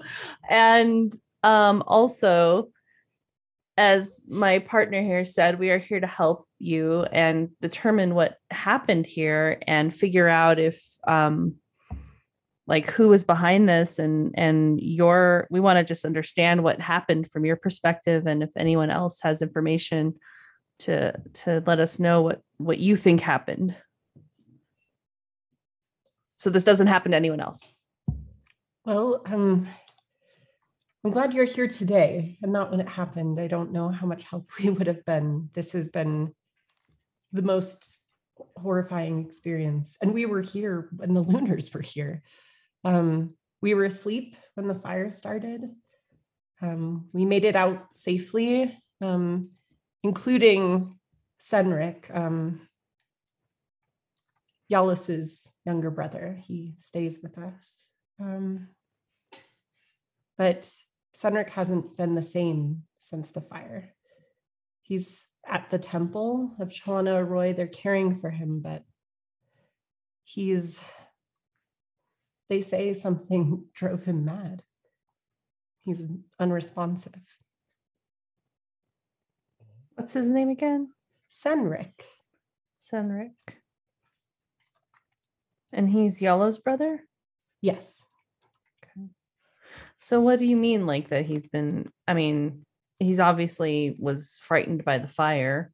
[0.49, 1.13] And
[1.43, 2.69] um, also,
[3.77, 9.05] as my partner here said, we are here to help you and determine what happened
[9.05, 11.55] here and figure out if um,
[12.67, 17.29] like who was behind this and and your we want to just understand what happened
[17.31, 20.13] from your perspective and if anyone else has information
[20.79, 23.75] to to let us know what what you think happened
[26.37, 27.74] so this doesn't happen to anyone else
[28.85, 29.67] well, um,
[31.03, 33.39] I'm glad you're here today and not when it happened.
[33.39, 35.49] I don't know how much help we would have been.
[35.53, 36.33] This has been
[37.31, 37.97] the most
[38.57, 39.97] horrifying experience.
[40.01, 42.21] And we were here when the Lunars were here.
[42.83, 45.63] Um, we were asleep when the fire started.
[46.61, 49.49] Um, we made it out safely, um,
[50.03, 50.99] including
[51.41, 52.61] Senric, um,
[54.71, 56.39] Yalus's younger brother.
[56.45, 57.85] He stays with us.
[58.19, 58.69] Um,
[60.37, 60.69] but
[61.15, 63.93] Senric hasn't been the same since the fire.
[64.81, 67.53] He's at the temple of Chalana Arroy.
[67.53, 68.83] They're caring for him, but
[70.23, 70.81] he's,
[72.49, 74.63] they say something drove him mad.
[75.83, 76.07] He's
[76.39, 77.21] unresponsive.
[79.95, 80.89] what's his name again
[81.31, 81.93] Senric.
[82.75, 83.35] senric
[85.71, 87.03] and he's yellow's brother
[87.61, 87.95] Yes.
[90.05, 92.63] So what do you mean like that he's been i mean
[92.99, 95.71] he's obviously was frightened by the fire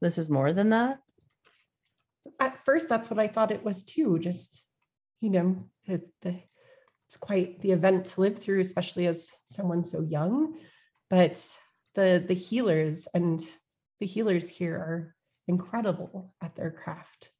[0.00, 0.98] this is more than that
[2.40, 4.18] At first, that's what I thought it was too.
[4.18, 4.62] Just,
[5.20, 6.40] you know, the, the,
[7.06, 10.56] it's quite the event to live through, especially as someone so young.
[11.10, 11.40] But
[11.94, 13.42] the the healers and
[14.00, 15.14] the healers here are
[15.46, 17.30] incredible at their craft.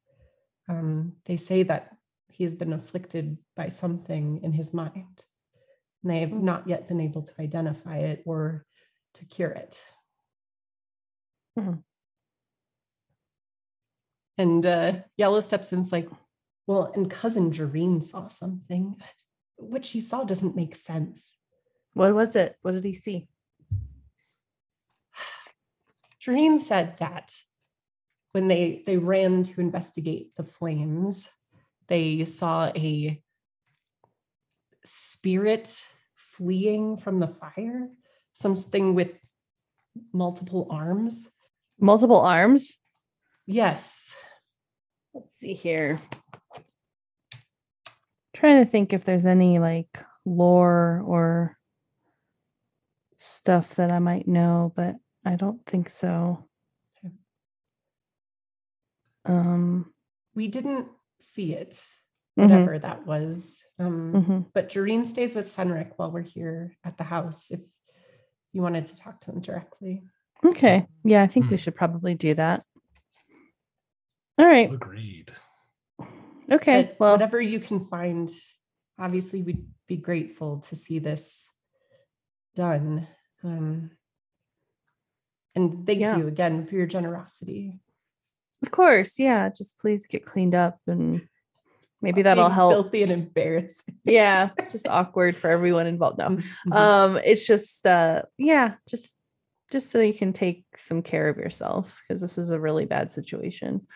[0.69, 1.89] Um, they say that
[2.29, 5.25] he has been afflicted by something in his mind.
[6.05, 6.43] And they have Mm.
[6.43, 8.63] not yet been able to identify it or
[9.15, 9.81] to cure it.
[11.57, 11.83] Mhm.
[14.37, 16.07] And uh, Yellow steps in's like,
[16.67, 19.01] well, and cousin Jareen saw something.
[19.55, 21.31] What she saw doesn't make sense.
[21.93, 23.27] what was it what did he see
[26.21, 27.33] Jareen said that
[28.33, 31.27] when they they ran to investigate the flames,
[31.87, 33.23] they saw a
[34.85, 35.81] spirit
[36.37, 37.89] fleeing from the fire,
[38.33, 39.11] something with
[40.13, 41.27] multiple arms.
[41.79, 42.77] multiple arms?
[43.45, 44.09] Yes.
[45.13, 45.99] let's see here.
[48.35, 51.57] Trying to think if there's any like lore or
[53.17, 56.47] stuff that i might know but i don't think so.
[59.25, 59.93] Um
[60.35, 60.87] We didn't
[61.21, 61.79] see it,
[62.37, 63.61] mhm, whatever that was.
[63.79, 64.45] Um, mhm.
[64.53, 67.59] But Jareen stays with Senric while we're here at the house if
[68.53, 70.03] you wanted to talk to him directly.
[70.45, 71.61] okay yeah i think we Hmm.
[71.63, 72.63] should probably do that
[74.37, 75.31] all right Agreed.
[76.51, 78.29] okay But well whatever you can find,
[78.99, 81.47] obviously we'd be grateful to see this
[82.55, 83.07] done.
[83.43, 83.91] Um,
[85.55, 86.17] and thank Yeah.
[86.17, 87.79] you again for your generosity.
[88.63, 91.27] of course yeah just please get cleaned up and
[92.01, 93.95] maybe that'll help Filthy and embarrassing.
[94.05, 96.73] yeah just awkward for everyone involved no Mhm.
[96.73, 99.13] um it's just uh yeah just
[99.71, 103.11] just so you can take some care of yourself because this is a really bad
[103.11, 103.87] situation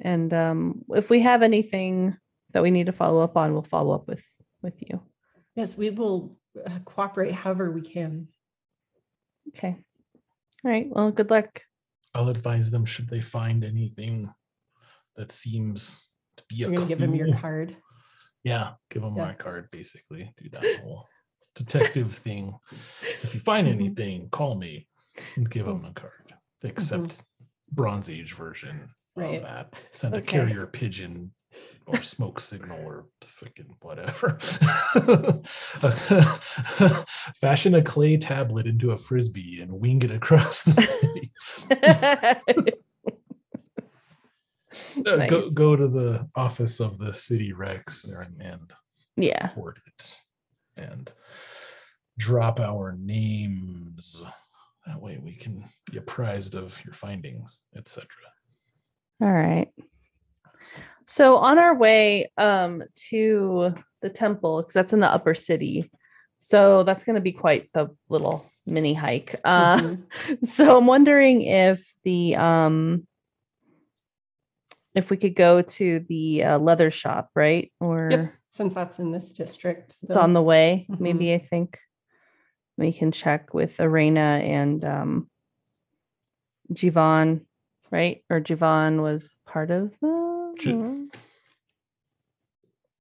[0.00, 2.16] and um if we have anything
[2.52, 4.22] that we need to follow up on we'll follow up with
[4.62, 5.00] with you
[5.54, 6.36] yes, we will
[6.66, 8.28] uh, cooperate however we can.
[9.48, 9.76] Okay.
[10.64, 10.86] All right.
[10.88, 11.60] Well, good luck.
[12.14, 14.30] I'll advise them should they find anything
[15.16, 16.06] that seems to
[16.56, 17.76] be a You're gonna give him your card.
[18.44, 19.24] Yeah, give him Yeah.
[19.26, 20.32] my card basically.
[20.40, 21.06] Do that whole
[21.54, 22.54] detective thing.
[23.22, 23.72] If you find Mhm.
[23.72, 24.88] anything, call me
[25.36, 26.34] and give him a card.
[26.62, 27.22] Except
[27.70, 29.36] Bronze Age version Right.
[29.36, 29.74] of that.
[29.92, 31.32] Send a carrier pigeon
[31.86, 34.38] or smoke signal or freaking whatever.
[37.36, 41.30] Fashion a clay tablet into a frisbee and wing it across the city.
[45.06, 45.52] Uh, Go Nice.
[45.52, 48.72] go to the office of the city Rex there and, and
[49.16, 49.48] yeah.
[49.48, 50.18] report it
[50.76, 51.12] and
[52.18, 54.24] drop our names.
[54.86, 58.06] That way we can be apprised of your findings, etc.
[59.20, 59.68] All right.
[61.06, 65.90] So on our way um to the temple, because that's in the upper city.
[66.38, 69.40] So that's gonna be quite the little mini hike.
[69.44, 70.02] Uh Mhm.
[70.46, 73.06] so I'm wondering if the um
[74.94, 77.72] if we could go to the uh, leather shop, right?
[77.80, 78.32] Or Yep.
[78.54, 79.94] Since that's in this district.
[80.02, 80.86] it's on the way.
[80.90, 81.00] Mhm.
[81.00, 81.78] Maybe I think
[82.76, 85.30] we can check with Arena and um
[86.72, 87.46] Jivan,
[87.90, 88.22] right?
[88.28, 91.08] Or Jivan was part of the Ji-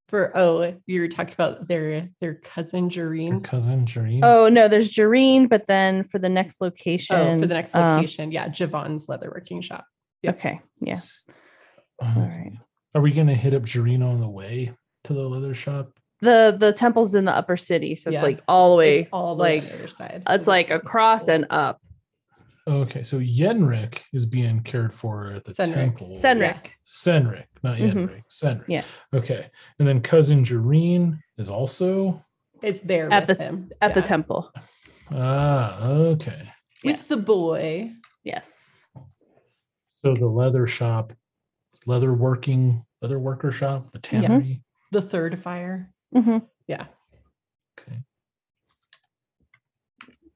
[0.07, 3.43] for oh, you were talking about their their cousin Your Jareen.
[3.43, 4.21] cousin Jareen.
[4.23, 7.15] Oh no, there's Jareen, but then for the next location.
[7.17, 9.85] Oh, for the next uh, location, yeah, Javon's leatherworking shop.
[10.23, 10.37] Yep.
[10.37, 11.01] okay, yeah.
[12.01, 12.51] Uh, all right.
[12.95, 14.73] Are we gonna hit up Jareen on the way
[15.05, 15.91] to the leather shop?
[16.21, 18.17] The the temple's in the upper city, so Yeah.
[18.19, 18.99] it's like all the way.
[19.01, 20.23] It's all the like, other side.
[20.27, 21.79] It's like across and up.
[22.67, 25.73] Okay, so Yenrik is being cared for at the Senrik.
[25.73, 26.09] temple.
[26.13, 26.67] Senrik.
[26.85, 27.77] Senrik, not.
[27.79, 28.21] Yenrik.
[28.29, 28.65] Senrik.
[28.67, 28.83] Yeah.
[29.13, 29.47] Okay,
[29.79, 32.23] and then cousin Jareen is also
[32.61, 34.51] it's there At with the- him At the temple.
[35.11, 36.49] ah okay.
[36.83, 37.91] with the boy.
[38.23, 38.45] Yes.
[40.05, 41.13] So the leather shop,
[41.85, 44.21] leather working, leather worker shop, the Mm-hmm.
[44.27, 44.63] tannery.
[44.91, 45.93] The third fire.
[46.13, 46.85] hmm Yeah.
[47.79, 47.99] Okay.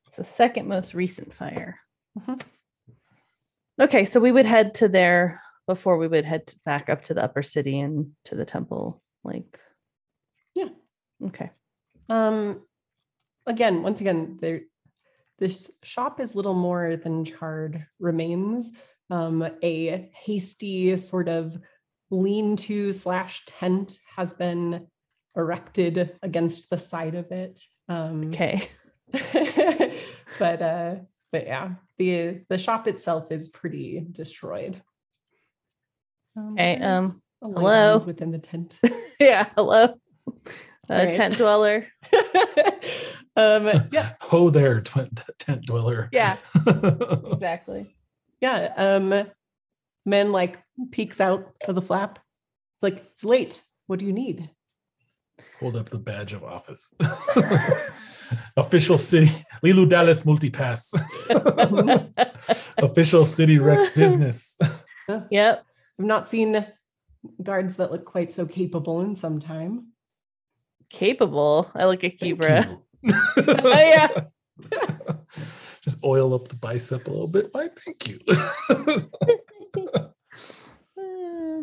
[0.08, 1.80] It's the second most recent fire.
[2.18, 2.42] Mhm.
[3.82, 7.24] Okay, so we would head to there before we would head back up to the
[7.24, 9.02] upper city and to the temple.
[9.24, 9.60] Like,
[10.56, 10.70] Yeah.
[11.26, 11.52] Okay.
[12.08, 12.62] Um
[13.46, 14.62] again, once again, there
[15.38, 18.72] this shop is little more than charred remains.
[19.10, 21.56] Um, a hasty sort of
[22.10, 24.88] lean-to slash tent has been
[25.36, 27.60] erected against the side of it.
[27.90, 28.70] Um Okay.
[30.40, 30.96] but uh
[31.32, 34.82] but yeah, the the shop itself is pretty destroyed.
[36.38, 37.98] Um, Okay, um, hello?
[38.00, 38.80] within the tent.
[39.20, 39.48] yeah.
[39.56, 39.94] Hello.
[40.88, 41.16] Uh, Right.
[41.16, 41.88] Tent dweller.
[43.36, 45.10] um yeah Ho there, tw-
[45.40, 46.10] tent dweller.
[46.12, 46.38] Yeah.
[46.68, 47.95] Exactly.
[48.46, 49.28] Yeah um
[50.06, 50.60] man like
[50.92, 54.50] peeks out of the flap it's like it's late what do you need
[55.60, 56.94] Hold up the badge of office.
[58.58, 59.32] Official city,
[59.64, 60.92] Leeloo Dallas Multipass.
[62.78, 64.58] Official city Rex business.
[65.32, 65.66] yep.
[65.98, 66.66] i've not seen
[67.42, 69.94] guards that look quite so capable in some time
[70.90, 71.72] Capable.
[71.76, 72.80] I like a Thank Kibra.
[73.38, 74.08] Oh, yeah.
[75.86, 77.50] Just oil up the bicep a little bit.
[77.52, 78.20] Why, thank you.
[80.98, 81.62] Uh,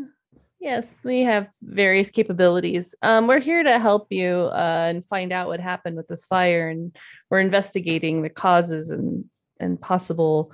[0.61, 2.95] yes, we have various capabilities.
[3.03, 6.69] Um, we're here to help you uh, and find out what happened with this fire,
[6.69, 6.97] and
[7.31, 9.25] we're investigating the causes and
[9.59, 10.53] and possible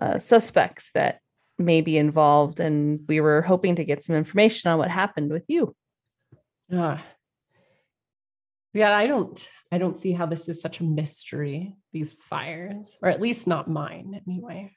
[0.00, 1.20] uh, suspects that
[1.56, 2.58] may be involved.
[2.58, 5.76] And we were hoping to get some information on what happened with you.
[6.72, 7.04] Ah.
[8.74, 13.08] Yeah i don't i don't see how this is such a mystery these fires or
[13.08, 14.70] at least not mine anyway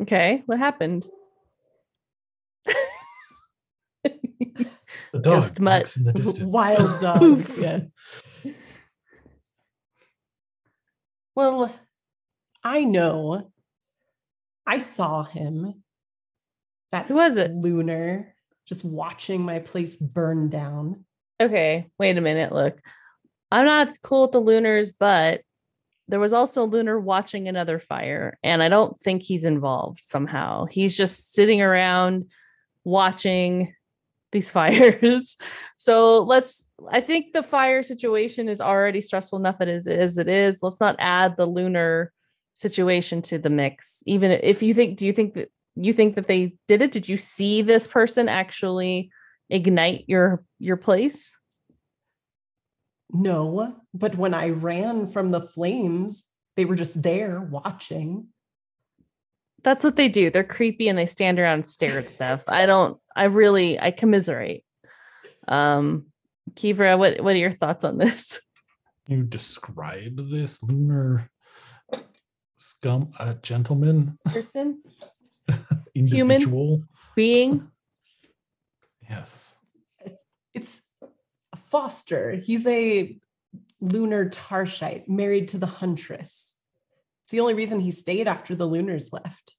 [0.00, 1.06] Okay, what happened?
[5.12, 5.96] The dog Ghost mutt.
[5.96, 6.40] in the distance.
[6.50, 7.80] wild dogs yeah
[11.36, 11.72] well
[12.64, 13.50] i know
[14.66, 15.82] i saw him
[16.90, 17.52] that Who was it?
[17.52, 18.34] lunar
[18.66, 21.04] just watching my place burn down
[21.40, 22.52] Okay, wait a minute.
[22.52, 22.78] Look,
[23.54, 25.42] I'm not cool with the lunars, but
[26.08, 30.66] there was also lunar watching another fire, and I don't think he's involved somehow.
[30.66, 32.30] He's just sitting around
[32.82, 33.72] watching
[34.32, 35.36] these fires.
[35.78, 40.58] So let's, I think the fire situation is already stressful enough as, as it is.
[40.60, 42.12] Let's not add the lunar
[42.54, 44.02] situation to the mix.
[44.04, 46.90] Even if you think, do you think that you think that they did it?
[46.90, 49.10] Did you see this person actually?
[49.50, 51.30] ignite your your place
[53.14, 56.24] No, but when I ran from the flames,
[56.56, 58.28] they were just there watching.
[59.62, 60.30] That's what they do.
[60.30, 62.42] They're creepy and they stand around and stare at stuff.
[62.48, 62.98] I don't.
[63.16, 63.80] I really.
[63.80, 64.64] I commiserate.
[65.48, 66.06] Um,
[66.54, 68.38] Kivra, what what are your thoughts on this?
[69.06, 71.30] you describe this lunar
[72.58, 74.82] scum uh, gentleman Person,
[75.94, 76.82] individual
[77.14, 77.68] being.
[79.08, 79.58] yes
[80.54, 80.82] It's a
[81.74, 82.42] fostur.
[82.42, 83.18] He's a
[83.80, 86.54] lunar Tarshite married to the huntress.
[87.24, 89.56] It's the only reason he stayed after the lunars left.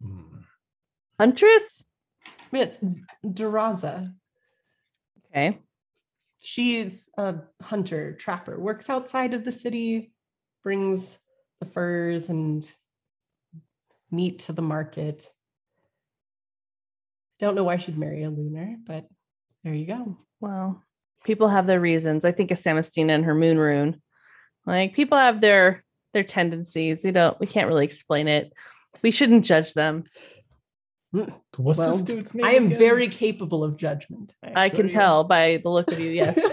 [0.00, 0.42] Hmm.
[1.18, 1.84] Huntress.
[2.52, 2.78] Yes,
[3.24, 4.14] Duraza.
[5.30, 5.58] Okay.
[6.40, 10.12] She's a hunter, trapper, works outside of the city,
[10.62, 11.18] brings
[11.58, 12.68] the furs and
[14.10, 15.28] meat to the market.
[17.40, 19.06] Don't know why she'd marry a lunar, but
[19.64, 20.16] there you go.
[20.40, 20.82] Well,
[21.24, 22.24] people have their reasons.
[22.24, 24.00] I think of Samastina and her moon rune.
[24.66, 25.82] Like people have their
[26.14, 27.04] their tendencies.
[27.04, 27.38] We don't.
[27.40, 28.52] We can't really explain it.
[29.02, 30.04] We shouldn't judge them.
[31.14, 32.78] Mm, what's Well, this dude's name I am again?
[32.78, 34.34] very capable of judgment.
[34.42, 34.90] I can actually.
[34.90, 36.10] tell by the look of you.
[36.10, 36.38] Yes.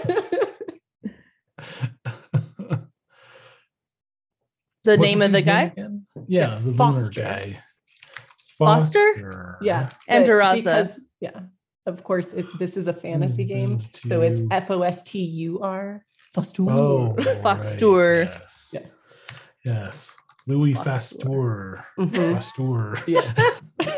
[4.84, 6.06] The What's name of the guy again?
[6.28, 7.14] yeah the lunar Fostur.
[7.16, 7.62] guy
[8.60, 9.14] Fostur?
[9.16, 9.56] Fostur.
[9.60, 9.90] yeah.
[10.08, 10.54] And Duraza.
[10.56, 11.40] because- Yeah.
[11.86, 13.76] Of course, it, this is a fantasy game.
[13.76, 16.04] Husband So it's to- F O S T U R.
[16.34, 16.70] Fostur.
[16.70, 17.24] Oh, right,
[18.28, 18.70] Yes.
[18.74, 18.80] Yeah.
[19.64, 20.16] Yes.
[20.48, 21.84] Louis Fastur.
[21.98, 22.96] Fastur.
[22.96, 23.06] Mhm.
[23.06, 23.60] Yes.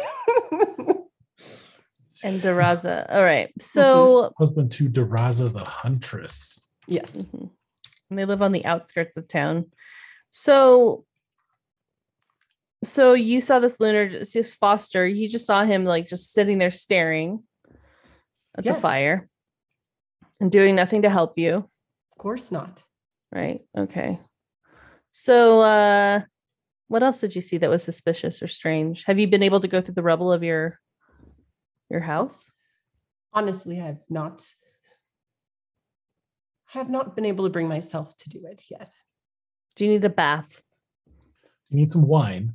[2.24, 3.06] and Daraza.
[3.12, 3.52] All right.
[3.60, 6.68] So Husband to Duraza the Huntress.
[6.86, 7.10] yes.
[7.16, 7.50] Mhm.
[8.10, 9.66] And they live on the outskirts of town.
[10.30, 11.04] So
[12.84, 15.06] so you saw this lunar just just Fostur.
[15.14, 17.42] You just saw him like just sitting there staring
[18.58, 18.82] at the Yes.
[18.82, 19.28] fire
[20.40, 21.54] and doing nothing to help you,
[22.12, 22.82] Of course not.
[23.32, 23.60] right?
[23.76, 24.18] Okay.
[25.10, 26.20] So uh
[26.88, 29.04] what else did you see that was suspicious or strange?
[29.04, 30.78] Have you been able to go through the rubble of your
[31.90, 32.50] your house?
[33.32, 34.44] Honestly, I've not
[36.74, 38.90] I have not been able to bring myself to do it yet.
[39.76, 40.60] Do you need a bath?
[41.70, 42.54] You need some wine.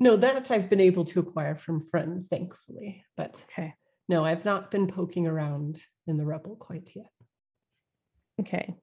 [0.00, 3.04] No, that I've been able to acquire from friends, thankfully.
[3.16, 3.74] But Okay.
[4.08, 7.10] No, I've not been poking around in the rubble quite yet.
[8.40, 8.74] Okay.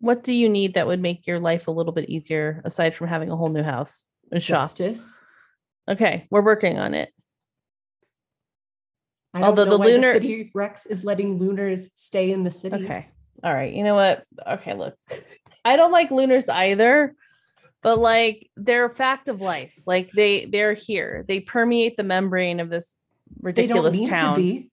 [0.00, 3.08] What do you need that would make your life a little bit easier aside from
[3.08, 4.62] having a whole new house and shop?
[4.62, 5.06] Justice.
[5.88, 7.12] Okay, we're working on it.
[9.34, 12.84] I Although the lunar- the city Rex is letting lunars stay in the city.
[12.84, 13.08] Okay.
[13.42, 13.72] All right.
[13.72, 14.24] You know what?
[14.46, 14.94] Okay, look.
[15.64, 17.14] I don't like lunars either,
[17.82, 19.74] but like they're a fact of life.
[19.86, 21.24] Like they they're here.
[21.28, 22.92] They permeate the membrane of this
[23.40, 24.68] ridiculous town.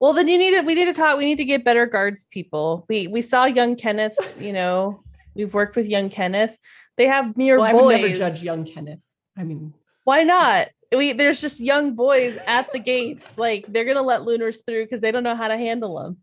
[0.00, 1.18] Well, then you need to we need to talk.
[1.18, 2.86] We need to get better guards people.
[2.88, 5.02] We we saw young Kenneth, you know,
[5.34, 6.56] we've worked with young Kenneth.
[6.96, 7.84] They have mere Well, I boys.
[7.84, 9.00] would never judge young Kenneth.
[9.36, 9.74] I mean,
[10.04, 10.68] Why not?
[10.94, 13.24] We there's just young boys at the gates.
[13.36, 16.18] Like they're gonna let lunars through because they don't know how to handle them.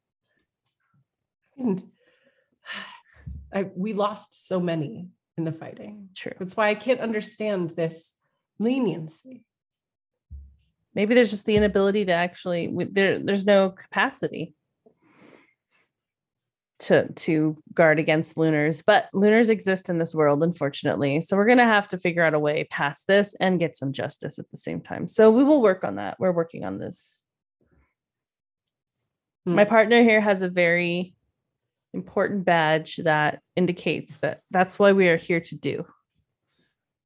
[1.58, 1.84] and
[3.54, 5.08] I, we lost so many
[5.38, 6.10] in the fighting.
[6.16, 6.34] True.
[6.38, 8.14] That's why I can't understand this
[8.60, 9.46] leniency.
[10.98, 13.20] Maybe there's just the inability to actually w- there.
[13.20, 14.56] There's no capacity
[16.80, 21.22] to to guard against lunars, but lunars exist in this world, unfortunately.
[21.22, 24.40] So we're gonna have to figure out a way past this and get some justice
[24.40, 25.08] at the same time.
[25.08, 26.20] So we will work on that.
[26.20, 27.22] We're working on this.
[29.46, 29.70] My Hmm.
[29.70, 31.14] partner here has a very
[31.94, 35.86] important badge that indicates that that's why we are here to do.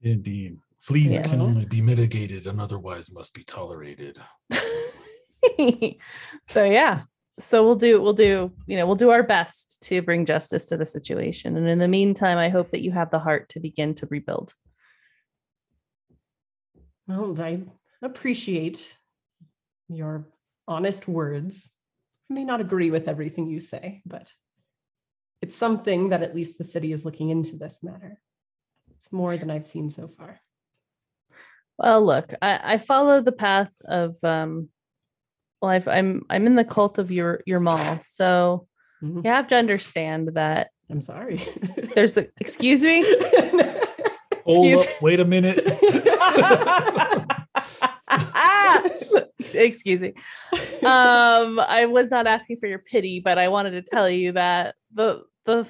[0.02, 0.60] Indeed.
[0.82, 1.30] Fleas Yes.
[1.30, 4.18] can only be mitigated and otherwise must be tolerated.
[6.48, 7.02] so yeah
[7.40, 10.78] so we'll do we'll do you know we'll do our best to bring justice to
[10.78, 13.96] the situation and in the meantime i hope that you have the heart to begin
[13.96, 14.54] to rebuild
[17.08, 17.64] Well, I
[18.02, 18.88] appreciate
[19.90, 20.28] your
[20.68, 21.70] honest words.
[22.30, 24.32] I may not agree with everything you say, but
[25.42, 28.22] it's something that at least the city is looking into this matter.
[28.92, 30.40] It's more than I've seen so far.
[31.82, 34.70] Well look i i follow the path of um
[35.62, 38.68] well I've, i'm i'm in the cult of your your mall so
[39.04, 39.26] Mhm.
[39.26, 41.42] you have to understand that I'm sorry.
[41.96, 43.02] there's a excuse me
[44.46, 45.58] Hold Excuse- up, wait a minute.
[49.54, 50.14] excuse me
[50.84, 54.76] um i was not asking for your pity but i wanted to tell you that
[54.94, 55.66] the the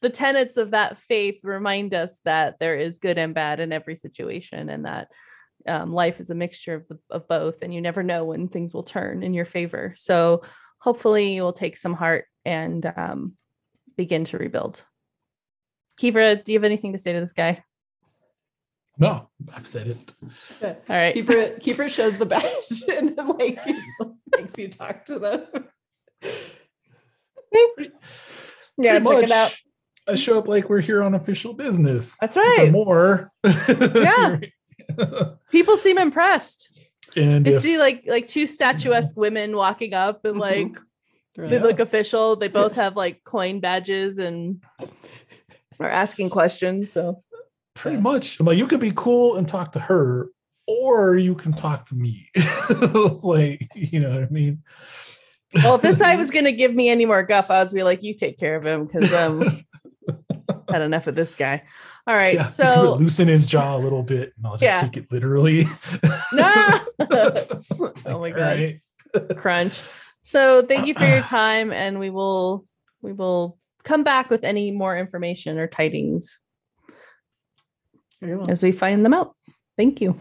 [0.00, 3.96] the tenets of that faith remind us that there is good and bad in every
[3.96, 5.08] situation and that
[5.68, 8.72] um, life is a mixture of the, of both and you never know when things
[8.72, 10.42] will turn in your favor so
[10.78, 13.34] hopefully you will take some heart and um,
[13.96, 14.82] begin to rebuild.
[16.00, 17.62] Kivra, do you have anything to say to this guy?
[18.98, 20.14] No, I've said it.
[20.62, 21.14] All right.
[21.14, 23.58] Keeper Keeper shows the badge and then like
[24.36, 25.46] makes you talk to them.
[28.78, 29.54] yeah, Pretty check it out.
[30.06, 32.16] Much, I show up like we're here on official business.
[32.20, 32.70] That's For right.
[32.70, 33.30] more.
[33.44, 34.38] Yeah.
[35.50, 36.68] People seem impressed.
[37.16, 40.40] and I if, see like like two statuesque women walking up and Mhm.
[40.40, 40.78] like
[41.36, 42.36] They're they like, look official.
[42.36, 44.62] They both have like coin badges and
[45.78, 46.90] are asking questions.
[46.92, 47.22] So
[47.74, 50.28] pretty much, I'm like you could be cool and talk to her,
[50.66, 52.28] or you can talk to me.
[53.22, 54.62] like, you know what I mean?
[55.62, 58.02] well, if this guy was gonna give me any more guff, I was be like,
[58.02, 59.64] you take care of him because um
[60.70, 61.62] had enough of this guy.
[62.06, 64.80] All right, Yeah, so loosen his jaw a little bit, and I'll just Yeah.
[64.82, 65.66] take it literally.
[66.32, 66.80] no.
[68.06, 68.58] oh my god.
[68.58, 68.80] right.
[69.36, 69.80] crunch.
[70.22, 72.64] So thank you for your time, and we will
[73.02, 76.38] we will come back with any more information or tidings
[78.20, 78.44] well.
[78.50, 79.34] as we find them out.
[79.76, 80.20] Thank you.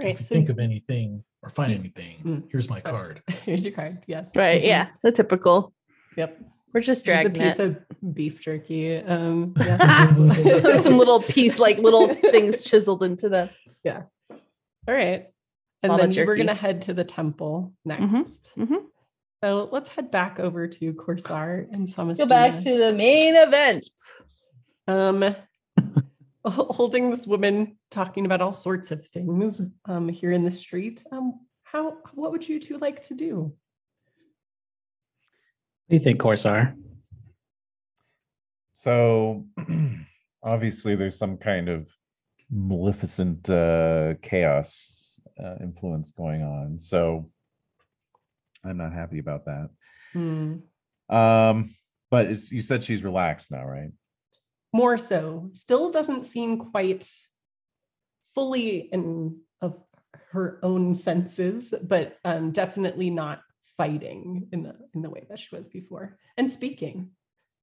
[0.00, 0.14] Right.
[0.14, 2.42] If you So think of anything or find anything, Mm.
[2.50, 3.22] here's my card.
[3.44, 3.98] here's your card.
[4.06, 4.30] Yes.
[4.34, 4.62] Right?
[4.62, 4.66] Mhm.
[4.66, 5.72] Yeah, the typical.
[6.16, 6.38] Yep.
[6.72, 7.86] We're just dragging Just a piece it.
[8.02, 8.96] of beef jerky.
[8.98, 10.80] Um, yeah.
[10.82, 13.50] Some little piece, like little things chiseled into the.
[13.82, 14.02] Yeah.
[14.30, 15.26] All right.
[15.82, 18.50] And then we're going to head to the temple next.
[18.58, 18.84] Mhm, mhm.
[19.42, 22.18] So let's head back over to Corsar and Samastina.
[22.18, 23.88] Go back to the main event.
[24.86, 25.34] um,
[26.44, 31.02] holding this woman talking about all sorts of things um, here in the street.
[31.10, 33.54] Um, how what would you two like to do?
[35.90, 36.72] What do you think, Corsar?
[38.74, 39.44] So
[40.44, 41.88] obviously, there's some kind of
[42.48, 46.78] maleficent uh, chaos uh, influence going on.
[46.78, 47.28] So
[48.64, 49.70] I'm not happy about that.
[50.12, 50.58] Hmm.
[51.08, 51.74] Um,
[52.08, 53.90] but it's, you said she's relaxed now, right?
[54.72, 57.10] More so, still doesn't seem quite
[58.36, 59.76] fully in of
[60.30, 63.40] her own senses, but um, definitely not
[63.80, 66.96] fighting in the in the way that she was before, and speaking,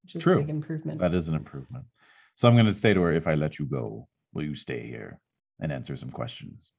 [0.01, 0.39] which is True.
[0.39, 0.99] a big improvement.
[0.99, 1.85] That is an improvement.
[2.33, 4.87] So I'm going to say to her, if I let you go, will you stay
[4.87, 5.19] here
[5.59, 6.71] and answer some questions?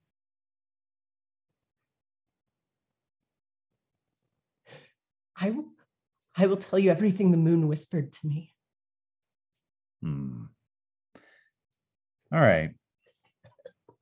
[5.41, 5.67] I will,
[6.37, 8.55] I will tell you everything the moon whispered to me.
[10.03, 10.47] Hmm.
[12.33, 12.71] All right.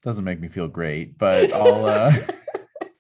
[0.03, 1.85] Doesn't make me feel great, but I'll.
[1.85, 2.13] Uh,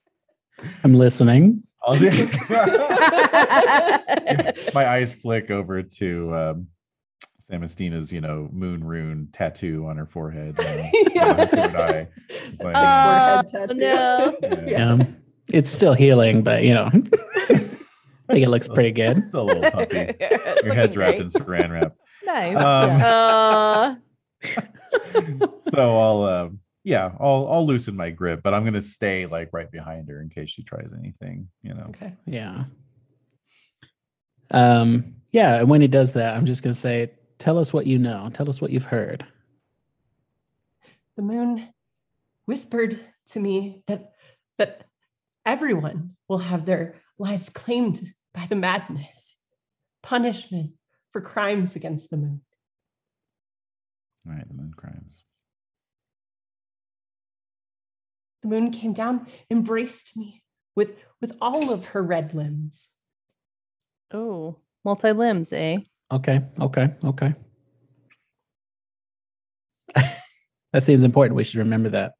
[0.85, 1.66] I'm listening.
[1.87, 1.97] I'll
[4.75, 6.67] my eyes flick over to um,
[7.41, 10.57] Samastina's, you know, moon rune tattoo on her forehead.
[10.59, 12.09] You know, her.
[12.29, 14.37] It's like- Uh, Forehead no.
[14.67, 14.93] Yeah.
[14.93, 15.17] Um,
[15.49, 19.23] it's still healing, but you know, I think it looks pretty good.
[19.29, 20.13] Still a little puffy.
[20.65, 21.95] Your head's wrapped in saran wrap.
[22.25, 22.57] Nice.
[22.57, 23.95] Um, Uh,
[25.73, 29.69] so I'll um yeah, I'll I'll loosen my grip, but I'm gonna stay like right
[29.69, 31.87] behind her in case she tries anything, you know.
[31.89, 32.13] Okay.
[32.27, 32.67] Yeah.
[34.53, 37.11] Um, yeah, and when he does that, I'm just gonna say,
[37.41, 38.31] tell us what you know.
[38.33, 39.27] Tell us what you've heard.
[41.17, 41.69] The moon
[42.45, 43.01] whispered
[43.31, 44.13] to me that
[44.59, 44.85] that
[45.45, 48.01] everyone will have their lives claimed
[48.33, 49.35] by the madness,
[50.05, 50.75] punishment
[51.13, 52.43] for crimes against the moon.
[54.25, 55.26] All right, the moon crimes.
[58.47, 60.44] The moon came down, embraced me
[60.77, 62.90] with with all of her red limbs.
[64.14, 65.78] oh, multi limbs, eh?
[66.12, 67.35] Okay, okay, okay.
[70.73, 71.35] that seems important.
[71.35, 72.12] We should remember that.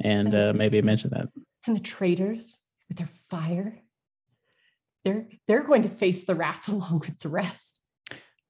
[0.00, 1.26] And uh, maybe mention that.
[1.66, 2.54] And the traitors
[2.88, 3.82] with their fire,
[5.04, 7.80] they're they're going to face the wrath along with the rest.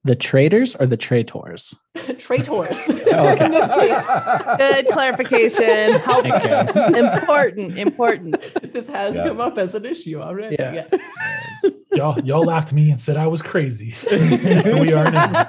[0.05, 1.75] The traitors or the traitors?
[2.19, 2.79] traitors.
[3.13, 3.45] Okay.
[3.45, 4.57] In this case.
[4.59, 5.93] Good clarification.
[6.01, 6.33] Helpful.
[6.33, 6.99] Okay.
[6.99, 7.79] important.
[7.79, 8.73] Important.
[8.73, 9.29] this has Yeah.
[9.29, 10.57] come up as an issue already.
[10.59, 10.87] Yeah.
[10.91, 11.75] Yes.
[11.93, 13.95] y'all, y'all laughed at me and said I was crazy.
[14.11, 15.45] We are now.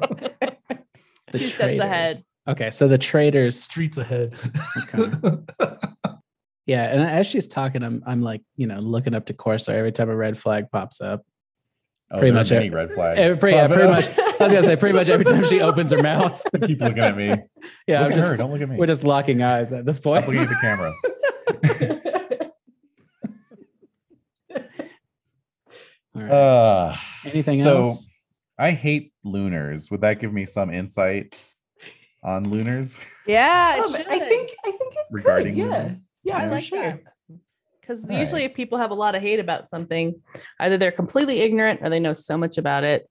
[0.00, 0.32] The
[1.38, 2.22] Two steps ahead.
[2.48, 3.60] Okay, so the traitors.
[3.60, 4.34] Streets ahead.
[4.94, 5.36] Okay.
[6.66, 9.92] Yeah, and as she's talking, I'm I'm like, you know, looking up to Corsar every
[9.92, 11.24] time a red flag pops up.
[12.12, 12.72] Oh, Pretty much many it.
[12.72, 13.20] red flags.
[13.20, 14.08] Eh, pretty, yeah, pretty much.
[14.18, 16.42] I was gonna say pretty much every time she opens her mouth.
[16.66, 17.28] Keep looking at me.
[17.86, 18.36] Yeah, look I'm at just, her.
[18.36, 18.76] Don't look at me.
[18.76, 20.26] we're just locking eyes at this Stop point.
[20.26, 20.92] looking at the camera.
[26.16, 26.30] All right.
[26.30, 28.08] Uh, Anything so else?
[28.58, 29.90] I hate lunars.
[29.90, 31.40] Would that give me some insight
[32.22, 33.00] on lunars?
[33.26, 33.94] Yeah, it Um.
[33.94, 35.64] I think I think it Regarding could, yeah.
[35.66, 35.96] lunars?
[36.24, 36.82] Yeah, I for like sure.
[36.82, 37.09] that.
[37.90, 40.14] Because All usually if people have a lot of hate about something,
[40.60, 43.08] either they're completely ignorant or they know so much about it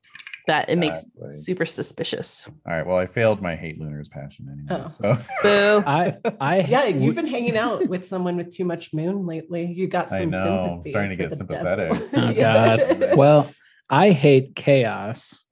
[0.48, 1.34] that it makes Exactly.
[1.44, 2.48] super suspicious.
[2.48, 2.86] All right.
[2.86, 4.84] Well, I failed my hate Lunar's passion anyway.
[4.86, 4.88] Oh.
[4.88, 5.84] So Boo.
[5.88, 9.66] I I Yeah, you've been hanging out with someone with too much moon lately.
[9.66, 11.92] You got some I know, I'm starting to get sympathetic.
[12.14, 13.16] Oh, God.
[13.16, 13.52] well,
[13.90, 15.46] I hate chaos.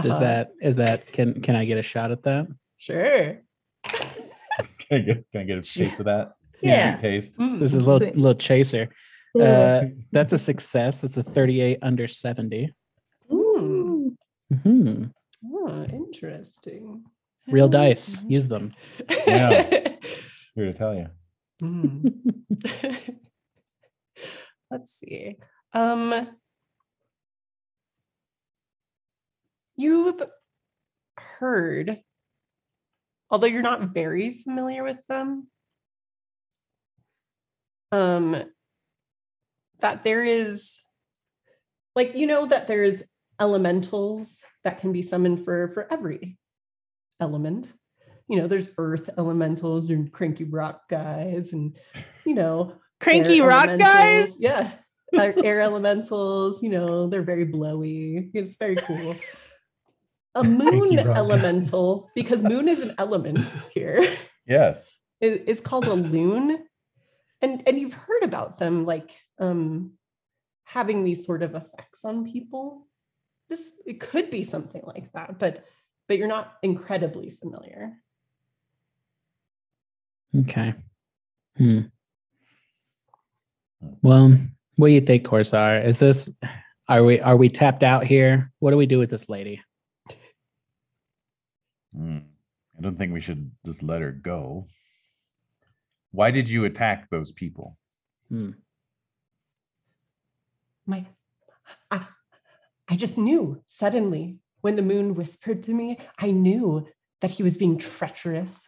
[0.00, 0.20] Does Uh-huh.
[0.20, 2.46] that is that can can I get a shot at that?
[2.76, 3.40] sure?
[3.84, 4.02] can
[4.92, 6.32] I get can I get a taste of that?
[6.60, 6.98] Yeah.
[6.98, 7.38] Sweet taste.
[7.38, 7.60] Mm.
[7.60, 8.88] This is a little little chaser.
[9.38, 11.00] Uh, that's a success.
[11.00, 12.72] That's a 38 under 70.
[13.30, 14.16] Mm.
[14.62, 15.04] hmm
[15.52, 17.04] Oh, interesting.
[17.48, 18.22] Real dice.
[18.28, 18.72] Use them.
[19.26, 19.88] Yeah.
[20.54, 21.08] Here to tell you.
[21.62, 22.14] Mm.
[24.70, 25.36] Let's see.
[25.72, 26.28] Um,
[29.76, 30.22] you've
[31.16, 32.00] heard,
[33.30, 35.48] although you're not very familiar with them,
[37.94, 38.42] um,
[39.80, 40.76] that there is,
[41.94, 43.02] like, you know, that there's
[43.40, 46.38] elementals that can be summoned for for every
[47.20, 47.72] element.
[48.28, 51.76] You know, there's earth elementals and cranky rock guys, and
[52.24, 54.36] you know, Cranky rock guys.
[54.40, 54.72] Yeah.
[55.14, 58.30] Air air elementals, you know, they're very blowy.
[58.34, 59.14] It's very cool.
[60.34, 61.16] A moon rock guys.
[61.16, 64.04] elemental, because moon is an element here,
[64.48, 64.96] Yes.
[65.20, 66.63] is, is called a lune.
[67.44, 69.92] And and you've heard about them like um
[70.64, 72.88] having these sort of effects on people.
[73.50, 75.66] This it could be something like that, but
[76.08, 77.92] but you're not incredibly familiar.
[80.34, 80.74] Okay.
[81.58, 81.80] Hmm.
[84.00, 84.38] Well,
[84.76, 85.84] what do you think, Corsar?
[85.84, 86.30] Is this
[86.88, 88.50] are we are we tapped out here?
[88.58, 89.60] What do we do with this lady?
[91.94, 92.22] Mm.
[92.78, 94.66] I don't think we should just let her go.
[96.14, 97.76] Why did you attack those people?
[98.28, 98.52] Hmm.
[100.86, 101.04] my
[101.90, 102.06] I,
[102.88, 106.86] I just knew suddenly when the moon whispered to me i knew
[107.20, 108.66] that he was being treacherous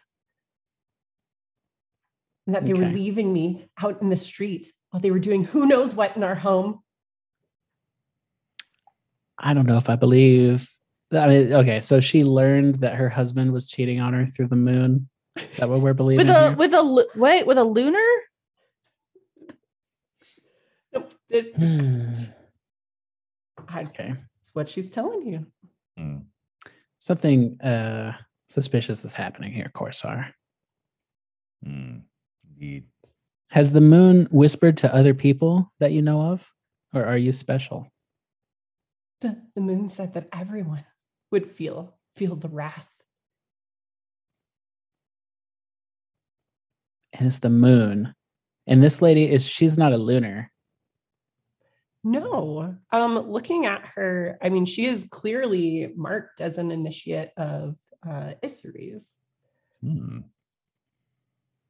[2.45, 5.65] and that they were leaving me out in the street while they were doing who
[5.65, 6.81] knows what in our home
[9.39, 10.67] I don't know if I believe.
[11.11, 14.55] I mean, okay, so she learned that her husband was cheating on her through the
[14.55, 15.09] moon.
[15.51, 16.25] Is that what we're believing?
[16.27, 16.55] With a here?
[16.57, 18.07] with a lu- wait with a lunar?
[20.93, 22.13] Nope, it- Hmm.
[23.67, 24.09] I- Okay.
[24.41, 25.45] it's what she's telling you
[25.99, 26.25] Mm.
[26.99, 28.13] Something uh
[28.47, 30.31] suspicious is happening here, Corsar.
[31.65, 32.03] Mm.
[32.47, 32.87] Indeed.
[33.49, 36.51] Has the moon whispered to other people that you know of?
[36.93, 37.91] Or are you special?
[39.21, 40.85] the, the moon said that everyone
[41.31, 42.87] would feel feel the wrath
[47.17, 48.13] And it's the moon.
[48.67, 50.51] And this lady is she's not a lunar.
[52.03, 52.75] No.
[52.91, 57.75] Um, looking at her, I mean, she is clearly marked as an initiate of
[58.07, 59.15] uh Issaries.
[59.83, 60.23] Mm.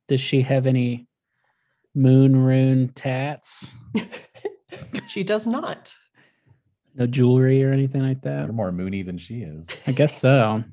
[0.07, 1.07] Does she have any
[1.95, 3.73] moon rune tats?
[5.07, 5.93] she does not.
[6.95, 8.45] No jewelry or anything like that?
[8.45, 9.67] You're more moony than she is.
[9.85, 10.63] I guess so.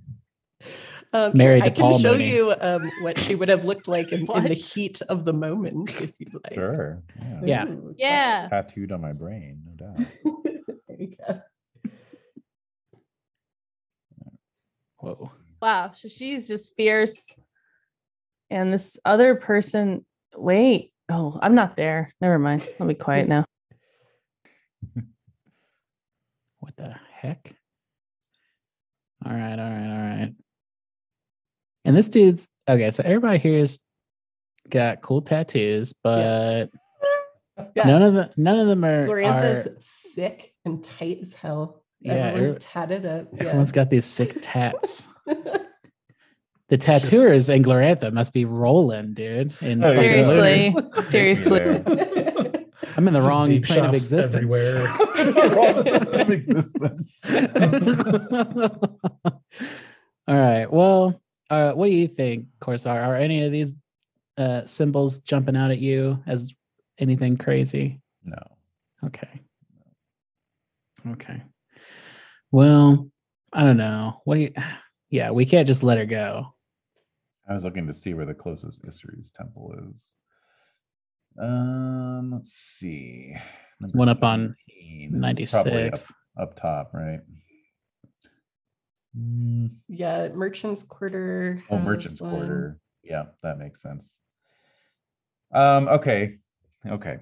[1.14, 2.28] Um, Married I to can Paul show Mooney.
[2.28, 5.88] you um, what she would have looked like in, in the heat of the moment,
[6.00, 6.54] if you like.
[6.54, 7.02] Sure.
[7.22, 7.40] Yeah.
[7.44, 7.64] Yeah.
[7.66, 8.48] Ooh, Yeah.
[8.48, 10.06] Tattooed on my brain, no doubt.
[10.88, 11.40] there you go.
[14.98, 15.30] Whoa.
[15.62, 17.26] Wow, so she's just fierce.
[18.50, 20.04] And this other person,
[20.36, 20.92] wait.
[21.08, 22.12] Oh, I'm not there.
[22.20, 22.66] Never mind.
[22.80, 23.44] I'll be quiet now.
[26.58, 27.54] What the heck?
[29.24, 30.34] All right, all right, all right.
[31.84, 32.90] And this dude's okay.
[32.90, 33.78] So everybody here's
[34.68, 36.70] got cool tattoos, but
[37.76, 37.84] Yeah.
[37.86, 39.06] none of the none of them are.
[39.06, 41.82] Glorantha's are sick and tight as hell.
[42.00, 43.28] Yeah, Everyone's every- tatted up.
[43.32, 43.40] yeah.
[43.44, 45.06] everyone's got these sick tats.
[46.70, 49.54] The just- tattooers in Glorantha must be rolling, dude.
[49.60, 50.74] In Oh, Seriously.
[51.04, 51.60] Seriously.
[52.96, 54.34] I'm in the Just wrong vape plane of existence.
[54.34, 54.88] everywhere.
[56.22, 57.20] of existence.
[60.26, 60.72] All right.
[60.72, 62.90] Well, uh, what do you think, Corsar?
[62.90, 63.74] Are any of these
[64.36, 66.54] uh, symbols jumping out at you as
[66.98, 68.00] anything crazy?
[68.24, 68.38] No.
[69.04, 69.40] Okay.
[71.06, 71.42] Okay.
[72.50, 73.10] Well,
[73.52, 74.20] I don't know.
[74.24, 74.52] What do you?
[75.10, 76.56] Yeah, we can't just let her go.
[77.48, 80.08] I was looking to see where the closest Issaries temple is.
[81.40, 83.36] Um, let's see.
[83.78, 84.56] Number one up on
[85.12, 85.24] 17.
[85.38, 85.98] It's probably up,
[86.36, 87.20] up top, right?
[89.18, 91.62] Mm, yeah, Merchant's Quarter.
[91.70, 92.30] oh, Merchant's one.
[92.30, 92.78] Quarter.
[93.02, 94.18] Yeah, that makes sense.
[95.52, 96.36] Um, okay.
[96.86, 97.18] Okay.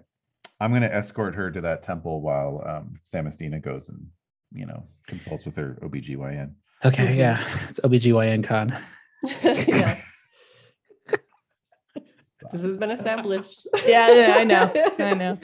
[0.61, 4.07] I'm gonna escort her to that temple while um, Samastina goes and
[4.53, 6.53] you know consults with her OBGYN.
[6.85, 7.43] Okay, yeah.
[7.69, 8.77] It's OBGYN con.
[9.45, 9.99] yeah.
[12.53, 13.67] This has been established.
[13.87, 14.71] Yeah, yeah, I know.
[14.99, 15.39] I know.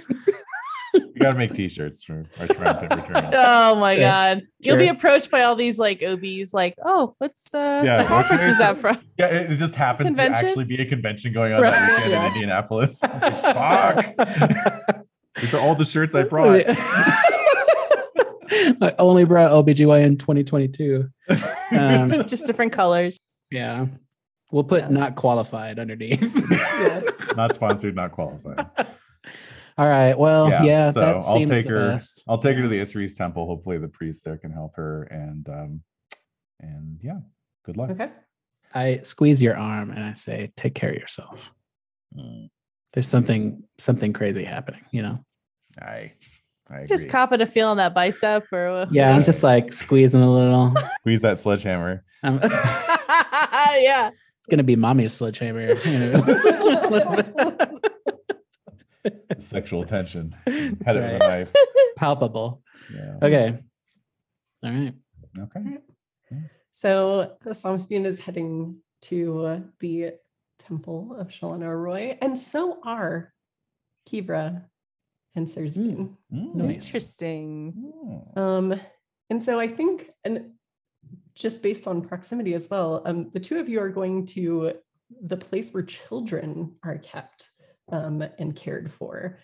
[0.95, 3.31] We gotta make T-shirts for our triumphant return.
[3.35, 4.05] Oh my Sure.
[4.05, 4.43] god.
[4.61, 8.45] You'll be approached by all these like OBs like, oh, what's uh Yeah, what conference
[8.45, 8.99] is that from?
[9.19, 10.41] Yeah, it, it just happens Convention?
[10.43, 11.73] to actually be a convention going on Right.
[11.73, 12.27] that weekend Yeah.
[12.27, 13.01] in Indianapolis.
[13.05, 15.07] I was like, Fuck!
[15.41, 16.65] These are all the shirts I brought.
[18.81, 21.09] I only brought OBGYN 2022.
[21.71, 23.19] Um, Just different colors.
[23.51, 23.87] yeah.
[24.51, 24.89] We'll put Yeah.
[24.89, 26.35] not qualified underneath.
[26.51, 27.03] Yeah.
[27.37, 28.67] Not sponsored, not qualified.
[29.79, 30.19] All right.
[30.19, 32.25] Well, Yeah, yeah, so that I'll take the her- best.
[32.29, 33.47] I'll take her to the Issaries temple.
[33.47, 35.05] Hopefully, the priest there can help her.
[35.05, 35.81] And um,
[36.61, 37.21] and yeah,
[37.65, 37.91] good luck.
[37.91, 38.11] Okay.
[38.75, 41.53] I squeeze your arm and I say, "Take care of yourself."
[42.19, 42.51] Mm,
[42.93, 44.85] There's something something crazy happening.
[44.91, 45.25] You know.
[45.81, 46.13] I
[46.69, 46.87] I agree.
[46.89, 48.87] Just copping a feel on that bicep or?
[48.91, 50.75] Yeah, I'm just like squeezing a little.
[51.01, 52.05] Squeeze that sledgehammer.
[52.25, 54.17] Um, it's
[54.51, 55.75] gonna be mommy's sledgehammer.
[55.75, 57.81] You know?
[59.39, 60.35] Sexual tension.
[60.47, 61.19] That's Head of right.
[61.19, 61.53] the knife.
[61.97, 62.63] Palpable.
[62.93, 63.17] Yeah.
[63.23, 63.59] Okay.
[64.63, 64.95] All right.
[65.39, 65.79] Okay.
[66.71, 70.15] So Samastina is heading to the
[70.59, 73.33] temple of Chalana Arroy, and so are
[74.09, 74.65] Kivra
[75.35, 76.17] and Serzine.
[76.33, 76.55] Mm.
[76.55, 76.87] Nice.
[76.87, 77.93] Interesting.
[78.37, 78.39] Mm.
[78.39, 78.81] Um,
[79.31, 80.53] and so I think, and
[81.35, 84.75] just based on proximity as well, um, the two of you are going to
[85.23, 87.51] the place where children are kept
[87.91, 89.39] um, and cared for.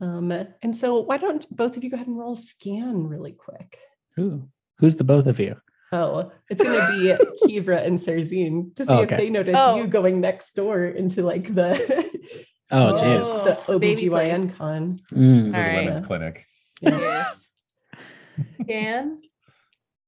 [0.00, 0.30] Um,
[0.62, 3.78] and so why don't both of you go ahead and roll a scan really quick?
[4.18, 4.48] Ooh.
[4.78, 5.56] Who's the both of you?
[5.92, 6.98] Oh, it's going to
[7.48, 9.76] be Kivra and Serzine to see Oh, if they notice Oh.
[9.76, 11.72] you going next door into like the
[12.70, 12.94] Oh, Oh.
[12.94, 13.66] jeez.
[13.66, 14.96] the baby OBGYN con.
[15.12, 15.46] Mm.
[15.46, 15.84] All The right.
[15.86, 16.44] women's clinic.
[16.82, 17.30] Yeah.
[18.62, 19.18] Scan.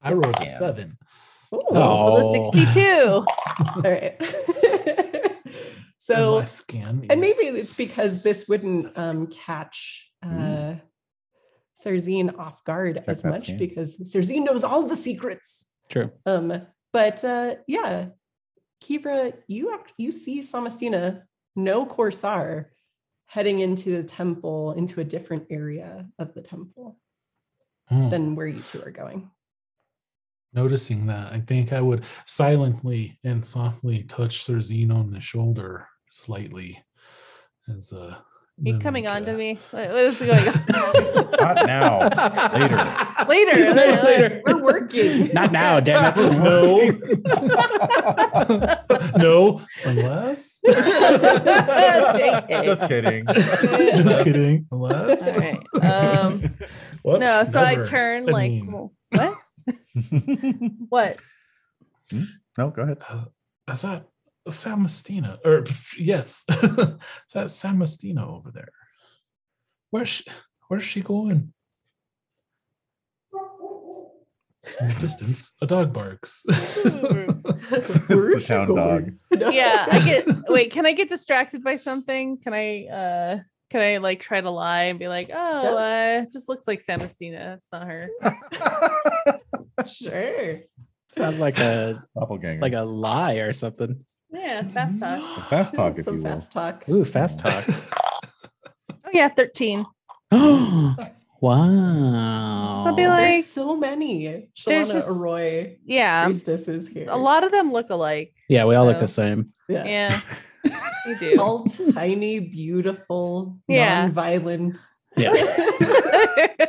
[0.02, 0.58] I rolled a Yeah.
[0.58, 0.98] seven.
[1.54, 2.12] Ooh, Oh.
[2.12, 3.24] Well, the 62.
[3.76, 4.20] All right.
[6.10, 10.80] And so my scan and maybe it's because this wouldn't um, catch uh, Mm.
[11.84, 13.58] Serzine off guard as much scan.
[13.58, 15.64] because Serzine knows all the secrets.
[15.88, 16.10] True.
[16.26, 18.06] Um, but uh, yeah,
[18.82, 21.22] Kivra, you act, you see Samastina,
[21.54, 22.66] no Corsar,
[23.26, 26.98] heading into the temple, into a different area of the temple
[27.88, 28.10] Hmm.
[28.10, 29.30] than where you two are going.
[30.52, 36.82] Noticing that, I think I would silently and softly touch Serzine on the shoulder slightly
[37.68, 38.16] as uh
[38.62, 39.58] He then, coming like, on to uh, me.
[39.70, 40.64] What what is going on?
[41.38, 41.98] Not now.
[43.28, 43.72] Later.
[43.72, 44.02] Later.
[44.02, 44.42] Later.
[44.46, 45.28] We're working.
[45.32, 46.16] Not now, damn it.
[46.38, 46.78] No.
[49.16, 52.62] no, unless JK.
[52.64, 53.26] Just kidding.
[53.26, 54.66] just kidding.
[54.72, 55.64] Unless All right.
[55.84, 56.56] Um,
[57.02, 59.34] Whoops, no, so I turn I like, mean- well, what?
[60.88, 61.18] What?
[62.58, 62.98] no, go ahead.
[63.08, 63.24] Uh,
[63.70, 63.84] is
[64.48, 65.38] that Samastina?
[65.44, 65.64] Or
[65.98, 66.56] yes, is
[67.34, 68.70] that Samastina over there?
[69.90, 70.24] Where's she,
[70.68, 71.52] where's she going?
[74.80, 76.44] In the distance, a dog barks.
[76.48, 79.12] It's the town dog.
[79.52, 80.26] Yeah, I get.
[80.48, 82.38] Wait, can I get distracted by something?
[82.38, 82.84] Can I?
[82.86, 83.38] uh
[83.70, 87.56] Can I like try to lie and be like, oh, uh, just looks like Samastina.
[87.56, 88.08] It's not her.
[89.86, 90.60] sure.
[91.06, 92.60] Sounds like a Doppelganger.
[92.60, 94.04] like a lie or something.
[94.30, 95.00] Yeah, fast mm-hmm.
[95.00, 95.48] talk.
[95.48, 96.30] fast talk, if Some you will.
[96.32, 96.88] fast talk.
[96.88, 97.64] Ooh, fast talk.
[99.04, 99.86] Oh yeah, thirteen.
[100.32, 100.96] wow.
[101.40, 107.06] So I'll be like- There's so many There's Chalana just- Arroy Yeah, priestesses here.
[107.08, 108.34] a lot of them look alike.
[108.50, 109.54] yeah, we all look the same.
[109.66, 109.84] Yeah.
[109.86, 110.20] Yeah,
[111.06, 111.40] you do.
[111.40, 111.64] All
[111.94, 114.02] tiny, beautiful, Yeah.
[114.02, 114.76] non-violent.
[115.16, 115.32] Yeah.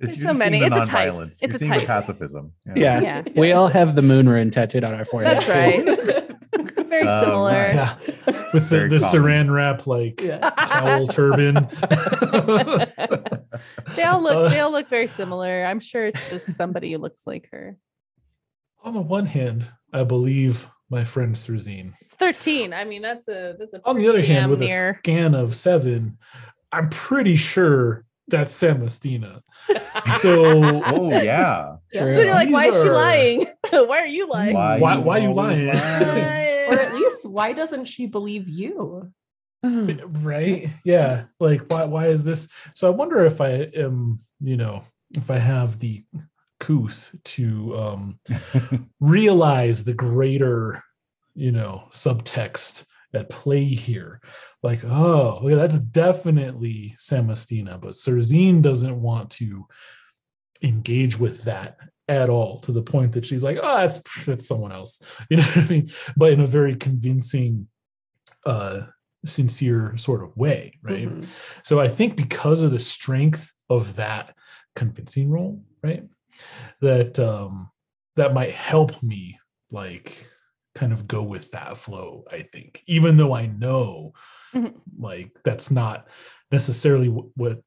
[0.00, 0.60] There's so many.
[0.60, 1.10] The It's a type.
[1.12, 1.28] nonviolence.
[1.28, 1.80] It's You're a seeing type.
[1.80, 2.52] the pacifism.
[2.76, 3.00] Yeah.
[3.00, 5.38] yeah, We all have the moon rune tattooed on our forehead.
[5.38, 6.24] that's right.
[7.08, 7.72] Very Um, similar.
[7.74, 7.96] yeah,
[8.52, 9.22] with the, Very the common.
[9.22, 10.50] saran wrap like Yeah.
[10.50, 11.54] towel turban.
[13.96, 14.50] they all look.
[14.50, 15.64] They all look very similar.
[15.64, 17.76] I'm sure it's just somebody who looks like her.
[18.84, 21.92] On the one hand, I believe my friend Serzine.
[22.00, 22.72] It's 13.
[22.72, 23.80] I mean, that's a that's a.
[23.84, 24.90] On the other hand, with near.
[24.90, 26.18] a scan of seven,
[26.72, 29.40] I'm pretty sure that's Samastina.
[30.20, 31.76] So Oh yeah.
[31.92, 32.06] Yeah.
[32.08, 33.46] So you're like, why is she lying?
[33.70, 34.54] why are you lying?
[34.54, 35.68] Why, Why- why you always lying?
[36.68, 39.12] Or at least, why doesn't she believe you?
[39.64, 44.84] right yeah like why why is this so i wonder if i am you know
[45.14, 46.04] if i have the
[46.60, 48.20] couth to um
[49.00, 50.80] realize the greater
[51.34, 54.20] you know subtext at play here.
[54.62, 59.66] Like, oh, yeah, that's definitely Samastina, but Serzine doesn't want to
[60.62, 61.78] engage with that
[62.08, 65.00] at all to the point that she's like, oh, that's that's someone else.
[65.30, 65.90] You know what I mean?
[66.16, 67.68] But in a very convincing,
[68.46, 68.82] uh,
[69.26, 71.08] sincere sort of way, right?
[71.08, 71.26] Mhm.
[71.64, 74.34] So I think because of the strength of that
[74.76, 76.04] convincing role, right?
[76.80, 77.70] That um
[78.16, 79.38] that might help me
[79.70, 80.26] like
[80.74, 82.82] kind of go with that flow, I think.
[82.86, 84.12] Even though I know
[84.54, 84.74] Mhm.
[84.98, 86.06] like that's not
[86.52, 87.60] necessarily wh- what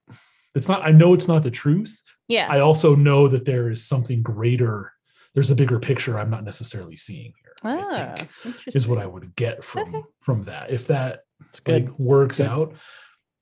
[0.56, 2.02] it's not I know it's not the truth.
[2.32, 2.48] Yeah.
[2.50, 4.94] I also know that there is something greater.
[5.34, 7.54] There's a bigger picture I'm not necessarily seeing here.
[7.64, 8.74] I ah, think interesting.
[8.74, 10.04] is what I would get from Okay.
[10.22, 10.72] from that.
[10.72, 11.22] If that
[11.64, 11.86] good.
[11.88, 12.48] like works Good.
[12.48, 12.74] out,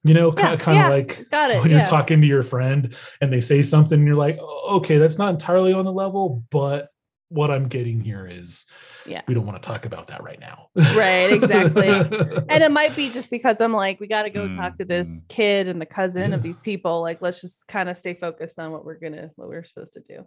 [0.04, 1.62] you know, kind Yeah, of kind of yeah, like got it.
[1.62, 1.78] when yeah.
[1.78, 5.18] you're talking to your friend and they say something, and you're like, "Oh, okay, that's
[5.18, 6.90] not entirely on the level, but
[7.30, 8.66] what I'm getting here is,
[9.06, 9.22] Yeah.
[9.28, 10.68] we don't want to talk about that right now.
[10.76, 11.88] Right, exactly.
[12.50, 15.22] and it might be just because I'm like, we got to go talk to this
[15.24, 15.28] Mhm.
[15.30, 17.02] kid and the cousin of these people.
[17.02, 20.02] Like, let's just kind of stay focused on what we're gonna, what we're supposed to
[20.02, 20.26] do.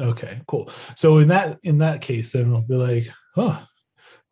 [0.00, 0.70] okay, cool.
[0.96, 3.06] So in that in that case, then we'll be like,
[3.36, 3.64] oh,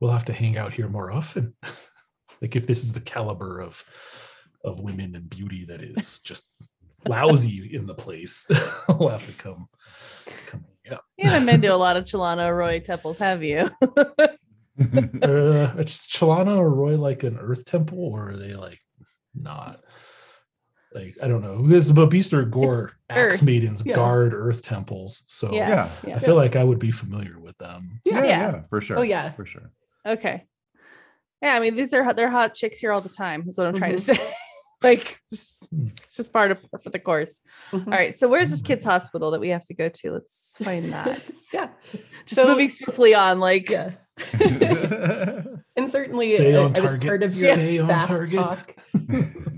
[0.01, 1.55] we'll have to hang out here more often.
[2.41, 3.85] like if this is the caliber of
[4.65, 6.51] of women and beauty that is just
[7.07, 8.47] lousy in the place,
[8.89, 9.69] we'll have to come
[10.47, 10.99] come yeah.
[11.19, 13.71] You haven't been to a lot of Chalana Arroy temples, have you?
[13.83, 14.29] uh,
[14.79, 18.81] is Chalana Arroy like an Earth temple, or are they like
[19.35, 19.81] not?
[20.95, 21.63] Like I don't know.
[21.63, 23.43] Because Babeester Gor axe Earth.
[23.43, 23.95] maidens Yeah.
[23.95, 25.69] guard Earth temples, so Yeah.
[25.69, 25.91] yeah.
[26.07, 26.17] Yeah.
[26.17, 28.01] I feel like I would be familiar with them.
[28.05, 28.27] Yeah, Yeah.
[28.53, 28.99] yeah, for sure.
[28.99, 29.33] Oh, yeah.
[29.33, 29.71] for sure.
[30.07, 30.45] Okay.
[31.41, 33.45] Yeah, I mean, these are they're hot chicks here all the time.
[33.49, 34.17] Is what I'm trying to Mhm.
[34.17, 34.35] say.
[34.89, 35.89] like, just, Hmm.
[36.05, 37.41] it's just part of for the course.
[37.73, 37.87] Mhm.
[37.87, 38.15] All right.
[38.15, 40.13] So where's this kid's hospital that we have to go to?
[40.13, 41.23] Let's find that.
[41.53, 41.69] Yeah.
[42.27, 43.41] Just So- moving swiftly on.
[43.41, 43.93] Like, Yeah.
[45.75, 47.03] And certainly, Stay uh, on as target.
[47.09, 48.35] part of your Stay on fast target.
[48.37, 48.77] talk,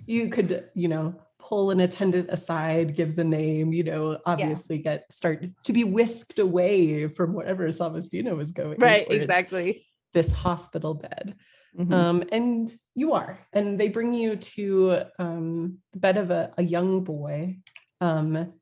[0.07, 5.13] you could, you know, pull an attendant aside, give the name, you know, obviously get
[5.13, 8.79] start to be whisked away from whatever Samastina was going.
[8.79, 9.07] right?
[9.09, 9.85] towards Exactly.
[10.13, 11.35] This hospital bed.
[11.77, 11.93] Mhm.
[11.93, 16.63] Um, and you are, and they bring you to um, the bed of a, a
[16.63, 17.59] young boy.
[18.01, 18.53] Um,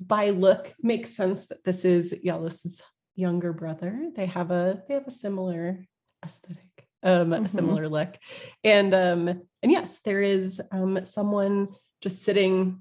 [0.00, 2.80] by look, makes sense that this is Yalos's
[3.16, 4.10] younger brother.
[4.14, 5.84] They have a they have a similar
[6.24, 7.48] aesthetic, um, a Mhm.
[7.50, 8.16] similar look,
[8.64, 9.28] and um,
[9.62, 11.68] and yes, there is um, someone
[12.00, 12.80] just sitting,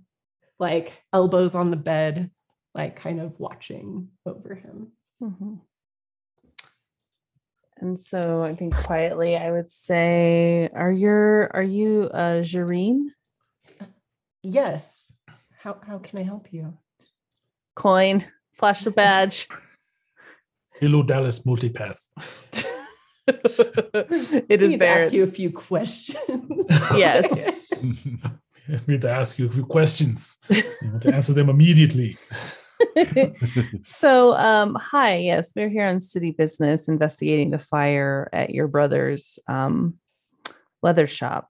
[0.60, 2.32] like elbows on the bed,
[2.74, 4.94] like kind of watching over him.
[5.22, 5.60] Mhm.
[7.80, 13.08] And so I think quietly I would say, are you are you uh Jareen?
[14.44, 15.14] Yes.
[15.60, 16.74] How how can I help you?
[17.76, 19.48] Coin, flash the badge.
[20.80, 22.10] Hello, Dallas Multipass.
[23.28, 25.06] it I to there.
[25.06, 26.66] ask you a few questions.
[26.96, 27.72] Yes.
[28.70, 30.38] I need to ask you a few questions.
[30.50, 32.18] You want to answer them immediately.
[33.84, 39.40] so um hi yes we're here on city business investigating the fire at your brother's
[39.48, 39.96] um
[40.82, 41.50] leather shop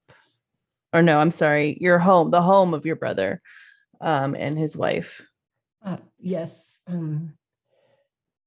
[0.93, 3.41] or no i'm sorry your home the home of your brother
[4.01, 5.21] um and his wife
[5.85, 6.79] Uh, yes.
[6.87, 7.33] Um,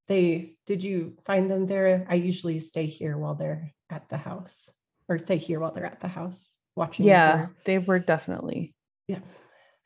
[0.09, 2.05] they did you find them there?
[2.11, 4.69] I usually stay here while they're at the house,
[5.09, 7.07] or stay here while they're at the house watching.
[7.07, 8.75] yeah they were definitely
[9.09, 9.21] yeah.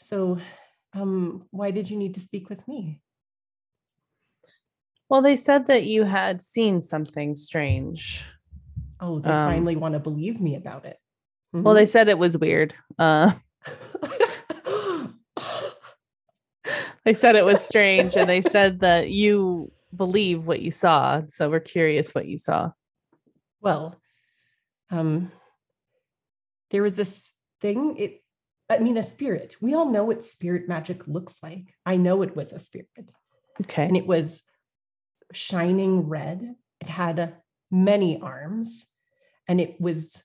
[0.01, 0.39] So,
[0.95, 3.01] um, why did you need to speak with me?
[5.11, 8.23] well they said that you had seen something strange
[9.01, 10.99] Oh, they Um, finally want to believe me about it.
[11.53, 13.33] well they said it was weird uh
[17.05, 21.51] they said it was strange and they said that you believe what you saw so
[21.51, 22.71] we're curious what you saw
[23.61, 23.97] well,
[24.91, 25.33] um,
[26.71, 27.31] there was this
[27.63, 27.97] thing.
[27.97, 28.23] It,
[28.71, 29.57] I mean, a spirit.
[29.61, 31.75] We all know what spirit magic looks like.
[31.85, 33.11] I know it was a spirit.
[33.63, 34.43] okay and it was
[35.33, 36.55] shining red.
[36.81, 37.37] It had
[37.71, 38.87] many arms
[39.49, 40.23] and it was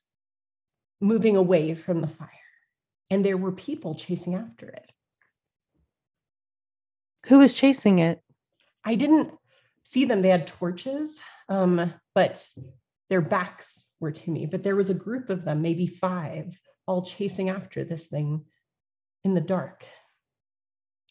[1.01, 2.29] moving away from the fire.
[3.09, 4.91] And there were people chasing after it.
[7.27, 8.21] who was chasing it
[8.85, 9.31] I didn't
[9.83, 10.21] see them.
[10.21, 12.45] They had torches, um, but
[13.09, 14.45] their backs were to me.
[14.45, 16.57] But there was a group of them, maybe five,
[16.89, 18.43] all chasing after this thing
[19.23, 19.85] in the dark,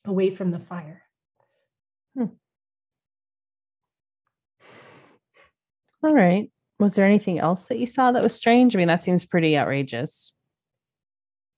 [0.04, 1.02] away from the fire.
[6.02, 6.50] All right.
[6.80, 8.74] Was there anything else that you saw that was strange?
[8.74, 10.32] I mean, that seems pretty outrageous.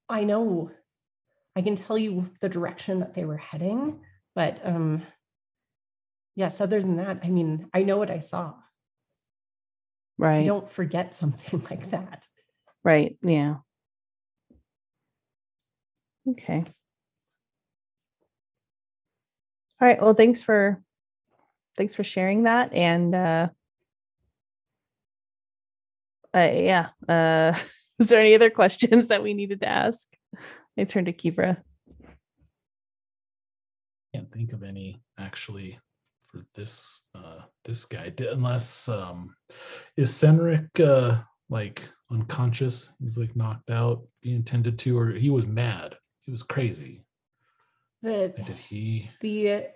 [0.09, 0.71] I know
[1.57, 4.01] I can tell you the direction that they were heading,
[4.35, 5.03] but um
[6.37, 8.49] yes, other than that, I mean, I know what I saw.
[8.49, 8.55] I
[10.19, 10.47] Right.
[10.47, 12.27] don't forget something like that.
[12.85, 13.19] Right.
[13.23, 13.57] Yeah.
[16.29, 16.65] Okay.
[19.81, 20.01] All right.
[20.01, 20.83] Well, thanks for
[21.77, 22.75] thanks for sharing that.
[22.75, 23.49] And uh,
[26.35, 26.89] uh yeah.
[27.09, 27.59] Uh
[27.99, 30.07] is there any other questions that we needed to ask?
[30.79, 31.59] I turn to Kivra.
[34.15, 35.79] Can't think of any actually
[36.27, 39.35] for this uh this guy unless um
[39.97, 45.47] is Senric uh like unconscious he's like knocked out being tended to or he was
[45.47, 45.97] mad
[46.31, 47.03] he was crazy
[48.05, 49.67] The did he the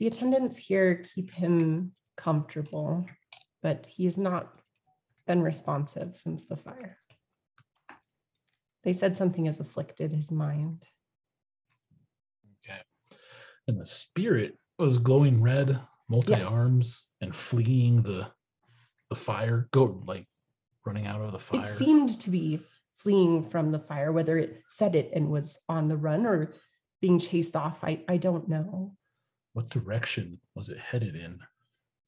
[0.00, 3.06] the attendants here keep him comfortable,
[3.62, 4.58] but he has not
[5.28, 6.98] been responsive since the fire.
[8.82, 10.84] They said something has afflicted his mind.
[12.58, 12.80] okay
[13.68, 18.26] and the spirit was glowing red multi arms and fleeing the
[19.10, 20.26] the fire go like
[20.84, 22.58] running out of the fire It seemed to be
[23.02, 26.54] fleeing from the fire, whether it said it and was on the run or
[27.00, 27.78] being chased off.
[27.82, 28.94] I, I don't know.
[29.54, 31.40] what direction was it headed in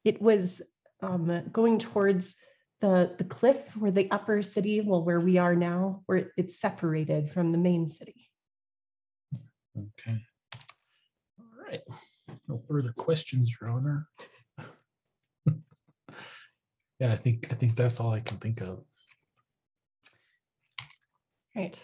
[0.05, 0.63] It was
[1.03, 2.37] um, going towards
[2.81, 7.31] the, the cliff where the upper city, well, where we are now, where it's separated
[7.31, 8.31] from the main city.
[9.77, 10.19] Okay.
[11.39, 11.81] All right.
[12.49, 14.07] No further questions, Your Honor.
[17.01, 18.85] yeah, I think I think that's all I can think of.
[21.55, 21.79] Right.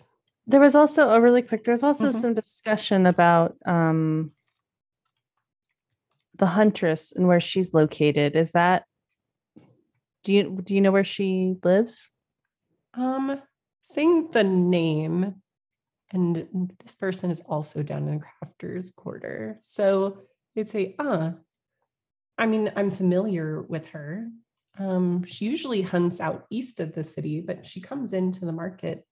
[0.46, 2.14] There was also a really quick, there's also Mhm.
[2.20, 4.32] some discussion about um
[6.34, 8.34] the huntress and where she's located.
[8.34, 8.86] Is that
[10.24, 12.10] do you do you know where she lives?
[12.94, 13.40] Um,
[13.82, 15.42] saying the name,
[16.10, 19.60] and this person is also down in the Crafter's Quarter.
[19.62, 20.24] So
[20.54, 21.32] they'd say, uh,
[22.36, 24.28] I mean, I'm familiar with her.
[24.78, 29.06] Um, she usually hunts out east of the city, but she comes into the market,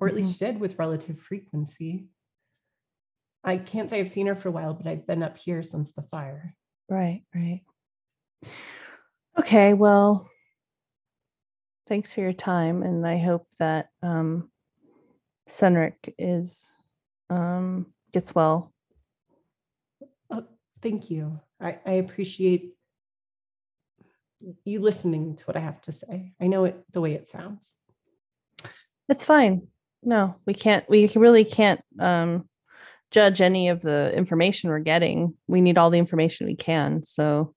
[0.00, 2.06] or at least she did with relative frequency.
[3.42, 5.92] I can't say I've seen her for a while, but I've been up here since
[5.92, 6.54] the fire.
[6.88, 7.62] Right, right.
[9.38, 10.28] Okay, well,
[11.88, 14.50] thanks for your time, and I hope that um
[15.48, 16.76] Senric is
[17.30, 18.72] um gets well.
[20.30, 20.44] Oh,
[20.82, 21.40] thank you.
[21.60, 22.74] I, I appreciate
[24.64, 26.32] you listening to what I have to say.
[26.40, 27.74] I know it the way it sounds.
[29.08, 29.68] It's fine.
[30.02, 30.88] No, we can't.
[30.88, 32.48] We really can't um,
[33.10, 35.34] judge any of the information we're getting.
[35.46, 37.04] We need all the information we can.
[37.04, 37.54] So,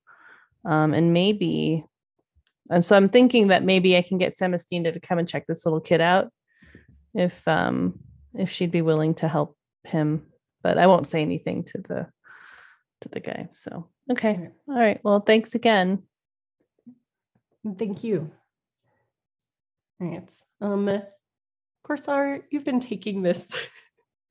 [0.65, 1.85] um, and maybe,
[2.69, 5.65] and so I'm thinking that maybe I can get Celestina to come and check this
[5.65, 6.31] little kid out,
[7.13, 7.99] if um,
[8.33, 10.25] if she'd be willing to help him.
[10.61, 12.07] But I won't say anything to the
[13.01, 13.49] to the guy.
[13.53, 14.99] So, okay, all right.
[15.03, 16.03] Well, thanks again.
[17.77, 18.31] Thank you.
[20.01, 20.31] All right.
[20.59, 21.01] Um,
[21.83, 23.49] Corsar, you've been taking this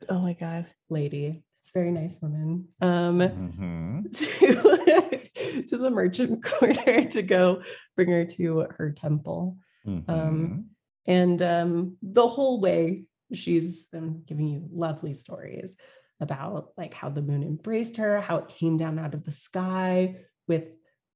[0.08, 0.66] Oh my god.
[0.88, 4.12] lady, this very nice woman, um, Mhm.
[5.62, 7.62] to, to the merchant quarter to go
[7.94, 9.58] bring her to her temple.
[9.86, 10.64] Mhm.
[11.06, 15.76] And um, the whole way, she's um, giving you lovely stories
[16.20, 20.16] about like how the moon embraced her, how it came down out of the sky
[20.48, 20.64] with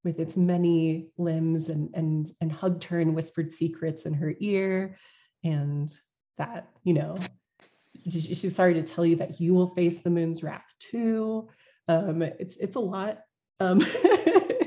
[0.05, 4.97] with its many limbs and and and hugged her and whispered secrets in her ear,
[5.45, 5.91] and
[6.39, 7.19] that you know
[8.11, 11.49] she's sorry to tell you that you will face the moon's wrath too.
[11.89, 13.19] Um, it's it's a lot.
[13.61, 13.85] Um,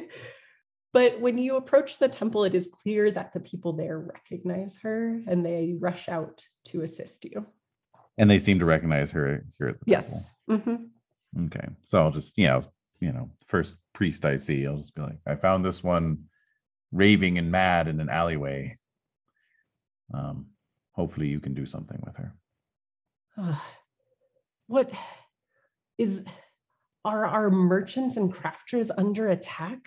[0.93, 5.21] but when you approach the temple, it is clear that the people there recognize her
[5.27, 7.45] and they rush out to assist you.
[8.17, 10.27] And they seem to recognize her here at the Yes.
[10.49, 10.89] Mhm.
[11.45, 11.67] Okay.
[11.83, 12.63] So I'll just, you know,
[12.99, 16.25] you know, first priest I see, I'll just be like, I found this one
[16.91, 18.77] raving and mad in an alleyway.
[20.13, 20.47] Um,
[20.99, 22.35] hopefully you can do something with her.
[23.37, 23.65] Ah,
[24.67, 24.91] what
[25.97, 26.23] is
[27.05, 29.79] are our merchants and crafters under attack?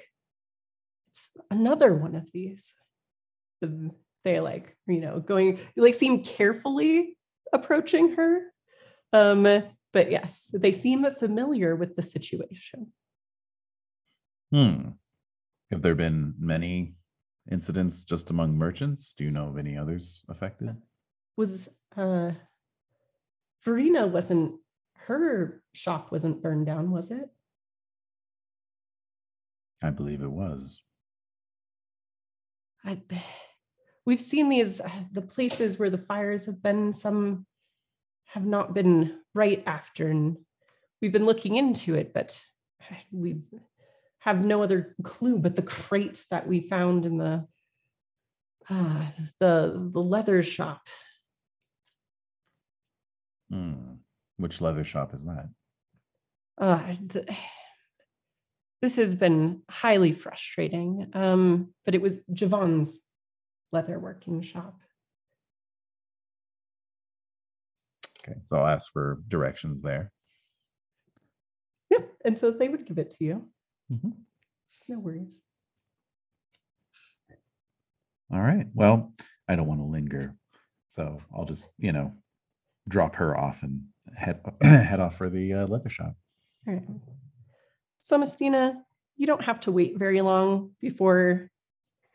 [1.11, 2.73] It's another one of these.
[3.61, 3.91] The-
[4.25, 7.19] They're like, you know, going like seem carefully
[7.53, 8.31] approaching her.
[9.13, 9.43] Um,
[9.93, 12.93] but yes, they seem familiar with the situation.
[14.51, 14.97] Hmm.
[15.71, 16.95] Have there been many
[17.51, 19.13] incidents just among merchants?
[19.19, 20.77] Do you know of any others affected?
[21.37, 22.33] Was uh
[23.65, 24.57] Verena wasn't
[24.95, 27.29] her shop wasn't burned down, was it?
[29.83, 30.81] I believe it was.
[32.85, 33.01] I,
[34.05, 37.47] we've seen these uh, the places where the fires have been some
[38.27, 40.37] have not been right after and
[41.01, 42.41] we've been looking into it but
[43.13, 43.37] we
[44.21, 47.47] have no other clue but the crate that we found in the
[48.71, 49.07] uh,
[49.41, 50.83] the the leather shop.
[53.53, 53.75] Hmm.
[54.39, 55.49] Which leather shop is that?
[56.59, 57.29] Uh, th-
[58.83, 61.11] this has been highly frustrating.
[61.13, 62.99] Um, but it was Javon's
[63.75, 64.75] leatherworking shop.
[68.27, 70.13] Okay, so I'll ask for directions there.
[71.91, 73.49] Yep, and so they would give it to you.
[73.93, 74.13] Mhm.
[74.89, 75.41] No worries.
[78.33, 78.67] All right.
[78.75, 79.13] Well,
[79.49, 80.35] I don't want to linger,
[80.89, 82.15] so I'll just you know
[82.89, 83.83] drop her off and
[84.17, 86.15] head head off for the uh, leather shop.
[86.67, 86.83] All right.
[88.01, 88.83] So, Mestina,
[89.17, 91.51] you don't have to wait very long before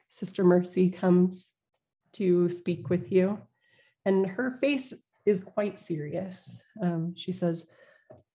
[0.10, 1.48] Sister Mercy comes
[2.14, 3.40] to speak with you.
[4.06, 4.94] And her face
[5.26, 6.62] is quite serious.
[6.82, 7.66] Um, she says,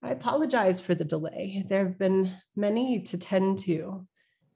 [0.02, 1.64] I apologize for the delay.
[1.68, 4.06] There have been many to tend to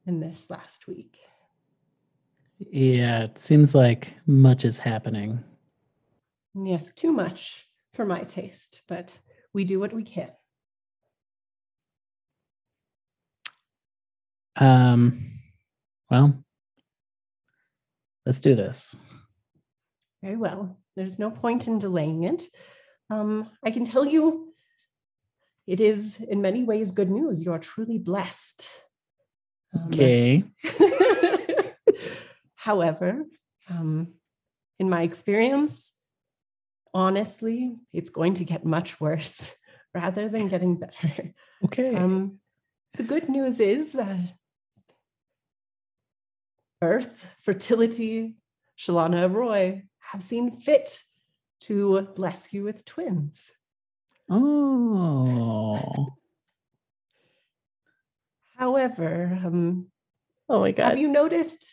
[0.07, 1.17] in this last week.
[2.71, 5.43] Yeah, it seems like much is happening.
[6.55, 7.66] Yes, too much
[7.97, 9.13] for my taste, but
[9.53, 10.31] we do what we can.
[14.57, 15.33] Um,
[16.11, 16.45] well,
[18.25, 18.95] let's do this.
[20.23, 20.79] Very well.
[20.95, 22.43] There's no point in delaying it.
[23.11, 24.53] Um, I can tell you
[25.67, 27.41] it is in many ways good news.
[27.41, 28.67] You are truly blessed.
[29.75, 30.45] Um, Okay.
[32.57, 33.25] However,
[33.71, 34.15] um,
[34.79, 35.93] in my experience,
[36.95, 39.55] honestly, it's going to get much worse
[39.95, 41.33] rather than getting better.
[41.65, 41.95] Okay.
[41.95, 42.39] Um,
[42.97, 44.19] the good news is that
[46.83, 48.35] Earth, fertility,
[48.79, 51.03] Chalana Arroy have seen fit
[51.61, 53.51] to bless you with twins.
[54.29, 56.09] oh.
[58.57, 59.87] However, um,
[60.49, 60.91] Oh my god.
[60.91, 61.67] have you noticed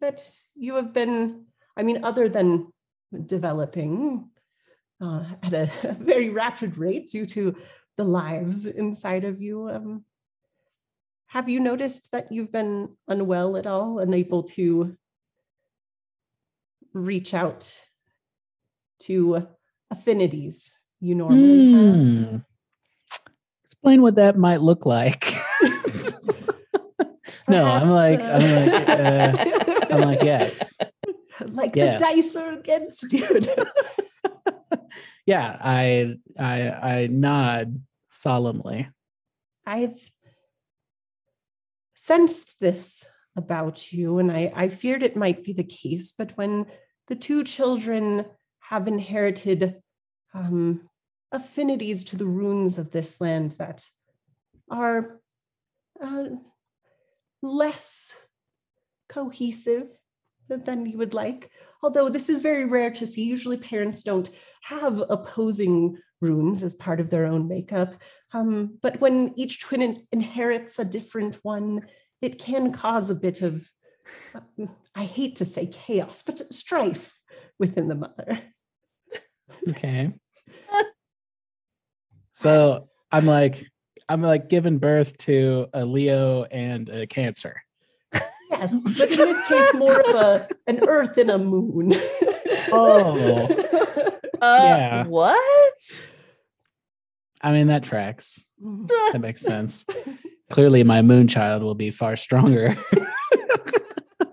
[0.00, 1.46] that you have been,
[1.76, 2.72] I mean, other than
[3.26, 4.30] developing
[5.02, 7.56] uh, at a very rapid rate due to
[7.96, 10.04] the lives inside of you, um,
[11.26, 14.96] have you noticed that you've been unwell at all, unable to
[16.92, 17.72] reach out
[19.00, 19.48] to
[19.90, 20.70] affinities
[21.00, 21.94] you normally have?
[21.94, 22.36] Hmm.
[23.64, 25.34] Explain what that might look like.
[27.48, 29.32] no, I'm like, I'm like, uh,
[29.90, 30.76] I'm like, yes.
[31.48, 31.98] like yes.
[31.98, 33.46] the dice are against you.
[35.24, 37.80] Yeah, I, I, I nod
[38.10, 38.88] solemnly.
[39.64, 40.00] I've
[41.94, 43.04] sensed this
[43.36, 46.12] about you, and I, I feared it might be the case.
[46.16, 46.66] But when
[47.06, 48.24] the two children
[48.60, 49.76] have inherited
[50.34, 50.88] um,
[51.30, 53.84] affinities to the runes of this land that
[54.70, 55.20] are
[56.02, 56.24] uh,
[57.42, 58.12] less
[59.08, 59.88] cohesive
[60.48, 61.50] than you would like,
[61.82, 63.22] although this is very rare to see.
[63.22, 64.30] Usually, parents don't
[64.62, 67.94] have opposing runes as part of their own makeup.
[68.32, 71.86] Um, but when each twin in- inherits a different one,
[72.20, 73.68] it can cause a bit of,
[74.34, 77.12] uh, I hate to say chaos, but strife
[77.58, 78.40] within the mother.
[79.68, 80.12] Okay.
[82.32, 83.66] so I'm like,
[84.08, 87.62] I'm like giving birth to a Leo and a Cancer.
[88.50, 91.94] Yes, but in this case, more of a an earth and a moon.
[92.70, 93.48] Oh.
[94.42, 95.06] Uh, yeah.
[95.06, 95.74] What?
[97.40, 98.48] I mean, that tracks.
[98.60, 99.86] That makes sense.
[100.50, 102.76] Clearly, my moon child will be far stronger.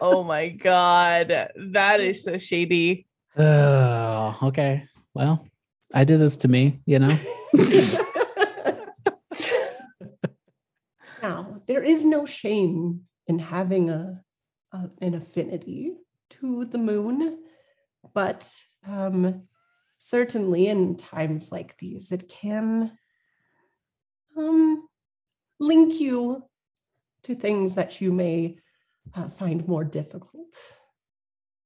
[0.01, 1.49] Oh my god.
[1.73, 3.05] That is so shady.
[3.37, 4.85] oh, okay.
[5.13, 5.45] Well,
[5.93, 7.19] I did this to me, you know?
[11.21, 14.23] now, there is no shame in having a,
[14.71, 15.91] a an affinity
[16.29, 17.39] to the moon,
[18.13, 18.49] but
[18.87, 19.43] um,
[19.99, 22.97] certainly in times like these, it can
[24.37, 24.87] um,
[25.59, 26.43] link you
[27.23, 28.57] to things that you may
[29.13, 30.55] uh, find more difficult.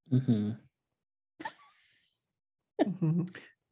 [0.09, 0.51] hmm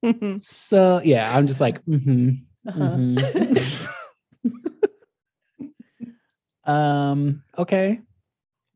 [0.03, 0.43] Mhm.
[0.43, 2.29] So, yeah, I'm just like, hmm
[2.67, 2.97] Uh-huh.
[2.97, 3.89] Mhm.
[6.65, 7.99] um, okay.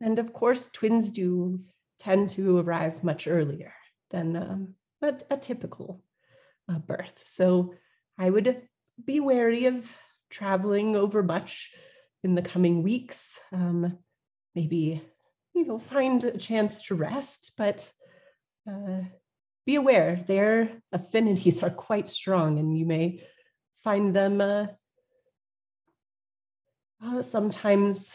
[0.02, 1.60] And of course, twins do
[2.00, 3.74] tend to arrive much earlier
[4.12, 4.76] than um,
[5.06, 6.02] a, a typical
[6.70, 7.24] uh, birth.
[7.26, 7.74] So
[8.18, 8.62] I would
[9.04, 9.90] be wary of
[10.30, 11.72] traveling over much
[12.24, 13.40] in the coming weeks.
[13.52, 14.00] Um,
[14.54, 15.02] maybe,
[15.54, 17.88] you know, find a chance to rest, but
[18.70, 19.02] uh,
[19.66, 23.24] be aware their affinities are quite strong and you may
[23.84, 24.68] find them uh,
[27.04, 28.12] uh, sometimes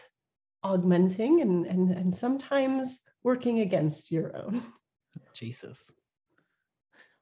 [0.63, 4.63] augmenting and, and, and sometimes working against your own.
[5.35, 5.93] Jesus.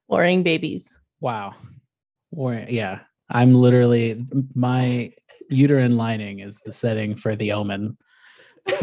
[0.08, 0.98] Warring babies.
[1.20, 1.54] Wow.
[2.32, 4.24] Or yeah, I'm literally
[4.54, 5.12] my
[5.50, 7.96] uterine lining is the setting for the omen.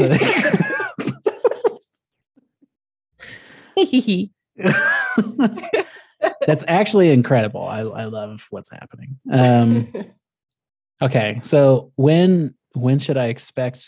[6.48, 7.68] That's actually incredible.
[7.68, 9.20] I, I love what's happening.
[9.32, 9.92] Um,
[11.02, 13.86] okay, so when when should I expect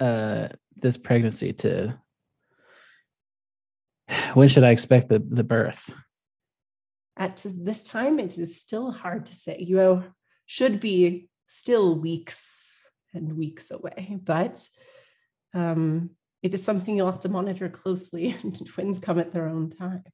[0.00, 1.98] uh, this pregnancy to?
[4.34, 5.92] When should I expect the the birth?
[7.16, 9.58] At this time, it is still hard to say.
[9.60, 10.04] You
[10.46, 12.70] should be still weeks
[13.12, 14.66] and weeks away, but
[15.52, 16.10] um,
[16.42, 18.36] it is something you'll have to monitor closely.
[18.42, 20.04] And twins come at their own time.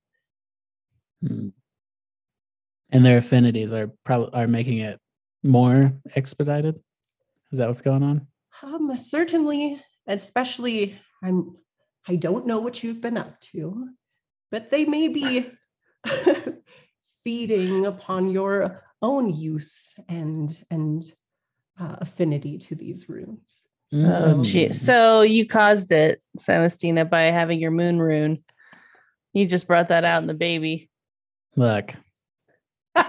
[1.26, 1.48] Hmm.
[2.90, 5.00] And their affinities are probably are making it
[5.42, 6.80] more expedited.
[7.52, 8.26] Is that what's going on?
[8.62, 11.56] Um, certainly, especially I'm
[12.06, 13.88] I don't know what you've been up to,
[14.50, 15.50] but they may be
[17.24, 21.04] feeding upon your own use and and
[21.80, 23.60] uh, affinity to these runes.
[23.92, 24.68] Oh, gee.
[24.68, 24.74] Mm.
[24.74, 28.42] So you caused it, Celestina, by having your moon rune.
[29.32, 30.88] You just brought that out in the baby.
[31.56, 31.94] Look,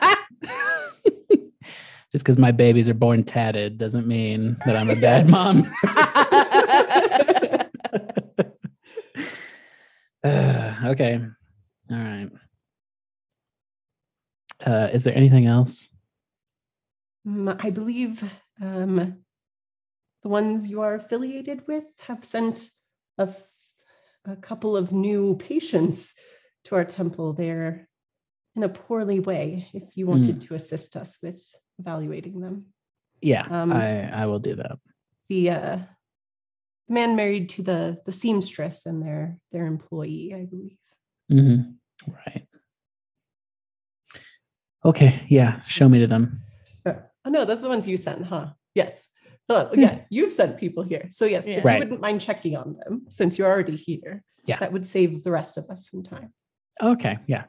[2.12, 5.72] just because my babies are born tatted doesn't mean that I'm a bad mom.
[10.86, 11.20] okay.
[11.92, 12.30] All right.
[14.66, 15.88] Uh, is there anything else?
[17.28, 18.24] Mm, I believe
[18.62, 19.18] um,
[20.24, 22.70] the ones you are affiliated with have sent
[23.18, 23.48] a, f-
[24.26, 26.14] a couple of new patients
[26.66, 27.34] to our temple.
[27.34, 27.88] They're
[28.56, 29.68] in a poorly way.
[29.74, 31.42] If you wanted to assist us with
[31.78, 32.60] evaluating them,
[33.22, 34.80] Yeah, Um, I I will do that.
[35.30, 35.78] the uh,
[36.88, 40.78] the man married to the the seamstress and their their employee, I believe.
[41.32, 42.12] Mm-hmm.
[42.12, 42.48] Right.
[44.84, 45.26] Okay.
[45.30, 45.62] Yeah.
[45.68, 46.42] Show me to them.
[46.88, 48.48] Oh no, those are the ones you sent, huh?
[48.76, 49.08] Yes.
[49.50, 51.08] Oh, yeah, you've sent people here.
[51.12, 51.58] So yes, Yeah.
[51.58, 51.74] if Right.
[51.76, 54.22] you wouldn't mind checking on them since you're already here.
[54.46, 54.60] Yeah.
[54.60, 56.32] That would save the rest of us some time.
[56.82, 57.18] Okay.
[57.26, 57.46] Yeah.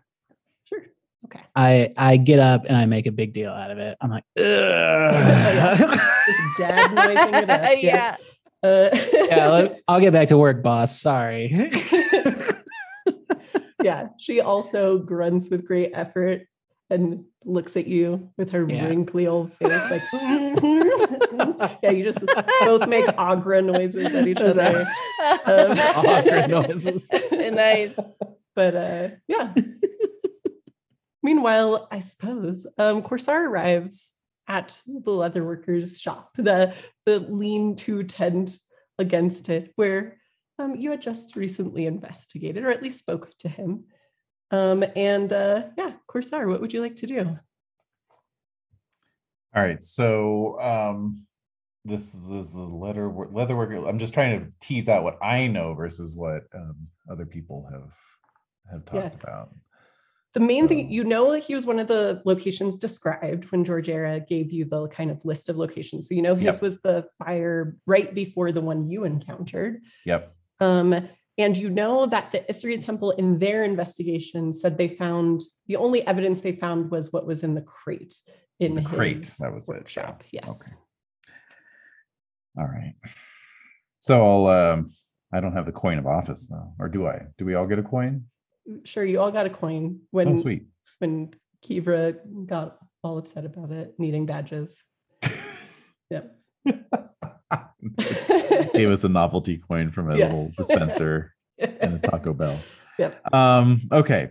[0.65, 0.81] Sure.
[1.27, 1.41] Okay.
[1.55, 3.99] I I get up and I make a big deal out of it.
[4.01, 5.75] I'm like, Yeah.
[5.77, 6.91] Just dad
[7.45, 7.83] it up.
[7.83, 8.17] yeah.
[8.63, 11.01] Uh, yeah, I'll get back to work, boss.
[11.01, 11.53] Sorry.
[13.83, 14.09] yeah.
[14.19, 16.43] She also grunts with great effort
[16.91, 18.87] and looks at you with her Yeah.
[18.87, 20.03] wrinkly old face, like
[21.83, 21.91] yeah.
[21.91, 22.25] You just
[22.61, 24.87] both make agra noises at each other.
[25.21, 27.09] are Um, awkward noises.
[27.33, 27.95] nice.
[28.55, 29.53] but uh yeah
[31.23, 34.13] meanwhile i suppose um corsar arrives
[34.49, 36.75] at the leather workers shop the
[37.05, 38.59] the lean-to tent
[38.99, 40.19] against it where
[40.59, 43.85] um you had just recently investigated or at least spoke to him
[44.51, 47.39] um and uh yeah corsar what would you like to do
[49.55, 51.27] All right, so um,
[51.87, 53.89] this is this is the leather leather worker.
[53.89, 56.77] I'm just trying to tease out what I know versus what um,
[57.11, 57.91] other people have
[58.71, 59.21] have talked Yeah.
[59.23, 59.55] about.
[60.37, 64.53] The main thing you know he was one of the locations described when georgiera gave
[64.53, 66.63] you the kind of list of locations so you know his Yep.
[66.63, 70.37] was the fire right before the one you encountered Yep.
[70.61, 71.09] Um,
[71.39, 76.07] and you know that the Issaries Temple, in their investigation, said they found the only
[76.07, 78.15] evidence they found was what was in the crate
[78.59, 80.23] in The crate, that was it, workshop.
[80.31, 80.49] Yes.
[80.49, 80.73] Okay.
[82.59, 82.95] All right.
[84.01, 84.87] So I'll um
[85.33, 87.23] I don't have the coin of office though, or do I?
[87.39, 88.25] Do we all get a coin?
[88.85, 90.67] Sure, you all got a coin when Oh, sweet.
[90.99, 91.33] when
[91.65, 92.17] Kivra
[92.47, 94.77] got all upset about it, needing badges.
[96.11, 96.37] Yep.
[98.75, 100.27] Gave us a novelty coin from a Yeah.
[100.27, 102.59] little dispenser in a Taco Bell.
[102.99, 103.35] Yep.
[103.35, 104.31] Um, okay.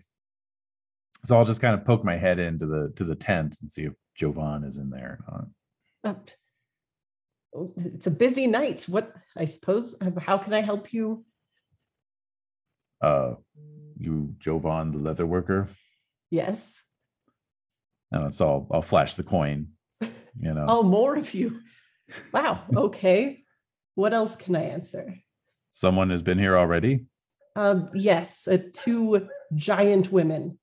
[1.25, 3.83] So I'll just kind of poke my head into the to the tent and see
[3.83, 5.19] if Jovan is in there.
[5.27, 5.47] or
[6.03, 6.35] not.
[7.57, 8.83] Uh, It's a busy night.
[8.87, 9.95] What I suppose?
[10.19, 11.25] How can I help you?
[13.01, 13.33] Uh,
[13.99, 15.67] you Jovan, the leather worker.
[16.31, 16.73] Yes.
[18.11, 19.67] And so I'll, I'll flash the coin.
[20.37, 21.61] You know, Oh, more of you.
[22.33, 22.63] Wow.
[22.75, 23.43] Okay.
[23.95, 25.15] What else can I answer?
[25.71, 27.05] someone has been here already.
[27.55, 30.57] Um, yes, uh, two giant women.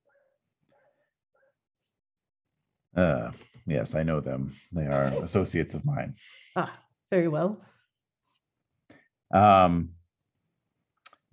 [2.95, 3.31] Uh,
[3.65, 4.55] yes, I know them.
[4.71, 6.15] They are associates of mine.
[6.55, 6.77] Ah,
[7.11, 7.61] very well.
[9.33, 9.89] Um,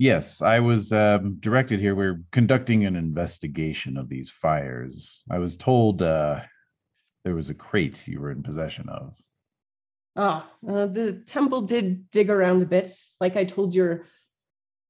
[0.00, 1.94] yes, I was um, directed here.
[1.94, 5.22] We're conducting an investigation of these fires.
[5.30, 6.40] I was told uh,
[7.22, 9.14] there was a crate you were in possession of.
[10.16, 12.90] Ah, uh, the temple did dig around a bit.
[13.20, 14.06] Like I told your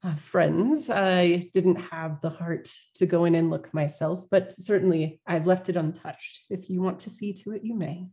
[0.02, 0.88] uh, friends.
[0.88, 5.68] I didn't have the heart to go in and look myself, but certainly I've left
[5.68, 6.44] it untouched.
[6.48, 8.06] If you want to see to it, you may.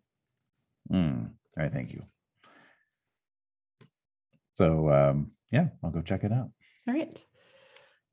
[0.91, 1.27] Mm.
[1.27, 2.03] All right, thank you.
[4.53, 6.49] So um, yeah, I'll go check it out.
[6.87, 7.25] All right.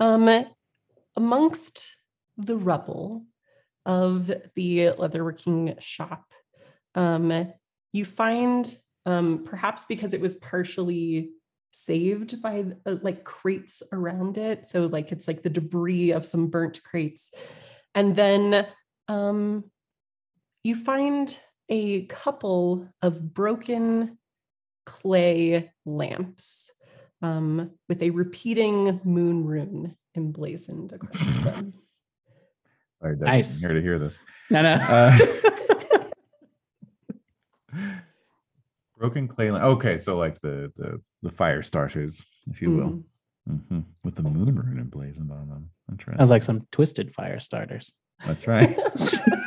[0.01, 0.47] Um,
[1.17, 1.91] amongst
[2.37, 3.25] the rubble
[3.87, 4.27] of
[4.57, 6.25] the leatherworking shop,
[6.97, 7.53] um,
[7.93, 8.77] you find,
[9.07, 11.31] um, perhaps because it was partially
[11.71, 16.49] saved by uh, like crates around it, so like it's like the debris of some
[16.49, 17.31] burnt crates,
[17.95, 18.67] and then
[19.07, 19.65] um,
[20.65, 21.37] you find
[21.69, 24.19] a couple of broken
[24.87, 26.71] clay lamps
[27.29, 31.13] um, with a repeating moon rune emblazoned across
[31.45, 31.73] them.
[33.01, 33.55] Sorry, Desmond, Nice.
[33.65, 34.19] I'm here to hear this.
[34.51, 34.73] No, no.
[34.75, 35.19] Uh,
[38.99, 39.51] broken clay.
[39.51, 43.03] lamp- Okay, so like the the the fire starters, if you will,
[43.49, 43.61] Mm.
[43.69, 45.71] hmm with the moon rune emblazoned on them.
[45.91, 46.19] Interesting.
[46.19, 47.93] Sounds like some twisted fire starters.
[48.27, 48.79] That's right.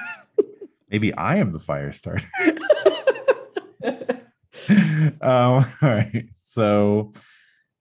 [0.91, 2.27] Maybe I am the fire starter.
[5.21, 6.25] um, all right.
[6.43, 7.11] So,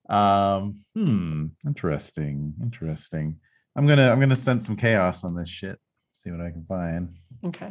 [0.09, 3.35] um, hmm, interesting, interesting.
[3.75, 5.77] I'm gonna I'm gonna send some chaos on this shit.
[6.13, 7.15] See what I can find.
[7.45, 7.69] okay.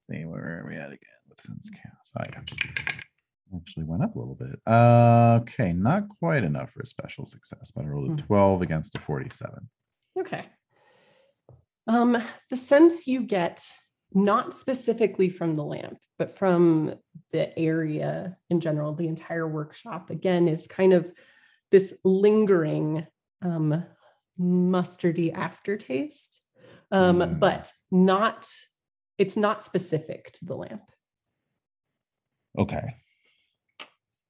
[0.00, 0.98] see where are we at again
[1.28, 2.10] with sense chaos.
[2.18, 3.56] Oh, yeah.
[3.56, 4.58] Actually went up a little bit.
[4.66, 8.26] Uh, okay, not quite enough for a special success, but I rolled a Hmm.
[8.26, 9.68] 12 against a 47.
[10.18, 10.44] Okay.
[11.88, 12.16] Um,
[12.50, 13.62] the sense you get,
[14.12, 16.94] not specifically from the lamp, but from
[17.32, 21.10] the area in general, the entire workshop, again, is kind of
[21.70, 23.06] this lingering
[23.42, 23.84] um,
[24.40, 26.40] mustardy aftertaste,
[26.90, 27.38] um, Mm.
[27.40, 28.46] but not,
[29.18, 30.82] it's not specific to the lamp.
[32.58, 32.96] Okay.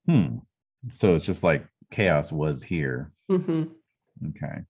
[0.06, 0.38] Hmm.
[0.92, 3.12] So it's just like chaos was here.
[3.30, 3.70] Mhm.
[4.30, 4.62] Okay.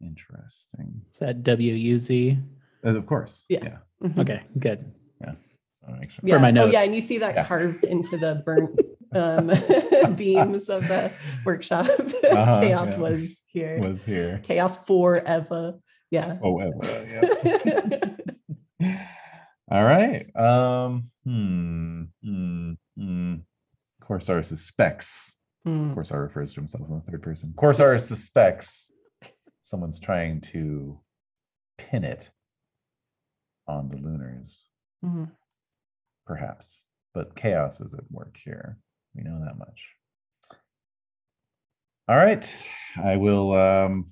[0.00, 1.02] Interesting.
[1.12, 2.38] Is that W U Z?
[2.84, 3.44] Uh, Of course.
[3.48, 3.60] Yeah.
[3.64, 3.78] Yeah.
[4.08, 4.18] Mhm.
[4.20, 4.92] Okay, good.
[5.88, 6.28] I'll make sure.
[6.28, 6.68] For my notes.
[6.68, 7.44] Oh, yeah, and you see that Yeah.
[7.46, 8.78] carved into the burnt
[9.14, 11.10] um, beams of the
[11.44, 11.86] workshop.
[12.30, 12.98] Uh-huh, Chaos yeah.
[12.98, 13.78] was here.
[13.80, 14.40] Was here.
[14.44, 15.74] Chaos forever.
[16.10, 16.38] Yeah.
[16.42, 18.12] Oh, ever.
[18.80, 18.96] yeah.
[19.70, 20.26] All right.
[20.36, 23.34] Um, hmm, hmm, hmm.
[24.02, 25.36] Corsar suspects.
[25.64, 25.92] Hmm.
[25.94, 27.52] Corsar refers to himself in the third person.
[27.56, 28.90] Corsar suspects
[29.60, 30.98] someone's trying to
[31.76, 32.30] pin it
[33.66, 34.64] on the lunars,
[35.04, 35.30] Mhm.
[36.28, 36.84] Perhaps.
[37.14, 38.78] But chaos is at work here.
[39.16, 39.82] We know that much.
[42.06, 42.46] All right.
[43.02, 44.04] I will um,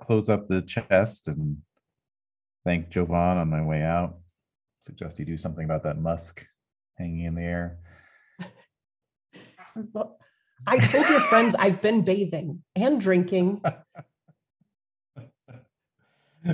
[0.00, 1.58] close up the chest and
[2.64, 4.18] thank Jovan on my way out.
[4.80, 6.46] Suggest you do something about that musk
[6.96, 7.78] hanging in the air.
[10.66, 13.60] I told your friends I've been bathing and drinking.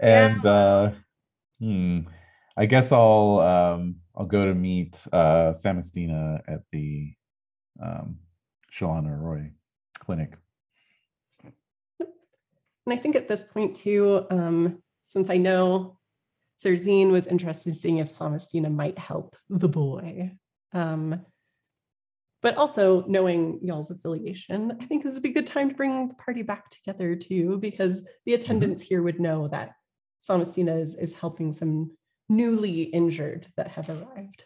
[0.00, 0.90] and uh
[1.62, 2.00] hmm,
[2.56, 7.14] I guess I'll um I'll go to meet uh Samastina at the
[7.80, 8.18] um
[8.72, 9.50] Chalana Arroy
[9.98, 10.34] clinic.
[12.84, 15.98] And I think at this point too, um, since I know
[16.64, 20.32] Serzine was interested in seeing if Samastina might help the boy.
[20.72, 21.20] Um,
[22.42, 26.08] but also knowing y'all's affiliation, I think this would be a good time to bring
[26.08, 29.74] the party back together too, because the attendants here would know that
[30.28, 31.92] Samastina is, is helping some
[32.28, 34.44] newly injured that have arrived.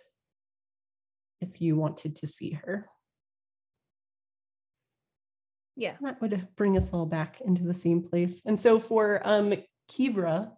[1.40, 2.88] If you wanted to see her.
[5.76, 5.96] Yeah.
[6.00, 8.40] that would bring us all back into the same place.
[8.46, 9.54] And so for um
[9.90, 10.50] Kivra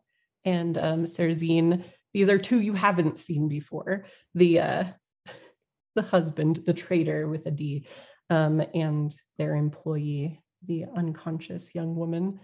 [0.44, 1.84] and um Serzine,
[2.14, 4.06] these are two you haven't seen before.
[4.34, 4.84] The uh
[5.96, 7.88] the husband, the traitor with a D,
[8.30, 12.38] um, and their employee, the unconscious young woman.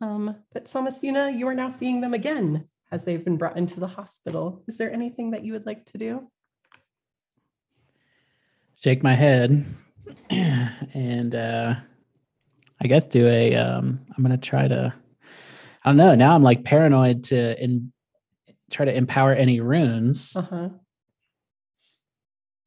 [0.00, 3.86] Um, but Samastina, you are now seeing them again as they've been brought into the
[3.86, 4.62] hospital.
[4.68, 6.30] Is there anything that you would like to do?
[8.82, 9.66] Shake my head
[10.30, 11.74] and uh
[12.80, 14.94] I guess do a um I'm gonna try to
[15.84, 16.14] I don't know.
[16.14, 17.92] Now I'm like paranoid to in
[18.70, 20.36] try to empower any runes.
[20.36, 20.68] Uh-huh.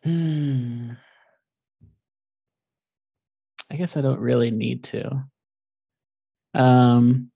[0.04, 0.92] Hmm.
[3.70, 5.24] I guess I don't really need to.
[6.54, 7.32] Um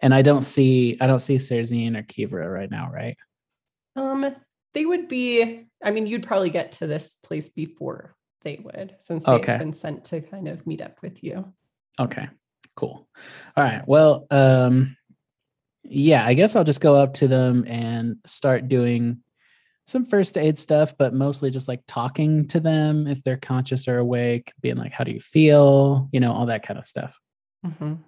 [0.00, 3.16] and I don't see I don't see Serzine or Kivra right now, right?
[3.96, 4.34] Um,
[4.74, 9.24] they would be, I mean, you'd probably get to this place before they would, since
[9.24, 9.56] they've Okay.
[9.56, 11.50] been sent to kind of meet up with you.
[11.98, 12.28] Okay,
[12.74, 13.08] cool.
[13.56, 13.82] All right.
[13.88, 14.98] Well, um,
[15.82, 19.22] yeah, I guess I'll just go up to them and start doing
[19.86, 23.96] some first aid stuff, but mostly just like talking to them if they're conscious or
[23.98, 27.18] awake, being like, "How do you feel?" You know, all that kind of stuff.
[27.66, 27.98] Mhm.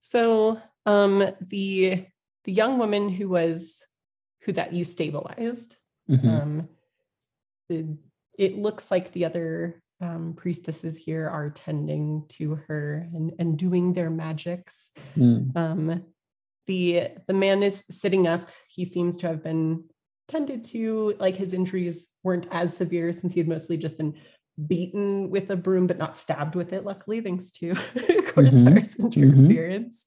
[0.00, 2.06] So um the
[2.44, 3.82] the young woman who was
[4.42, 5.76] who that you stabilized,
[6.08, 6.42] Mhm.
[6.42, 6.68] um
[7.68, 7.96] the,
[8.38, 13.92] it looks like the other um, priestesses here are tending to her and, and doing
[13.94, 14.90] their magics.
[15.16, 15.56] Mm.
[15.56, 16.04] Um,
[16.66, 18.50] the the man is sitting up.
[18.68, 19.84] He seems to have been
[20.28, 24.14] tended to, like his injuries weren't as severe since he had mostly just been
[24.66, 27.74] beaten with a broom, but not stabbed with it, luckily, thanks to
[28.36, 30.04] Corsar's interference.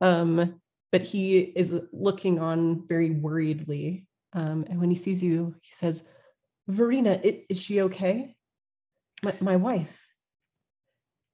[0.00, 0.60] Um,
[0.92, 4.06] but he is looking on very worriedly.
[4.32, 6.04] Um, and when he sees you, he says,
[6.68, 8.34] Verena, i- is she okay?
[9.22, 9.98] My, my wife.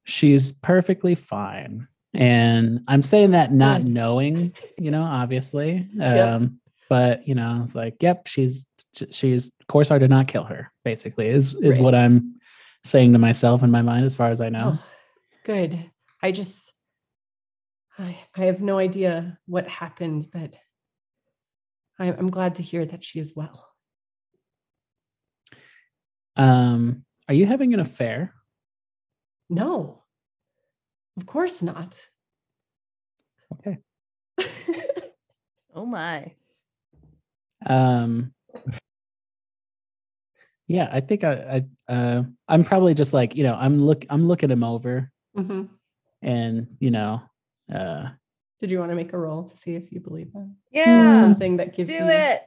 [0.05, 1.89] She's perfectly fine.
[2.15, 3.93] And I'm saying that not Good.
[3.93, 5.89] knowing, you know, obviously.
[6.01, 6.51] Um, Yep.
[6.89, 8.65] but you know, it's like, yep, she's
[9.11, 11.81] she's Corsar did not kill her, basically, is is Right.
[11.83, 12.37] what I'm
[12.85, 14.79] saying to myself in my mind as far as I know.
[14.79, 14.85] Oh,
[15.45, 15.91] good.
[16.23, 16.73] I just,
[17.99, 20.55] I, I have no idea what happened, but
[21.99, 23.69] I, I'm glad to hear that she is well.
[26.37, 28.35] Um, are you having an affair?
[29.49, 30.03] No,
[31.17, 31.95] of course not.
[33.55, 33.79] Okay.
[35.75, 36.33] Oh my.
[37.67, 38.33] Um
[40.69, 44.27] Yeah, I think I, I uh I'm probably just like, you know, I'm look I'm
[44.27, 45.69] looking him over Mhm.
[46.27, 47.23] And, you know,
[47.73, 48.09] uh
[48.61, 50.51] Did you want to make a roll to see if you believe that?
[50.71, 51.21] Yeah.
[51.21, 52.43] Something that gives Do you it.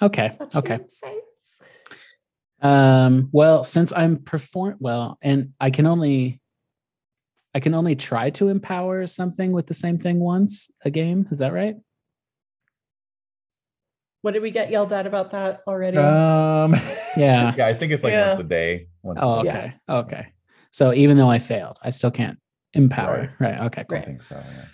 [0.00, 0.78] okay, such okay.
[2.60, 6.40] Um, well, since I'm perform well, and I can only
[7.54, 11.26] I can only try to empower something with the same thing once a game.
[11.32, 11.74] Is that right?
[14.22, 15.98] What did we get yelled at about that already?
[15.98, 16.72] Um,
[17.16, 17.52] Yeah.
[17.56, 18.28] yeah, I think it's like Yeah.
[18.28, 18.86] once a day.
[19.02, 19.48] Once a Oh, day.
[19.48, 19.56] Yeah.
[19.56, 19.74] okay.
[19.88, 20.26] Okay.
[20.70, 22.38] So even though I failed, I still can't
[22.74, 23.34] empower.
[23.38, 23.60] Right.
[23.62, 23.98] Okay, cool.
[23.98, 24.36] I think so.
[24.36, 24.64] Yeah.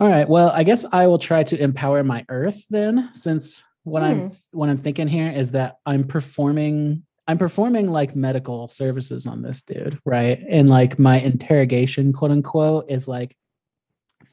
[0.00, 0.28] All right.
[0.28, 4.68] Well, I guess I will try to empower my earth then, since what I'm what
[4.68, 9.98] I'm thinking here is that I'm performing I'm performing like medical services on this dude,
[10.04, 10.38] right?
[10.48, 13.36] And like my interrogation, quote unquote, is like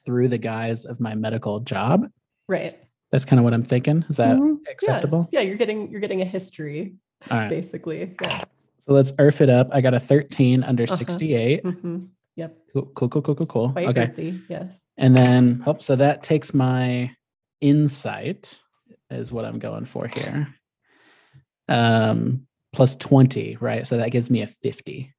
[0.06, 2.08] through the guise of my medical job.
[2.48, 2.78] right.
[3.12, 4.04] That's kind of what I'm thinking.
[4.10, 4.58] Is that Mhm.
[4.70, 5.30] acceptable?
[5.32, 6.96] Yeah, you're getting you're getting a history
[7.30, 7.50] All right.
[7.50, 8.16] basically.
[8.20, 8.40] Yeah.
[8.88, 9.70] So let's earth it up.
[9.72, 10.96] I got a 13 under Uh-huh.
[10.96, 11.62] 68.
[11.64, 12.58] hmm Yep.
[12.74, 13.70] Cool, cool, cool, cool, cool, cool.
[13.72, 14.04] Quite Okay.
[14.04, 14.40] earthy.
[14.50, 14.80] Yes.
[14.98, 17.16] And then, oh, so that takes my
[17.62, 18.62] insight,
[19.10, 20.48] is what I'm going for here.
[21.70, 23.86] Um, plus 20, right?
[23.88, 25.14] So that gives me a 50.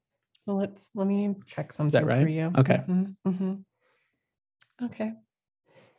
[0.46, 2.22] Well, let's let me check something that right?
[2.22, 2.52] for you.
[2.58, 2.80] Okay.
[2.86, 3.64] Mhm, mhm.
[4.82, 5.12] Okay.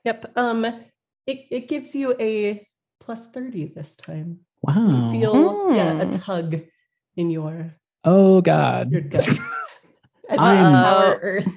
[0.04, 0.38] Yep.
[0.38, 2.68] Um, it it gives you a
[3.00, 4.42] plus thirty this time.
[4.62, 5.12] Wow.
[5.12, 6.12] You feel yeah a Hmm.
[6.20, 6.62] tug
[7.18, 7.74] in your
[8.04, 8.92] oh, God.
[8.92, 9.34] your guts.
[10.30, 11.48] As I'm- you Earth.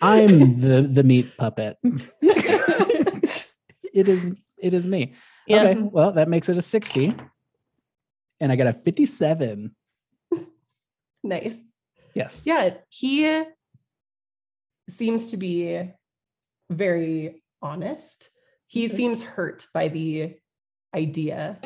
[0.00, 1.78] I'm the, the meat puppet.
[2.20, 3.48] it
[4.08, 5.14] is it is me.
[5.46, 5.62] Yeah.
[5.62, 5.80] Okay.
[5.80, 7.14] Well, that makes it a 60.
[8.40, 9.74] And I got a 57.
[11.22, 11.56] nice.
[12.14, 12.42] Yes.
[12.44, 13.42] Yeah, he
[14.90, 15.90] seems to be
[16.70, 18.30] very honest.
[18.66, 20.34] He seems hurt by the
[20.94, 21.58] idea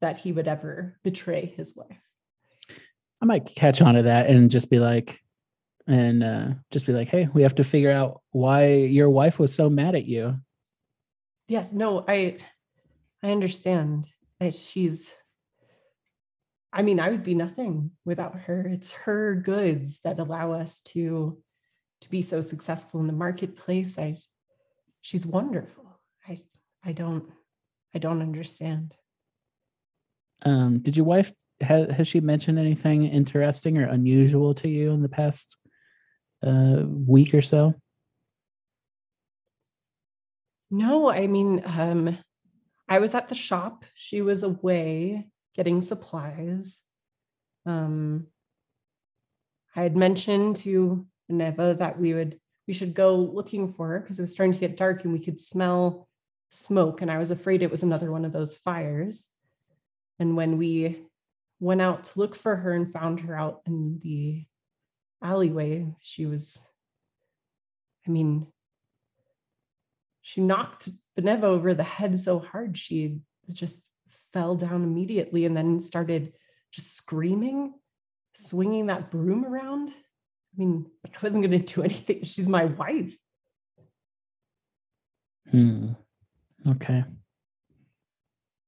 [0.00, 1.98] that he would ever betray his wife.
[3.20, 5.20] I might catch on to that and just be like,
[5.88, 9.54] and uh, just be like, hey, we have to figure out why your wife was
[9.54, 10.36] so mad at you.
[11.48, 12.36] Yes, no, I
[13.22, 14.06] I understand
[14.38, 15.10] that she's
[16.70, 18.60] I mean, I would be nothing without her.
[18.68, 21.38] It's her goods that allow us to
[22.02, 23.98] to be so successful in the marketplace.
[23.98, 24.18] I
[25.00, 25.98] she's wonderful.
[26.28, 26.42] I
[26.84, 27.24] I don't
[27.94, 28.94] I don't understand.
[30.42, 31.32] Um, did your wife
[31.62, 35.56] ha- has she mentioned anything interesting or unusual to you in the past
[36.46, 37.74] uh, week or so?
[40.70, 42.18] No, I mean, um,
[42.88, 43.84] I was at the shop.
[43.94, 46.80] She was away getting supplies.
[47.66, 48.26] Um,
[49.74, 54.18] I had mentioned to Neva that we would we should go looking for her because
[54.18, 56.06] it was starting to get dark and we could smell
[56.50, 59.26] smoke, and I was afraid it was another one of those fires.
[60.18, 61.04] And when we
[61.60, 64.44] went out to look for her and found her out in the
[65.22, 66.58] alleyway, she was,
[68.06, 68.46] I mean,
[70.22, 70.88] she knocked
[71.18, 73.20] Beneva over the head so hard she
[73.52, 73.82] just
[74.32, 76.34] fell down immediately and then started
[76.70, 77.74] just screaming,
[78.34, 79.90] swinging that broom around.
[79.90, 82.22] I mean, I wasn't going to do anything.
[82.24, 83.14] She's my wife.
[85.50, 85.92] Hmm.
[86.66, 87.04] Okay.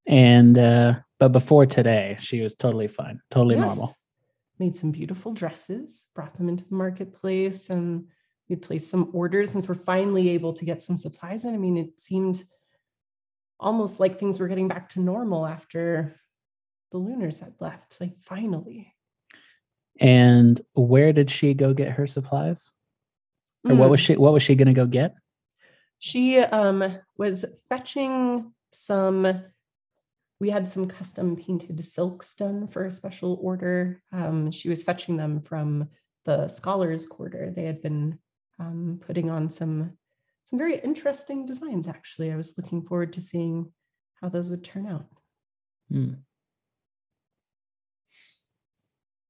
[0.07, 3.65] And uh, but before today, she was totally fine, totally Yes.
[3.65, 3.95] normal.
[4.61, 8.05] Made some beautiful dresses, brought them into the marketplace, and
[8.47, 11.55] we placed some orders since we're finally able to get some supplies in.
[11.55, 12.45] I mean, it seemed
[13.59, 16.13] almost like things were getting back to normal after
[16.91, 17.97] the Lunars had left.
[17.99, 18.93] Like, finally.
[19.99, 22.71] And where did she go get her supplies?
[23.67, 23.91] Or what Mm.
[23.91, 25.15] was she what was she gonna go get?
[25.97, 26.83] She um
[27.17, 29.43] was fetching some
[30.41, 34.01] we had some custom painted silks done for a special order.
[34.11, 35.89] Um, she was fetching them from
[36.25, 37.53] the scholars quarter.
[37.55, 38.17] They had been
[38.59, 39.99] um, putting on some
[40.45, 42.31] some very interesting designs actually.
[42.31, 43.71] I was looking forward to seeing
[44.15, 45.05] how those would turn out.
[45.89, 46.13] Hmm.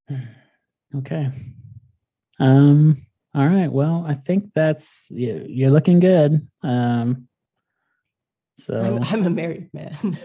[0.94, 1.32] Okay.
[2.38, 3.72] Um, all right.
[3.72, 6.46] Well, I think that's you, you're looking good.
[6.64, 7.30] Um
[8.58, 10.18] so I'm, I'm a married man.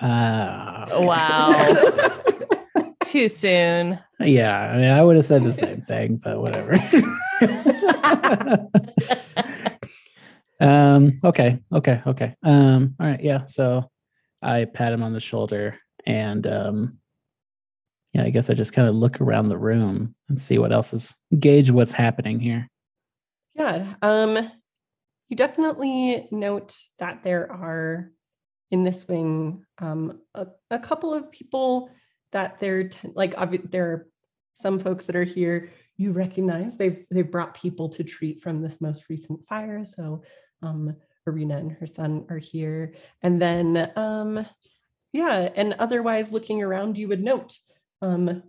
[0.00, 2.10] uh Wow.
[3.04, 3.98] Too soon.
[4.20, 6.74] yeah, I mean I would have said the same thing, but whatever.
[10.60, 12.34] um okay, okay, okay.
[12.42, 13.46] Um all right, yeah.
[13.46, 13.90] So
[14.40, 16.98] I pat him on the shoulder and um
[18.12, 20.92] yeah, I guess I just kind of look around the room and see what else
[20.92, 22.68] is gauge what's happening here.
[23.54, 23.94] Yeah.
[24.02, 24.50] Um,
[25.32, 28.12] you definitely note that there are
[28.70, 31.88] in this wing um, a, a couple of people
[32.32, 34.08] that they're t- like obvi- there are
[34.52, 35.72] some folks that are here.
[35.96, 39.86] You recognize they've they've brought people to treat from this most recent fire.
[39.86, 40.22] So
[40.62, 40.96] um
[41.26, 42.92] arena and her son are here.
[43.22, 44.44] And then um
[45.14, 47.56] yeah and otherwise looking around you would note
[48.02, 48.42] um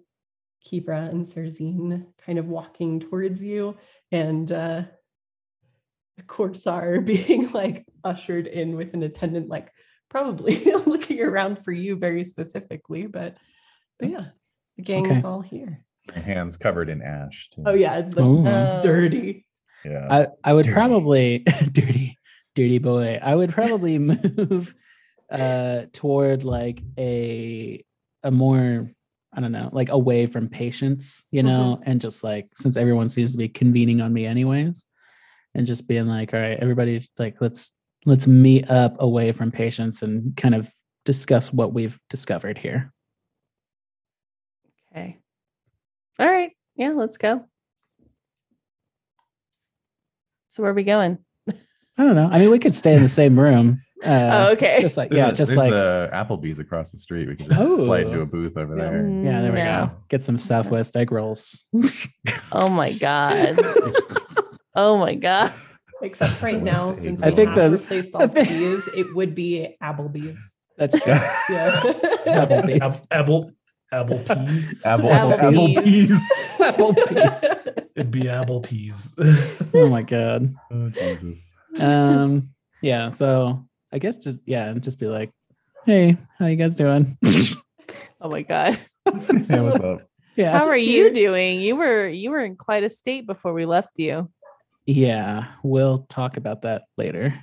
[0.69, 3.77] Kivra and Serzine kind of walking towards you.
[4.11, 4.81] And uh
[6.27, 9.71] Corsar being like ushered in with an attendant, like
[10.09, 13.37] probably looking around for you very specifically, but
[13.99, 14.25] but yeah,
[14.77, 15.83] the gang is all here.
[16.13, 17.49] My hands covered in ash.
[17.53, 17.63] Too.
[17.65, 18.47] Oh yeah, like Ooh.
[18.47, 18.81] Oh.
[18.83, 19.45] dirty.
[19.85, 20.07] yeah.
[20.09, 20.73] I, I would Dirty.
[20.73, 21.39] probably
[21.71, 22.17] dirty,
[22.55, 23.19] dirty boy.
[23.21, 24.73] I would probably move
[25.31, 27.83] uh toward like a
[28.23, 28.91] a more
[29.35, 33.31] I don't know, like away from patients, you know, and just like since everyone seems
[33.31, 34.85] to be convening on me anyways,
[35.55, 37.71] and just being like, all right, everybody like let's
[38.05, 40.69] let's meet up away from patients and kind of
[41.05, 42.91] discuss what we've discovered here.
[44.91, 45.17] Okay.
[46.19, 46.51] All right.
[46.75, 47.45] Yeah, let's go.
[50.49, 51.17] So where are we going?
[51.49, 52.27] I don't know.
[52.31, 53.81] I mean, we could stay in the same room.
[54.03, 54.79] Uh, oh, okay.
[54.81, 57.25] Just like There's yeah, a- just like a Applebee's across the street.
[57.29, 58.23] We could just slide into Oh.
[58.23, 58.97] a booth over there.
[58.99, 59.85] yeah, there we No.
[59.85, 59.91] go.
[60.09, 61.63] Get some Southwest egg rolls.
[62.51, 63.57] Oh my god.
[64.75, 65.53] oh my god.
[66.01, 69.15] Except right now, egg since I think have that's- replaced I all think- B's, it
[69.15, 70.39] would be Applebee's.
[70.77, 71.13] That's true.
[71.49, 71.81] Yeah.
[72.25, 72.81] Applebee's.
[72.81, 73.51] Ab- Apple
[73.91, 74.81] apple peas.
[74.83, 76.19] Apple, Applebee's.
[76.57, 77.85] Applebee's.
[77.95, 79.13] It'd be apple peas.
[79.73, 80.53] oh my god.
[80.71, 81.53] oh, Jesus.
[81.79, 82.49] Um.
[82.81, 83.11] Yeah.
[83.11, 85.31] So I guess just yeah, just be like,
[85.85, 87.17] hey, how you guys doing?
[88.19, 88.79] Oh my god.
[89.05, 90.01] Hey, what's up?
[90.35, 90.57] yeah.
[90.57, 91.07] How are here.
[91.07, 91.61] you doing?
[91.61, 94.29] You were you were in quite a state before we left you.
[94.85, 97.33] Yeah, we'll talk about that later.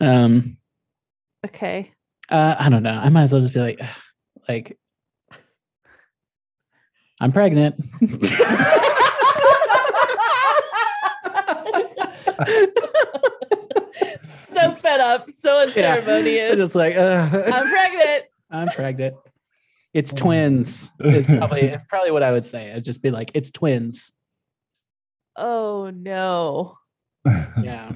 [0.00, 0.58] Um.
[1.46, 1.92] Okay.
[2.30, 2.90] Uh, I don't know.
[2.90, 3.80] I might as well just be like,
[4.48, 4.78] like,
[7.20, 7.74] I'm pregnant.
[14.54, 16.52] so fed up, so unceremonious.
[16.52, 18.24] I'm just like, uh, I'm pregnant.
[18.50, 19.16] I'm pregnant.
[19.94, 20.90] It's twins.
[21.00, 22.72] Is probably it's probably what I would say.
[22.72, 24.12] I'd just be like, it's twins.
[25.38, 26.76] Oh no.
[27.62, 27.92] Yeah.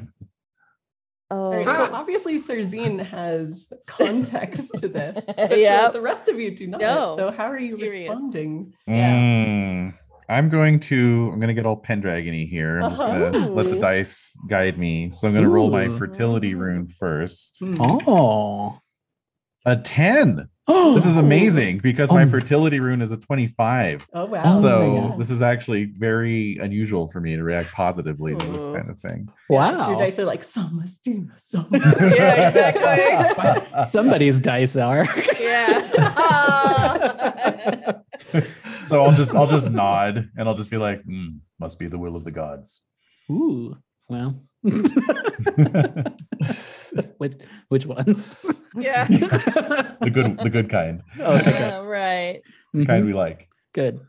[1.30, 1.36] Oh.
[1.36, 5.24] All right, so obviously Serzine has context to this.
[5.24, 5.92] but the- Yep.
[5.94, 6.80] the, rest of you do not.
[6.80, 7.14] No.
[7.16, 8.10] So how are you Curious.
[8.10, 8.74] responding?
[8.86, 9.14] Yeah.
[9.14, 9.94] Mm,
[10.28, 12.80] I'm going to I'm gonna get all Pendragony here.
[12.80, 15.10] I'm just gonna let the dice guide me.
[15.12, 17.56] So I'm gonna roll my fertility rune first.
[17.60, 17.80] Hmm.
[17.80, 18.78] Oh.
[19.64, 20.48] A 10.
[20.68, 20.94] Oh.
[21.02, 22.30] This is amazing because my Oh.
[22.30, 24.06] fertility rune is a 25.
[24.14, 24.42] Oh wow.
[24.44, 25.16] Oh, so yeah.
[25.18, 29.28] this is actually very unusual for me to react positively to this kind of thing.
[29.48, 29.90] Wow.
[29.90, 31.34] Your dice are like Samas Duma
[32.14, 33.84] Yeah, exactly.
[33.90, 35.04] Somebody's dice are.
[35.40, 35.90] yeah.
[38.82, 41.98] so I'll just I'll just nod and I'll just be like, "Hmm, must be the
[41.98, 42.80] will of the gods.
[43.30, 43.76] Ooh.
[44.08, 44.42] Well.
[47.18, 47.34] which
[47.68, 48.36] which ones?
[48.76, 49.04] Yeah.
[49.08, 51.02] the good the good kind.
[51.20, 51.50] okay.
[51.50, 52.42] Yeah, right.
[52.72, 53.48] The kind we like.
[53.74, 54.00] Good.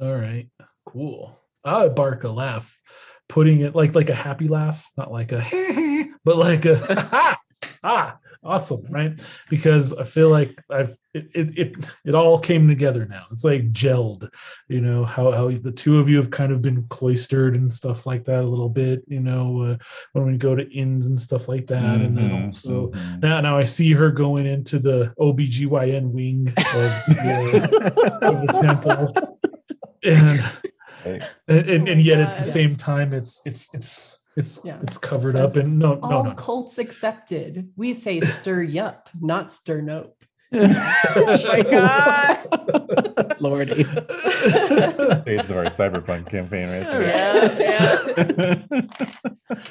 [0.00, 0.48] All right,
[0.86, 1.38] cool.
[1.64, 2.78] I would bark a laugh,
[3.28, 5.44] putting it like like a happy laugh, not like a
[6.24, 7.38] but like a
[7.82, 9.12] ah awesome, right?
[9.48, 13.24] Because I feel like I've it, it it it all came together now.
[13.30, 14.28] It's like gelled,
[14.68, 18.04] you know how how the two of you have kind of been cloistered and stuff
[18.04, 19.04] like that a little bit.
[19.06, 19.76] You know uh,
[20.12, 23.22] when we go to inns and stuff like that, and then Mhm, also mhm.
[23.22, 29.14] now now I see her going into the OBGYN wing of the, of the temple,
[30.04, 30.42] and
[31.04, 34.78] and, and, and yet at the same time it's it's it's it's Yeah.
[34.82, 37.70] it's covered Says up and no no All no cults accepted.
[37.76, 40.16] We say stir yup, not stir nope.
[40.56, 43.36] Oh my God.
[43.40, 43.82] Lordy.
[43.84, 47.02] Shades of our cyberpunk campaign right there.
[47.08, 48.56] Yeah,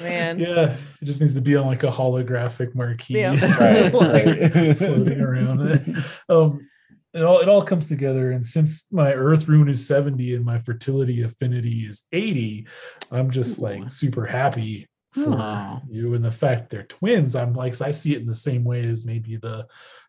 [0.00, 0.38] Man.
[0.38, 3.32] yeah it just needs to be on like a holographic marquee Yeah.
[3.58, 4.76] Right, right.
[4.76, 6.68] floating around um
[7.14, 10.58] it all it all comes together and since my earth rune is 70 and my
[10.58, 12.66] fertility affinity is 80
[13.12, 13.62] i'm just Ooh.
[13.62, 15.80] like super happy for Aw.
[15.88, 18.84] you and the fact they're twins i'm like i see it in the same way
[18.84, 19.66] as maybe the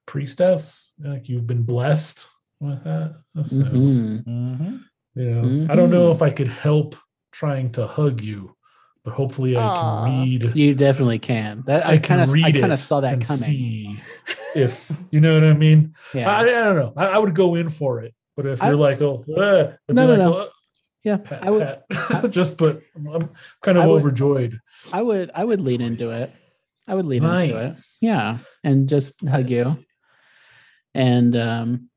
[0.08, 2.28] priestess like you've been blessed
[2.60, 4.24] with that so Mhm.
[4.26, 4.80] Mhm.
[5.16, 6.16] you know i don't know Mhm.
[6.16, 6.96] if i could help
[7.32, 8.55] trying to hug you
[9.06, 10.06] but hopefully i Aw.
[10.06, 11.64] can read You definitely can.
[11.68, 13.38] That I, I kind of I kind of saw that and coming.
[13.44, 14.02] see
[14.56, 15.94] if you know what I mean.
[16.14, 16.30] Yeah.
[16.30, 16.94] I, I don't know.
[16.98, 20.08] I, I would go in for it, but if I- you're like, oh, uh, No,
[20.08, 20.34] no, like, no.
[20.34, 20.50] "Oh,
[21.04, 21.18] yeah.
[21.18, 23.30] pat, I would pat." just, but I'm, I'm
[23.62, 24.60] kind of I would- overjoyed.
[24.92, 26.32] I would I would lean into it.
[26.88, 27.74] I would lean into it.
[28.02, 28.40] Yeah.
[28.64, 29.78] And just hug you.
[30.94, 31.90] And um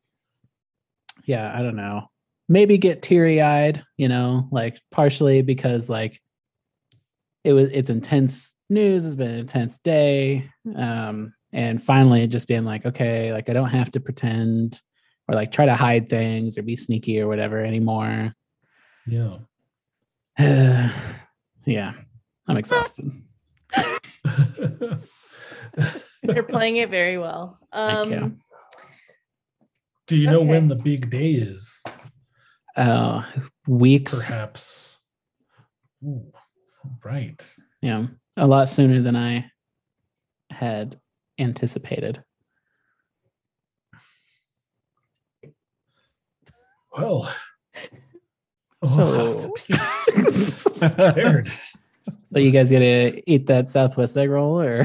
[1.24, 2.08] yeah, I don't know.
[2.48, 6.20] Maybe get teary-eyed, you know, like partially because like
[7.48, 10.50] it was it's intense news, it's been an intense day.
[10.76, 14.78] Um and finally just being like, okay, like I don't have to pretend
[15.26, 18.34] or like try to hide things or be sneaky or whatever anymore.
[19.06, 19.38] Yeah.
[21.64, 21.92] yeah.
[22.46, 23.10] I'm exhausted.
[26.22, 27.58] You're playing it very well.
[27.72, 28.18] Thank you.
[28.18, 28.40] Um,
[30.06, 31.80] Do you know when the big day is?
[32.76, 33.22] Uh
[33.66, 34.28] weeks.
[34.28, 34.98] Perhaps.
[36.04, 36.30] Ooh,
[37.04, 37.54] right.
[37.82, 39.50] Yeah, a lot sooner than I
[40.50, 40.98] had
[41.38, 42.22] anticipated.
[46.96, 47.32] Well.
[48.80, 49.54] Oh, So-
[50.74, 51.50] Scared.
[52.32, 54.84] So you guys gonna eat that Southwest egg roll, or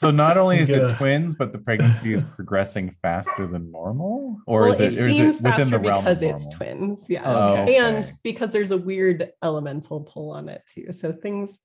[0.00, 0.88] So not only is Yeah.
[0.92, 4.98] it twins, but the pregnancy is progressing faster than normal, or well, is it, it
[4.98, 7.10] or is seems it within faster the realm because of it's twins.
[7.10, 7.22] Yeah.
[7.26, 7.76] Oh, okay.
[7.76, 10.92] And because there's a weird elemental pull on it too.
[10.92, 11.58] So things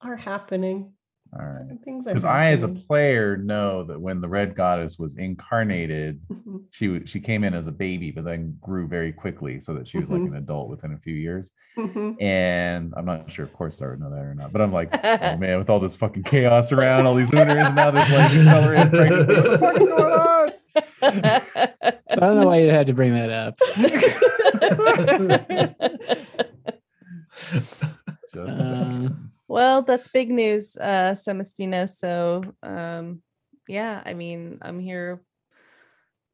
[0.00, 0.92] are happening.
[1.34, 1.78] All right.
[1.82, 6.20] Things are Because I, as a player, know that when the red goddess was incarnated,
[6.72, 9.88] she w- she came in as a baby, but then grew very quickly, so that
[9.88, 10.26] she was like Mhm.
[10.28, 11.50] an adult within a few years.
[11.78, 12.20] Mhm.
[12.20, 15.36] And I'm not sure if Corsar would know that or not, but I'm like, oh
[15.38, 19.32] man, with all this fucking chaos around, all these lunars, now there's like accelerated pregnancy.
[19.34, 20.52] What the fuck going on?
[22.10, 23.58] so I don't know why you had to bring that up.
[28.34, 28.91] Just Uh, saying.
[29.52, 31.86] Well, that's big news, uh, Celestina.
[31.86, 33.20] So, um,
[33.68, 35.22] yeah, I mean, I'm here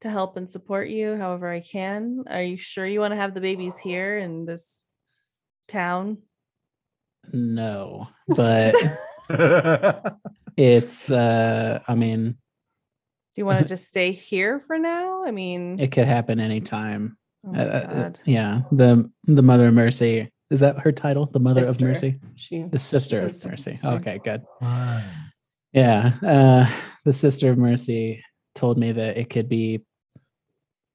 [0.03, 2.25] to help and support you however I can.
[2.31, 4.65] Are you sure you want to have the babies here in this
[5.67, 6.19] town?
[7.33, 8.77] No, but
[10.57, 11.11] it's.
[11.11, 12.31] uh I mean,
[13.35, 15.25] Do you want to just stay here for now?
[15.27, 17.19] I mean, it could happen anytime.
[17.45, 21.27] oh Uh, uh, uh, yeah, the the Mother of Mercy is that her title?
[21.27, 23.62] The Mother of Mercy, She the Sister of Sister, Mercy.
[23.75, 23.89] sister.
[23.89, 24.43] Okay, good.
[24.60, 25.05] Fine.
[25.73, 26.70] Yeah, uh,
[27.05, 29.81] the Sister of Mercy told me that it could be,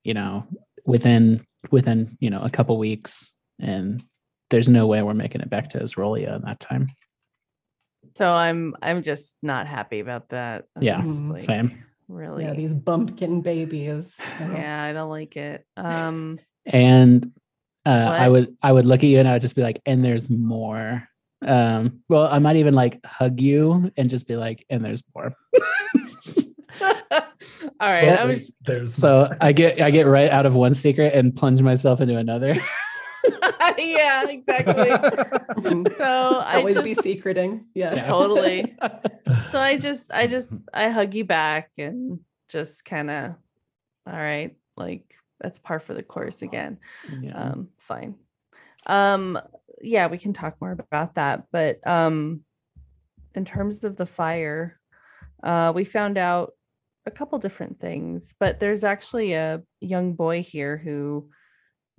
[0.03, 0.48] you know,
[0.85, 4.03] within within you know a couple weeks, and
[4.49, 6.88] there's no way we're making it back to Esrolia in that time.
[8.17, 10.65] So I'm I'm just not happy about that.
[10.80, 11.43] Yeah, honestly.
[11.43, 11.83] Same.
[12.09, 12.43] Really.
[12.43, 14.15] yeah, these bumpkin babies.
[14.40, 15.65] yeah, I don't like it.
[15.77, 17.32] Um And
[17.86, 20.03] uh, I would I would look at you and I would just be like, and
[20.03, 21.08] there's more.
[21.45, 25.34] Um, well, I might even like hug you and just be like, and there's more.
[26.82, 26.92] all
[27.82, 28.08] right.
[28.08, 31.36] Well, I was There's So I get I get right out of one secret and
[31.36, 32.56] plunge myself into another.
[33.78, 34.90] yeah, exactly.
[35.98, 37.66] So I Always just, be secreting.
[37.74, 37.95] Yeah.
[37.95, 38.08] Yeah.
[38.08, 38.76] totally.
[39.52, 43.32] So I just I just I hug you back and just kind of
[44.06, 45.03] all right, like
[45.43, 46.80] that's par for the course again.
[47.22, 47.38] Yeah.
[47.38, 48.15] Um fine.
[48.88, 49.39] Um
[49.81, 52.43] yeah, we can talk more about that, but um
[53.35, 54.80] in terms of the fire,
[55.43, 56.53] uh we found out
[57.05, 61.30] a couple different things, but there's actually a young boy here who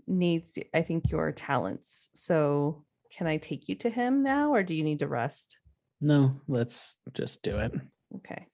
[0.06, 2.08] needs I think your talents.
[2.14, 2.84] So
[3.16, 5.56] can I take you to him now or do you need to rest?
[6.00, 7.72] No, let's just do it.
[8.16, 8.46] Okay.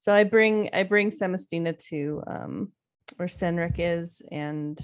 [0.00, 2.72] So I bring I bring Samastina to um
[3.16, 4.78] where Senric is and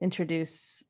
[0.00, 0.82] introduce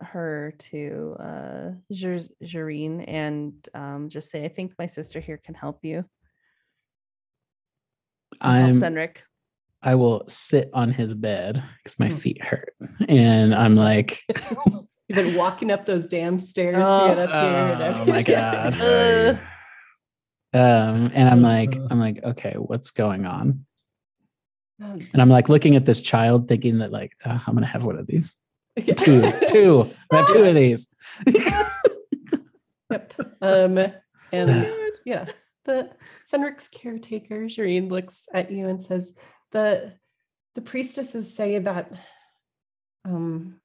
[0.00, 5.54] her to uh Jer- Jareen and um just say I think my sister here can
[5.54, 6.04] help you.
[8.40, 9.18] I'm Senric.
[9.82, 12.16] I will sit on his bed because my Hmm.
[12.16, 12.74] feet hurt.
[13.08, 14.22] And I'm like,
[15.08, 17.08] You've been walking up those damn stairs Oh.
[17.08, 17.84] to get up here.
[17.84, 18.22] and Oh my.
[18.22, 19.38] God.
[20.54, 23.66] Uh, um, and I'm like, I'm like, okay, what's going on?
[24.80, 27.98] And I'm like looking at this child thinking that like, uh, I'm gonna have one
[27.98, 28.36] of these.
[28.76, 28.94] yeah.
[28.94, 29.90] Two, two.
[30.10, 30.86] I have two of these.
[32.90, 33.14] Yep.
[33.40, 33.78] Um,
[34.32, 34.70] and
[35.04, 35.26] yeah,
[35.64, 35.90] the
[36.30, 39.14] Senric's caretaker, Shireen, looks at you and says,
[39.52, 39.94] the
[40.54, 41.92] the priestesses say that
[43.04, 43.60] um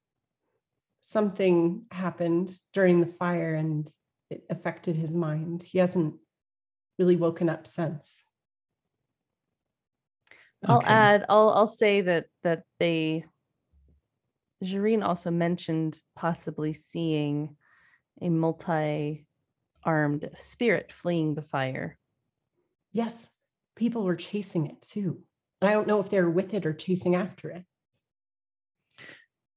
[1.02, 3.90] something happened during the fire and
[4.30, 5.64] it affected his mind.
[5.64, 6.16] He hasn't
[6.98, 8.24] really woken up since.
[10.68, 10.88] I'll Okay.
[10.88, 13.26] add I'll I'll say that that they
[14.64, 17.56] Jareen also mentioned possibly seeing
[18.22, 19.26] a multi-armed
[20.38, 21.98] spirit fleeing the fire.
[22.92, 23.30] Yes,
[23.78, 25.22] people were chasing it too.
[25.62, 27.64] And I don't know if they were with it or chasing after it.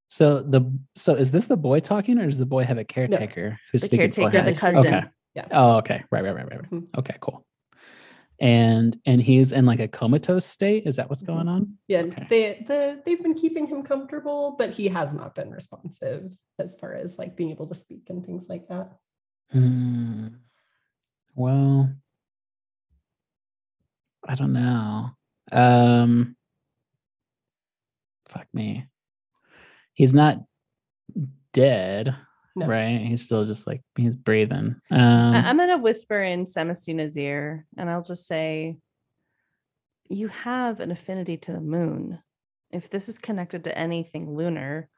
[0.09, 3.59] So the so is this the boy talking or does the boy have a caretaker
[3.73, 4.45] who's The speaking for him?
[4.45, 4.87] the cousin.
[4.87, 5.03] Okay.
[5.35, 5.47] Yeah.
[5.51, 6.05] Oh, okay.
[6.11, 6.61] Right, right, right, right.
[6.61, 6.71] right.
[6.71, 6.99] Mhm.
[6.99, 7.45] Okay, cool.
[8.41, 10.86] And and he's in like a comatose state.
[10.86, 11.78] Is that what's going on?
[11.86, 12.27] Yeah, Okay.
[12.28, 16.94] they the they've been keeping him comfortable, but he has not been responsive as far
[16.94, 18.93] as like being able to speak and things like that.
[19.52, 20.28] Hmm.
[21.36, 21.91] Well,
[24.27, 25.11] I don't know.
[25.52, 26.36] Um,
[28.28, 28.86] fuck me.
[29.94, 30.39] He's not
[31.52, 32.17] dead,
[32.55, 32.67] No.
[32.67, 32.99] right?
[33.01, 34.77] He's still just like he's breathing.
[34.91, 35.01] Um,
[35.35, 38.77] I- I'm gonna whisper in Samastina's ear and I'll just say,
[40.11, 42.19] You have an affinity to the moon.
[42.71, 44.89] If this is connected to anything lunar,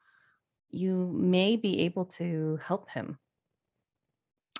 [0.71, 3.17] you may be able to help him.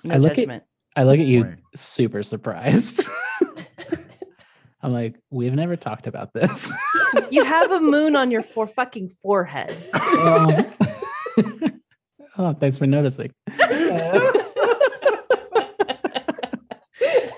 [0.04, 0.66] No I look at-
[0.96, 1.58] I look at you Right.
[1.74, 3.06] super surprised.
[4.82, 6.72] I'm like, we've never talked about this.
[7.30, 9.76] you have a moon on your for fucking forehead.
[9.94, 10.72] oh.
[12.38, 13.32] oh, thanks for noticing.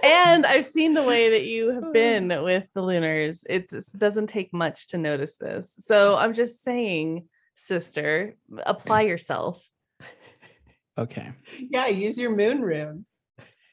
[0.02, 3.44] and I've seen the way that you have been with the lunars.
[3.48, 5.70] It's, it doesn't take much to notice this.
[5.84, 9.62] So I'm just saying, sister, apply yourself.
[10.96, 11.30] Okay.
[11.70, 13.06] yeah, use your moon rune.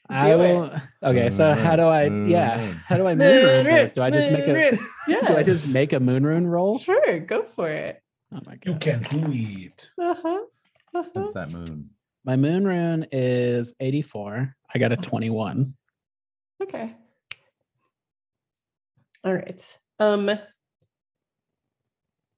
[0.08, 0.38] I Do it.
[0.38, 0.82] will.
[1.04, 2.06] Okay, so how do I?
[2.06, 3.92] Yeah, how do I moon rune this?
[3.92, 4.78] Do I just make a?
[5.08, 5.22] Yeah.
[5.28, 6.78] Do I just make a moon rune roll?
[6.78, 8.02] sure go for it?
[8.32, 8.66] Oh my god!
[8.66, 9.90] You can do it.
[10.00, 10.12] Uh-huh.
[10.12, 10.40] Uh-huh.
[11.14, 11.90] What's that moon?
[12.24, 14.56] My moon rune is eighty-four.
[14.74, 15.76] I got a twenty-one.
[16.64, 16.94] Okay.
[19.24, 19.66] All right.
[20.00, 20.32] Um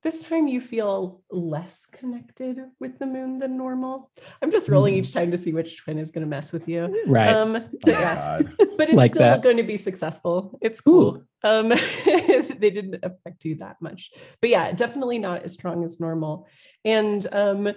[0.04, 4.10] this time you feel less connected with the moon than normal.
[4.42, 5.00] I'm just rolling Hmm.
[5.00, 7.04] each time to see which twin is going to mess with you.
[7.08, 7.30] Right.
[7.36, 8.40] Um Oh but yeah.
[8.78, 9.42] But it's Like still that.
[9.42, 10.58] going to be successful.
[10.62, 11.24] It's cool.
[11.44, 11.70] Um
[12.06, 14.12] they didn't affect you that much.
[14.40, 16.48] But yeah, definitely not as strong as normal.
[16.86, 17.74] And um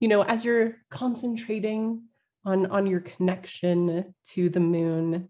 [0.00, 2.02] you know, as you're concentrating
[2.44, 5.28] on on your connection to the moon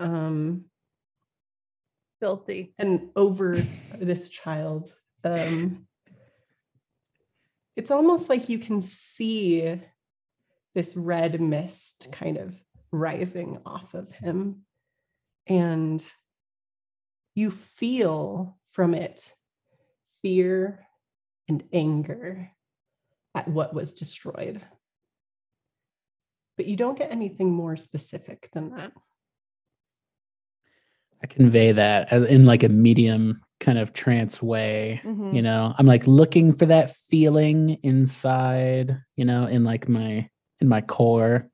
[0.00, 0.64] um
[2.20, 2.74] Filthy.
[2.78, 3.66] and over
[3.98, 4.92] this child
[5.24, 5.86] um
[7.74, 9.80] it's almost like you can see
[10.74, 12.54] this red mist kind of
[12.90, 14.62] rising off of him
[15.46, 16.04] and
[17.34, 19.22] you feel from it
[20.20, 20.86] fear
[21.48, 22.50] and anger
[23.34, 24.60] at what was destroyed
[26.56, 28.92] but you don't get anything more specific than that
[31.22, 35.00] I convey that in like a medium kind of trance way.
[35.04, 35.32] Mhm.
[35.32, 39.00] You know, I'm like looking for that feeling inside.
[39.14, 40.28] You know, in like my
[40.60, 41.48] in my core.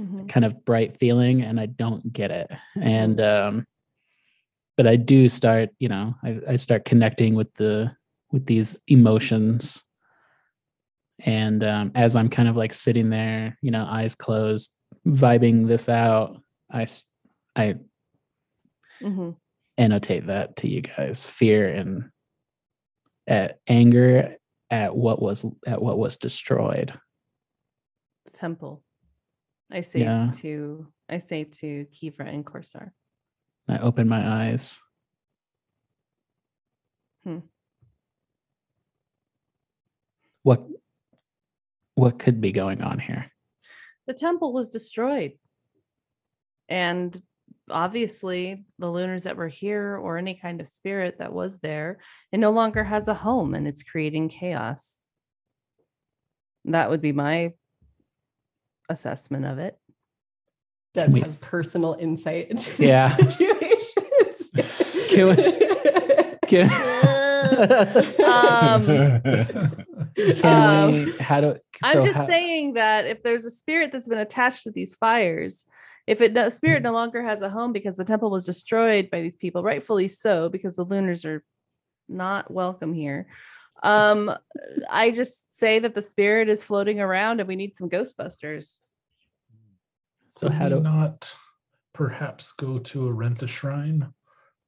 [0.00, 0.28] Mhm.
[0.28, 2.50] kind of bright feeling and I don't get it.
[2.80, 3.66] And um
[4.76, 7.94] but I do start, you know, I, I start connecting with the
[8.32, 9.84] with these emotions.
[11.20, 14.70] And um as I'm kind of like sitting there, you know, eyes closed,
[15.06, 16.86] vibing this out, I
[17.56, 17.76] I
[19.02, 19.36] Mhm.
[19.78, 21.26] annotate that to you guys.
[21.26, 22.10] Fear and
[23.26, 24.36] at anger
[24.70, 26.98] at what was at what was destroyed.
[28.32, 28.82] Temple.
[29.70, 30.32] I say Yeah.
[30.36, 32.92] to I say to Kiva and Corsar.
[33.68, 34.80] I open my eyes.
[37.24, 37.40] Hmm.
[40.42, 40.66] What
[41.94, 43.30] what could be going on here?
[44.06, 45.32] The temple was destroyed.
[46.68, 47.20] and
[47.70, 51.98] obviously the lunars that were here or any kind of spirit that was there
[52.32, 54.98] it no longer has a home and it's creating chaos
[56.64, 57.52] that would be my
[58.88, 59.78] assessment of it
[60.94, 63.14] Does we- have personal insight into these Yeah.
[63.28, 64.50] situations.
[65.08, 66.68] Can Can,
[67.62, 68.84] Um,
[70.36, 71.12] can Um, we?
[71.12, 71.56] How do?
[71.82, 74.94] I'm so just how- saying that if there's a spirit that's been attached to these
[74.94, 75.64] fires,
[76.06, 79.20] if it no, spirit no longer has a home because the temple was destroyed by
[79.22, 81.44] these people, rightfully so, because the lunars are
[82.08, 83.26] not welcome here.
[83.82, 84.32] Um,
[84.88, 88.76] I just say that the spirit is floating around and we need some Ghostbusters.
[90.36, 90.80] So Could how we do?
[90.80, 91.32] not
[91.92, 94.12] perhaps go to a rent a shrine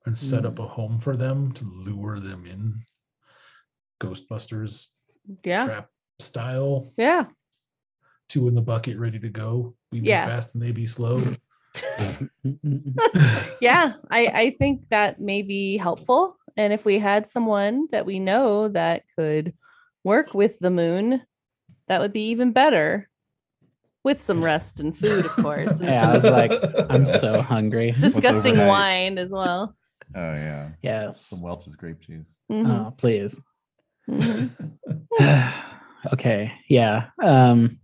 [0.07, 0.65] and set up mm.
[0.65, 2.83] a home for them to lure them in?
[4.01, 4.89] Ghostbusters
[5.43, 5.65] Yeah.
[5.65, 7.27] trap style, Yeah.
[8.29, 9.75] two in the bucket ready to go.
[9.93, 10.27] We be Yeah.
[10.27, 11.23] fast and they be slow.
[13.61, 18.21] yeah i i think that may be helpful and if we had someone that we
[18.21, 19.53] know that could
[20.05, 21.21] work with the moon
[21.89, 23.09] that would be even better
[24.05, 26.53] with some rest and food of course Yeah, I was like,
[26.89, 27.91] I'm so hungry.
[27.99, 29.75] disgusting wine as well
[30.15, 31.27] Oh yeah, Yes.
[31.27, 32.39] some Welch's grape juice.
[32.51, 33.41] Mhm, Oh, please.
[34.09, 34.51] mhm.
[36.13, 36.53] okay.
[36.69, 37.09] Yeah.
[37.23, 37.79] Um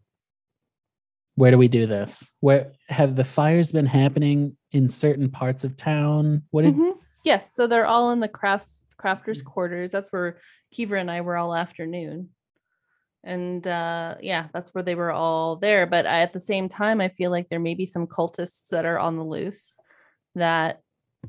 [1.37, 2.31] where do we do this?
[2.41, 6.43] Where have the fires been happening in certain parts of town?
[6.51, 6.99] What did Mhm.
[7.25, 10.39] yes so they're all in the crafts crafters quarters that's where
[10.75, 12.29] Kivra and i were all afternoon
[13.25, 17.01] and uh yeah that's where they were all there but I, at the same time
[17.01, 19.75] i feel like there may be some cultists that are on the loose
[20.35, 20.81] that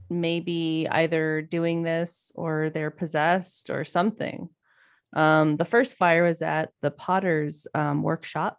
[0.09, 4.49] may be either doing this or they're possessed or something.
[5.13, 8.57] Um the first fire was at the potter's um, workshop.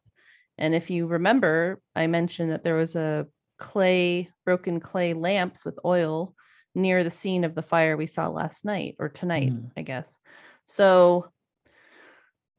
[0.59, 3.27] And if you remember i mentioned that there was a
[3.59, 6.35] clay broken clay lamps with oil
[6.75, 9.70] near the scene of the fire we saw last night or tonight Mhm.
[9.77, 10.19] i guess.
[10.67, 11.31] So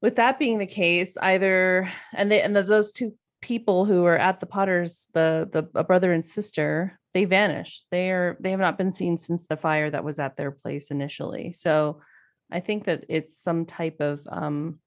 [0.02, 4.18] with that being the case either and they and the, those two people who were
[4.18, 7.86] at the potters the the a brother and sister they vanished.
[7.92, 10.92] They are they have not been seen since the fire that was at their place
[10.92, 11.54] initially.
[11.54, 12.02] So
[12.52, 14.80] i think that it's some type of um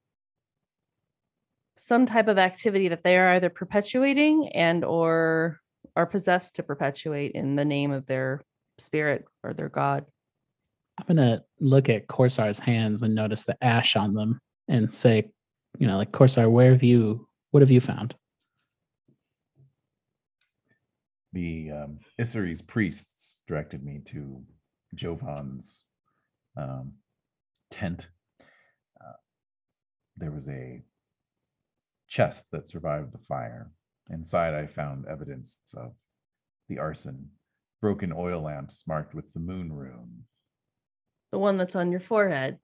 [1.78, 5.60] some type of activity that they are either perpetuating and or
[5.94, 8.42] are possessed to perpetuate in the name of their
[8.78, 10.04] spirit or their god.
[10.98, 15.30] I'm gonna look at Corsar's hands and notice the ash on them and say,
[15.78, 18.14] you know, like Corsar, where have you what have you found?
[21.36, 24.42] The um, Issaries priests directed me to
[24.94, 25.82] Jovan's
[26.56, 26.94] um,
[27.70, 28.08] tent.
[28.98, 29.18] Uh,
[30.16, 30.82] there was a
[32.08, 33.70] chest that survived the fire.
[34.08, 35.92] Inside, I found evidence of
[36.70, 37.28] the arson,
[37.82, 40.24] broken oil lamps marked with the moon rune.
[41.32, 42.58] the one that's on your forehead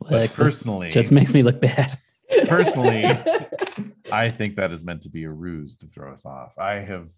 [0.00, 1.98] But Like, this personally, just makes me look bad.
[2.46, 3.06] Personally,
[4.12, 6.52] I think that is meant to be a ruse to throw us off.
[6.58, 7.08] I have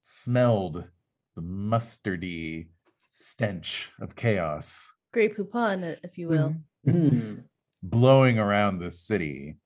[0.00, 0.84] smelled
[1.36, 2.68] the mustardy
[3.10, 6.54] stench of chaos Grey Poupon, if you will.
[6.84, 7.34] Hmm.
[7.82, 9.56] blowing around this city,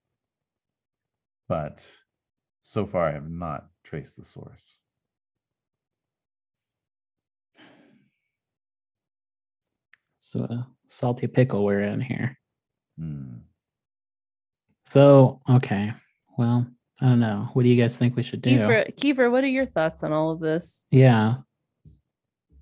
[1.47, 1.85] but
[2.61, 4.77] so far I have not traced the source.
[10.17, 12.37] So a salty pickle we're in here.
[12.99, 13.37] Hmm.
[14.85, 15.93] So okay.
[16.37, 16.67] Well,
[17.01, 17.49] I don't know.
[17.53, 18.51] What do you guys think we should do?
[18.51, 20.85] Kiefer, Kiefer, what are your thoughts on all of this?
[20.91, 21.35] Yeah.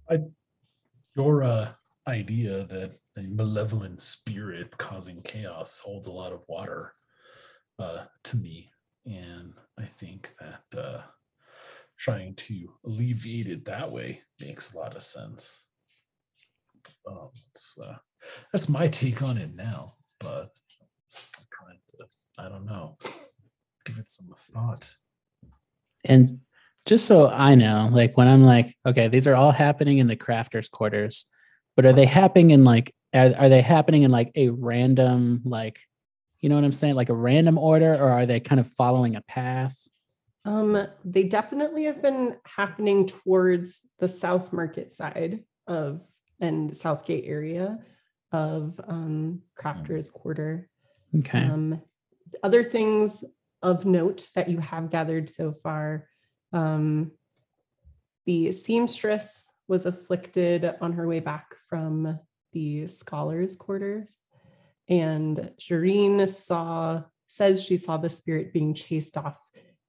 [0.09, 0.19] I,
[1.15, 1.69] Your uh,
[2.07, 6.93] idea that a malevolent spirit causing chaos holds a lot of water
[7.77, 8.71] uh, to me.
[9.05, 11.01] And I think that uh,
[11.99, 15.67] trying to alleviate it that way makes a lot of sense.
[17.07, 17.97] Um, it's, uh,
[18.51, 20.49] that's my take on it now, but
[21.37, 22.05] I'm trying to,
[22.39, 22.97] I don't know,
[23.85, 24.93] give it some thought.
[26.05, 26.39] And
[26.85, 30.17] just so I know, like when I'm like, okay, these are all happening in the
[30.17, 31.25] crafters quarters,
[31.75, 35.79] but are they happening in like are, are they happening in like a random like
[36.43, 36.95] you know what I'm saying?
[36.95, 39.77] Like a random order, or are they kind of following a path?
[40.43, 46.01] Um, they definitely have been happening towards the South Market side of
[46.41, 47.79] and Southgate area
[48.33, 50.67] of um, Crafters Quarter.
[51.19, 51.43] Okay.
[51.45, 51.81] Um,
[52.43, 53.23] other things
[53.63, 56.07] of note that you have gathered so far
[56.51, 57.11] um,
[58.25, 62.19] the seamstress was afflicted on her way back from
[62.51, 64.17] the scholars' quarters.
[64.87, 69.37] And Shireen saw, says she saw the spirit being chased off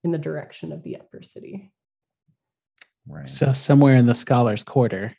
[0.03, 1.73] in the direction of the upper city.
[3.07, 3.29] Right.
[3.29, 5.15] So somewhere in the scholars' quarter,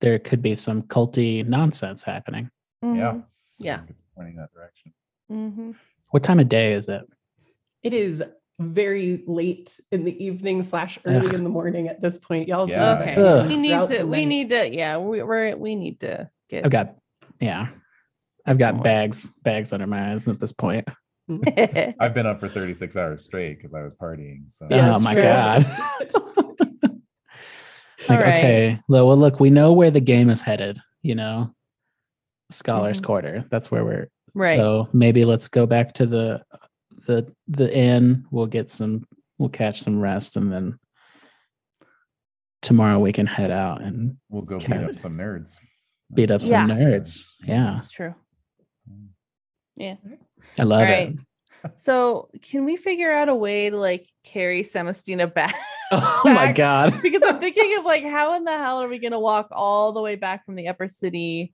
[0.00, 2.50] there could be some culty nonsense happening.
[2.82, 2.88] yeah.
[2.88, 3.22] Mhm.
[3.22, 3.24] I
[3.58, 3.82] Yeah.
[3.88, 4.92] it's pointing that direction.
[5.30, 5.74] Mhm.
[6.10, 7.02] What time of day is it?
[7.82, 8.22] It is
[8.60, 11.34] very late in the evening slash early Ugh.
[11.34, 12.48] in the morning at this point.
[12.48, 12.98] Y'all be Yeah.
[13.00, 13.14] Okay.
[13.16, 13.48] Ugh.
[13.48, 14.04] We need to.
[14.04, 14.68] We need to.
[14.72, 14.98] Yeah.
[14.98, 15.56] We, we're.
[15.56, 16.64] We need to get.
[16.64, 16.96] I've got,
[17.40, 17.68] yeah,
[18.46, 18.84] I've got Excellent.
[18.84, 20.86] bags, bags under my eyes at this point.
[21.30, 24.44] I've been up for 36 hours straight because I was partying.
[24.52, 25.22] So Yeah, oh my true.
[25.22, 25.64] god.
[28.08, 28.38] like, All right.
[28.38, 30.78] okay, well, well, look, we know where the game is headed.
[31.02, 31.54] You know,
[32.50, 33.04] scholars' Mhm.
[33.04, 33.44] quarter.
[33.50, 34.08] That's where we're.
[34.34, 34.56] right.
[34.56, 36.42] So maybe let's go back to the
[37.06, 38.26] the the inn.
[38.30, 39.06] We'll get some.
[39.38, 40.78] We'll catch some rest, and then
[42.60, 45.56] tomorrow we can head out and we'll go beat up some nerds.
[46.14, 46.76] beat up some Yeah.
[46.76, 47.24] nerds.
[47.44, 48.14] Yeah, It's true.
[49.76, 49.96] Yeah.
[50.60, 51.08] I love All right.
[51.64, 51.72] it.
[51.80, 55.54] So can we figure out a way to like carry Samastina back?
[55.94, 57.02] Oh my god.
[57.02, 60.00] because I'm thinking of like how in the hell are we gonna walk all the
[60.00, 61.52] way back from the upper city,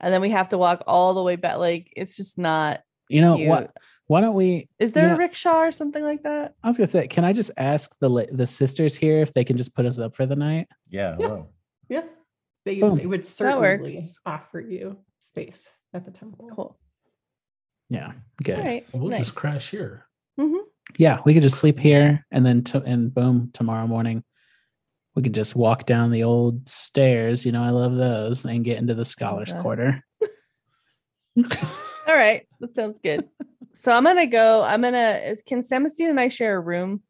[0.00, 1.56] and then we have to walk all the way back.
[1.58, 2.80] Like it's just not.
[3.08, 3.48] You know cute.
[3.48, 3.70] what?
[4.08, 4.68] Why don't we?
[4.78, 6.54] Is there know- a rickshaw or something like that?
[6.62, 9.56] I was gonna say, can I just ask the the sisters here if they can
[9.56, 10.66] just put us up for the night?
[10.88, 11.14] Yeah.
[11.16, 11.48] Hello.
[11.88, 12.02] Yeah.
[12.64, 16.50] They, they would certainly offer you space at the temple.
[16.54, 16.78] Cool.
[17.90, 18.12] Yeah,
[18.42, 18.58] good.
[18.58, 18.82] All right.
[18.92, 19.20] We'll nice.
[19.20, 20.06] just crash here.
[20.38, 20.58] Mhm.
[20.98, 24.22] Yeah, we could just sleep here, and then to, and boom, tomorrow morning,
[25.14, 27.46] we could just walk down the old stairs.
[27.46, 29.60] You know, I love those, and get into the scholars' Okay.
[29.62, 30.04] quarter.
[32.08, 33.28] All right, that sounds good.
[33.74, 34.64] So I'm gonna go.
[34.64, 35.20] I'm gonna.
[35.24, 37.00] Is, can Samastina and I share a room?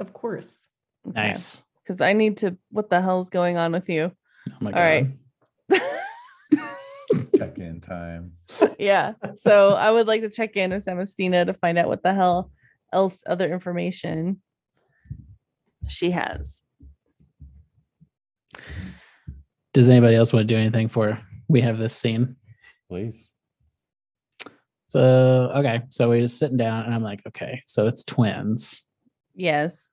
[0.00, 0.60] Of course.
[1.04, 1.62] Nice.
[1.84, 2.56] Because I need to.
[2.72, 4.10] What the hell's going on with you?
[4.50, 5.12] Oh my All god.
[5.70, 5.82] right.
[7.38, 8.32] Check in time.
[8.80, 9.12] yeah.
[9.36, 12.50] So I would like to check in with Samastina to find out what the hell
[12.92, 14.42] else other information
[15.86, 16.64] she has.
[19.72, 21.16] Does anybody else want to do anything for?
[21.46, 22.34] We have this scene.
[22.88, 23.27] Please.
[24.88, 28.82] So okay, so we're just sitting down, and I'm like, okay, so it's twins.
[29.34, 29.88] Yes.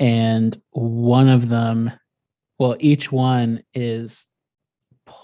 [0.00, 1.92] and one of them
[2.58, 4.26] well each one is
[5.06, 5.14] pu-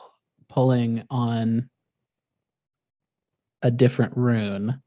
[0.49, 1.69] pulling on
[3.63, 4.81] a different rune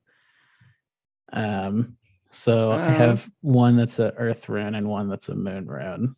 [1.33, 1.98] um
[2.30, 2.98] so i Oh.
[2.98, 6.16] have one that's a earth rune and one that's a moon rune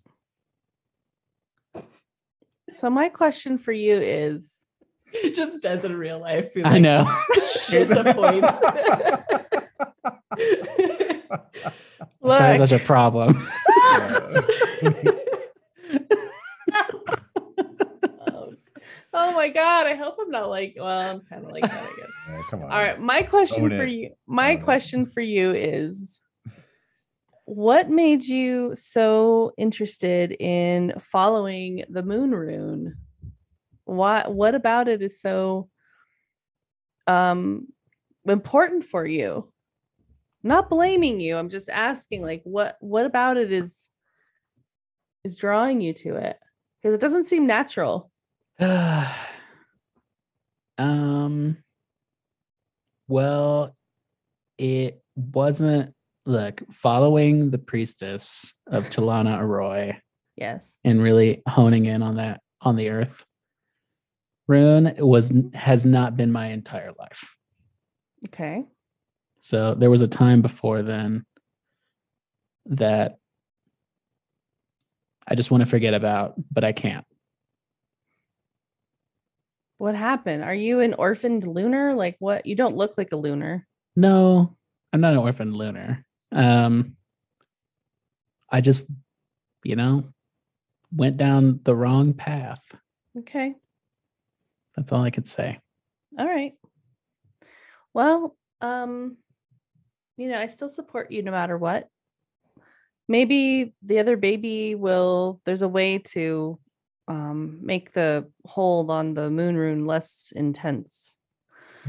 [2.73, 4.49] So my question for you is
[5.35, 6.53] Just does in real life.
[6.53, 7.06] be i know
[7.67, 8.45] Here's a point.
[12.30, 13.48] sorry look, such a problem
[16.73, 18.53] oh,
[19.14, 21.85] oh my god, I hope I'm not like well, I'm kind of like that, I
[21.85, 22.07] guess.
[22.30, 22.72] Yeah, come on.
[22.72, 23.90] All right, my question Own for it.
[23.90, 24.64] you my Own it.
[24.64, 26.19] question for you is
[27.45, 32.95] what made you so interested in following the moon rune?
[33.85, 35.69] What what about it is so
[37.08, 37.68] um
[38.27, 39.51] important for you?
[40.43, 41.35] Not blaming you.
[41.38, 43.90] I'm just asking like what what about it is
[45.24, 46.38] is drawing you to it?
[46.82, 48.11] Because it doesn't seem natural.
[50.77, 51.58] um
[53.08, 53.76] well
[54.58, 55.93] it wasn't
[56.26, 59.93] look following the priestess of chalana arroy
[60.38, 60.76] Yes.
[60.84, 63.26] and really honing in on that on the earth
[64.51, 67.23] rune was has not been my entire life
[68.25, 68.63] Okay.
[69.39, 71.25] so there was a time before then
[72.67, 73.17] that
[75.27, 77.05] i just want to forget about but i can't
[79.81, 80.43] What happened?
[80.43, 81.95] Are you an orphaned lunar?
[81.95, 82.45] Like what?
[82.45, 83.65] You don't look like a lunar.
[83.95, 84.55] No,
[84.93, 86.05] I'm not an orphaned lunar.
[86.31, 86.97] Um,
[88.47, 88.83] I just,
[89.63, 90.03] you know,
[90.95, 92.61] went down the wrong path.
[93.17, 93.55] Okay.
[94.75, 95.59] That's all I could say.
[96.17, 96.53] All right.
[97.93, 99.17] Well, um,
[100.17, 101.88] you know, I still support you no matter what.
[103.08, 106.59] Maybe the other baby will there's a way to
[107.08, 111.14] um make the hold on the moon rune less intense.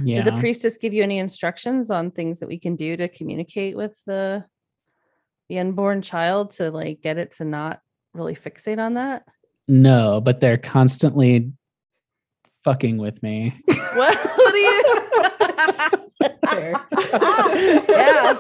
[0.03, 0.23] Yeah.
[0.23, 3.77] Did the priestess give you any instructions on things that we can do to communicate
[3.77, 4.45] with the
[5.49, 7.81] the unborn child to like get it to not
[8.15, 9.25] really fixate on that?
[9.69, 11.53] no, but they're constantly
[12.65, 13.55] fucking with me.
[13.95, 14.85] What, what do you?
[17.89, 18.39] Yeah,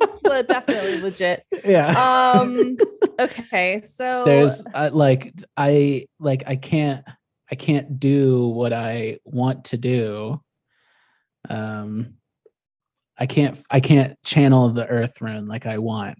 [0.00, 1.44] it's definitely legit.
[1.64, 2.32] yeah.
[2.32, 2.76] Um.
[3.20, 7.04] Okay, so There's I, like I like I can't
[7.50, 10.40] I can't do what I want to do.
[11.48, 12.14] Um
[13.16, 16.18] I can't I can't channel the earth rune like I want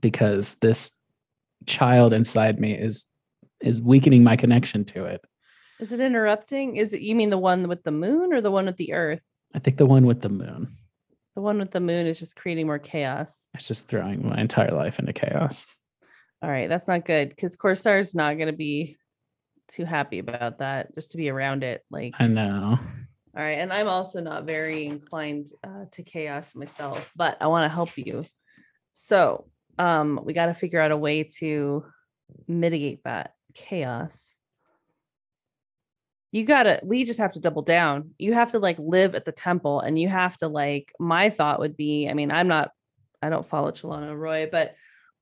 [0.00, 0.90] because this
[1.66, 3.06] child inside me is
[3.60, 5.20] is weakening my connection to it.
[5.80, 6.76] Is it interrupting?
[6.76, 9.22] Is it you mean the one with the moon or the one with the earth?
[9.54, 10.76] I think the one with the moon.
[11.34, 13.46] The one with the moon is just creating more chaos.
[13.54, 15.66] It's just throwing my entire life into chaos.
[16.42, 18.98] All right, that's not good because Corsar's not going to be
[19.68, 20.94] too happy about that.
[20.94, 22.78] Just to be around it, like I know.
[22.78, 27.70] all right, and I'm also not very inclined uh, to chaos myself, but I want
[27.70, 28.24] to help you.
[28.92, 29.46] So,
[29.78, 31.84] um, we got to figure out a way to
[32.46, 34.29] mitigate that chaos.
[36.32, 38.10] You gotta, we just have to double down.
[38.18, 40.92] You have to like live at the temple, and you have to like.
[40.98, 42.70] My thought would be, I mean, I'm not,
[43.20, 44.74] I don't follow Chalana Roy, but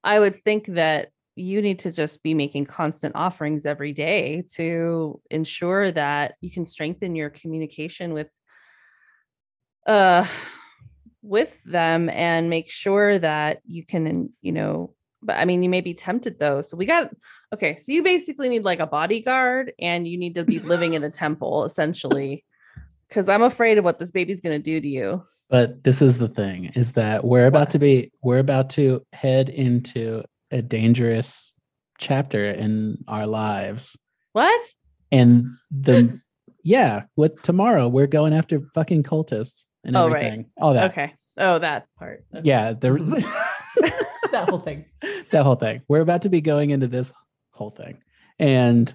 [0.04, 5.20] I would think that you need to just be making constant offerings every day to
[5.30, 8.28] ensure that you can strengthen your communication with
[9.86, 10.26] uh
[11.22, 15.80] with them and make sure that you can you know but i mean you may
[15.80, 17.10] be tempted though so we got
[17.54, 21.02] okay so you basically need like a bodyguard and you need to be living in
[21.02, 22.44] the temple essentially
[23.08, 26.18] because i'm afraid of what this baby's going to do to you But this is
[26.18, 31.54] the thing is that we're about to be we're about to head into a dangerous
[31.98, 33.96] chapter in our lives.
[34.32, 34.60] what
[35.10, 36.20] And the
[36.64, 40.24] yeah, what tomorrow we're going after fucking cultists and Oh, right.
[40.26, 40.50] everything.
[40.60, 40.90] All that.
[40.92, 42.42] okay oh that part okay.
[42.44, 42.90] Yeah, the
[44.32, 44.84] that whole thing.
[45.30, 45.80] that whole thing.
[45.88, 47.12] We're about to be going into this
[47.58, 48.02] whole thing.
[48.38, 48.92] And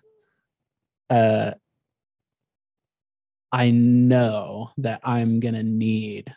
[1.10, 1.52] uh
[3.52, 6.34] I know that I'm gonna need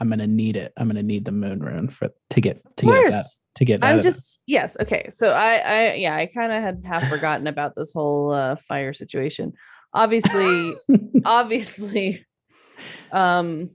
[0.00, 0.72] I'm gonna need it.
[0.76, 3.24] I'm gonna need the moon rune for to get to get us out
[3.56, 5.08] to get I'm out of just yes, okay.
[5.10, 8.92] So I I yeah, I kind of had half forgotten about this whole uh fire
[8.92, 9.52] situation.
[9.92, 10.74] Obviously,
[11.24, 12.26] obviously
[13.12, 13.70] um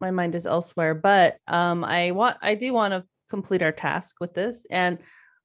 [0.00, 4.16] my mind is elsewhere, but um I want I do want to complete our task
[4.20, 4.98] with this and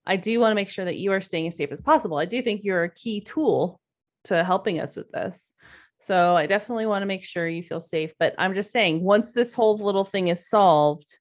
[0.05, 2.17] I do want to make sure that you are staying as safe as possible.
[2.17, 3.79] I do think you're a key tool
[4.25, 5.51] to helping us with this.
[5.97, 9.31] So I definitely want to make sure you feel safe, but I'm just saying once
[9.31, 11.17] this whole little thing is solved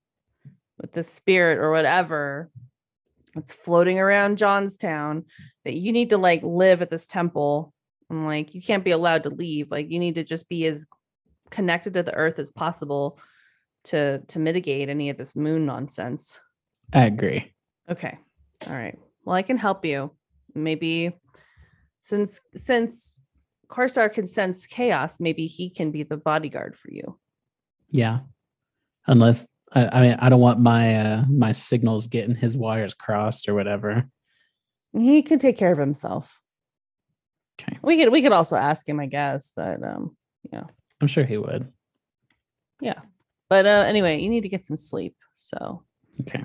[0.78, 2.50] with the spirit or whatever
[3.34, 5.24] that's floating around Jonstown
[5.64, 7.72] that you need to like live at this temple
[8.10, 10.86] and like you can't be allowed to leave like you need to just be as
[11.50, 13.18] connected to the earth as possible
[13.84, 16.38] to to mitigate any of this moon nonsense
[16.92, 17.52] I agree.
[17.90, 18.18] okay
[18.68, 20.10] all right well i can help you
[20.55, 21.12] maybe
[22.02, 23.18] since since
[23.68, 27.18] Corsar can sense chaos maybe he can be the bodyguard for you
[27.91, 28.20] Yeah.
[29.07, 33.49] Unless I, I mean I don't want my uh my signals getting his wires crossed
[33.49, 34.09] or whatever.
[34.93, 36.39] he can take care of himself
[37.60, 37.78] Okay.
[37.83, 40.17] we could we could also ask him i guess but um
[40.52, 40.65] yeah.
[41.01, 41.73] I'm sure he would.
[42.81, 43.01] Yeah.
[43.49, 45.83] But uh anyway you need to get some sleep so
[46.20, 46.44] Okay.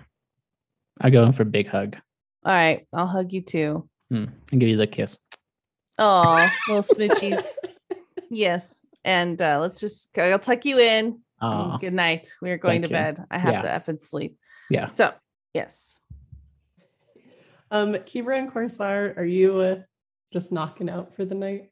[1.01, 1.97] I go in for a big hug.
[2.45, 4.25] All right i'll hug you too Hmm.
[4.51, 5.19] And give you the kiss.
[5.99, 7.45] Oh, little smoochies.
[8.31, 8.79] yes.
[9.05, 11.05] And uh, let's just, I'll tuck you in.
[11.05, 12.33] and Oh, Good night.
[12.41, 12.93] We are going to you.
[12.93, 13.23] bed.
[13.29, 13.61] I have Yeah.
[13.61, 14.35] to and sleep.
[14.71, 14.87] yeah.
[14.89, 15.13] So,
[15.53, 15.99] yes.
[17.69, 19.75] Um, Kivra and Corsar, are you uh,
[20.33, 21.69] just knocking out for the night?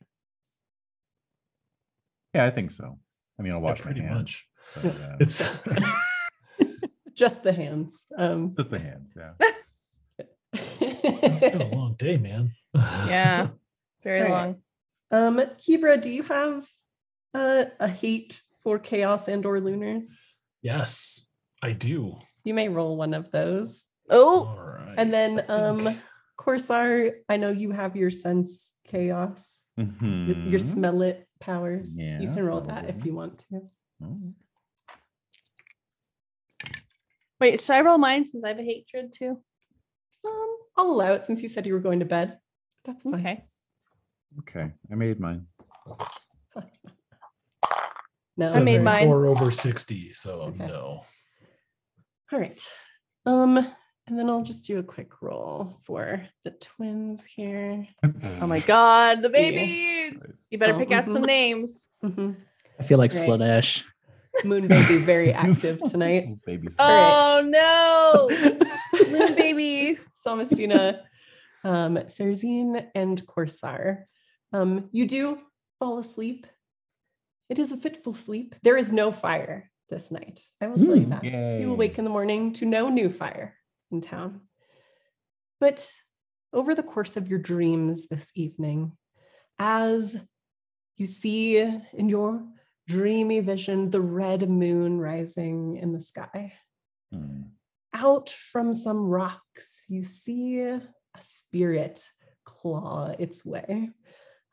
[2.35, 2.99] Yeah, I think so.
[3.39, 4.13] I mean, I'll Yeah, wash my hands.
[4.13, 4.47] much.
[4.75, 5.41] but, uh, It's
[7.15, 7.95] Just the hands.
[8.15, 9.13] Um, just the hands.
[9.17, 9.31] Yeah.
[11.23, 12.51] It's been a long day, man.
[13.07, 13.47] Yeah.
[14.03, 14.55] Very All right.
[15.11, 15.39] long.
[15.39, 16.65] um, Kivra, do you have
[17.33, 20.09] uh, a hate for chaos and or lunars?
[20.61, 21.31] yes,
[21.63, 22.15] I do.
[22.43, 23.83] You may roll one of those.
[24.09, 24.95] Oh, All right.
[24.97, 25.97] And then I um
[26.37, 29.85] Corsar, I know you have your sense chaos, y-
[30.51, 31.93] your smell it powers.
[31.95, 32.95] Yeah, you can roll that it.
[32.95, 33.61] if you want to.
[34.03, 34.19] Oh.
[37.39, 37.61] wait.
[37.61, 39.41] Should I roll mine since I have a hatred too?
[40.25, 42.37] Um, I'll allow it since you said you were going to bed.
[42.85, 43.15] That's fine.
[43.15, 43.43] Okay.
[44.39, 45.47] Okay, I made mine.
[48.39, 49.05] No, I made you're- mine.
[49.07, 50.67] Four over sixty, so Okay.
[50.67, 51.03] no.
[52.31, 52.61] All right.
[53.25, 57.87] Um, and then I'll just do a quick roll for the twins here.
[58.41, 59.21] Oh my God.
[59.23, 60.21] The babies.
[60.21, 60.45] Nice.
[60.51, 61.25] You better Oh, pick out some mhm.
[61.25, 61.87] names.
[62.03, 62.35] Mhm.
[62.79, 63.27] I feel like Right.
[63.27, 63.83] Slaanesh.
[64.43, 66.21] Moon baby very active tonight.
[66.27, 68.29] Little Baby Oh no.
[69.09, 69.97] Moon baby.
[70.25, 70.99] Samastina,
[71.63, 74.03] um, Serzine, and Corsar.
[74.53, 75.39] Um, you do
[75.79, 76.47] fall asleep.
[77.49, 78.55] It is a fitful sleep.
[78.63, 80.41] There is no fire this night.
[80.61, 81.09] I will tell you Mm.
[81.11, 81.23] that.
[81.23, 81.61] Yay.
[81.61, 83.55] You awake in the morning to no new fire
[83.91, 84.41] in town.
[85.59, 85.89] But
[86.53, 88.97] over the course of your dreams this evening,
[89.59, 90.17] as
[90.97, 92.45] you see in your
[92.87, 96.53] dreamy vision the red moon rising in the sky,
[97.13, 97.43] Hmm.
[97.97, 100.81] Out from some rocks, you see a
[101.21, 101.99] spirit
[102.45, 103.89] claw its way.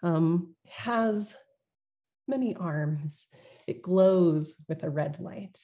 [0.02, 1.34] Um, has
[2.26, 3.26] many arms.
[3.66, 5.58] It glows with a red light.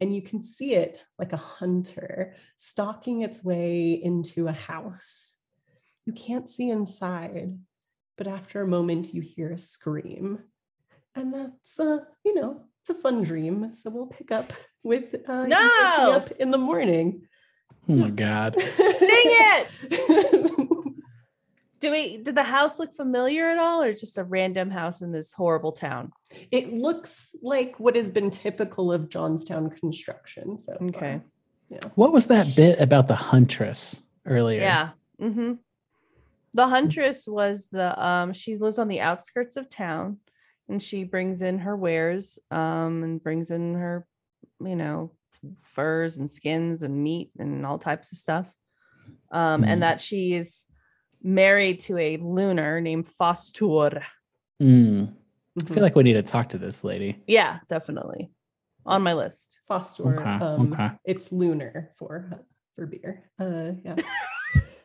[0.00, 5.32] And you can see it like a hunter stalking its way into a house.
[6.06, 7.58] You can't see inside,
[8.18, 10.40] but after a moment, you hear a scream.
[11.14, 13.74] And that's, uh, you know, it's a fun dream.
[13.74, 16.12] So we'll pick up with uh, you No!
[16.12, 17.22] up in the morning.
[17.88, 18.54] Oh my god.
[18.56, 18.66] Dang
[19.10, 19.68] it!
[21.80, 25.10] Do we did the house look familiar at all, or just a random house in
[25.10, 26.12] this horrible town?
[26.50, 30.56] it looks like what has been typical of Jonstown construction.
[30.56, 30.86] So far.
[30.88, 31.20] Okay.
[31.94, 34.60] What was that bit about the huntress earlier?
[34.60, 34.90] Yeah.
[35.20, 35.54] Mm-hmm.
[36.54, 40.18] The huntress was the um she lives on the outskirts of town
[40.68, 44.06] and she brings in her wares um and brings in her
[44.60, 45.10] you know
[45.62, 48.46] furs and skins and meat and all types of stuff.
[49.30, 49.68] Um Mhm.
[49.68, 50.64] and that she's
[51.22, 54.02] married to a lunar named Fostur.
[54.60, 55.14] Mm.
[55.58, 55.74] I Mhm.
[55.74, 57.22] feel like we need to talk to this lady.
[57.26, 58.30] Yeah, definitely.
[58.84, 59.58] On my list.
[59.70, 60.18] Fostur.
[60.18, 60.90] Okay, um, okay.
[61.04, 63.30] It's lunar for for beer.
[63.38, 63.96] Uh, yeah.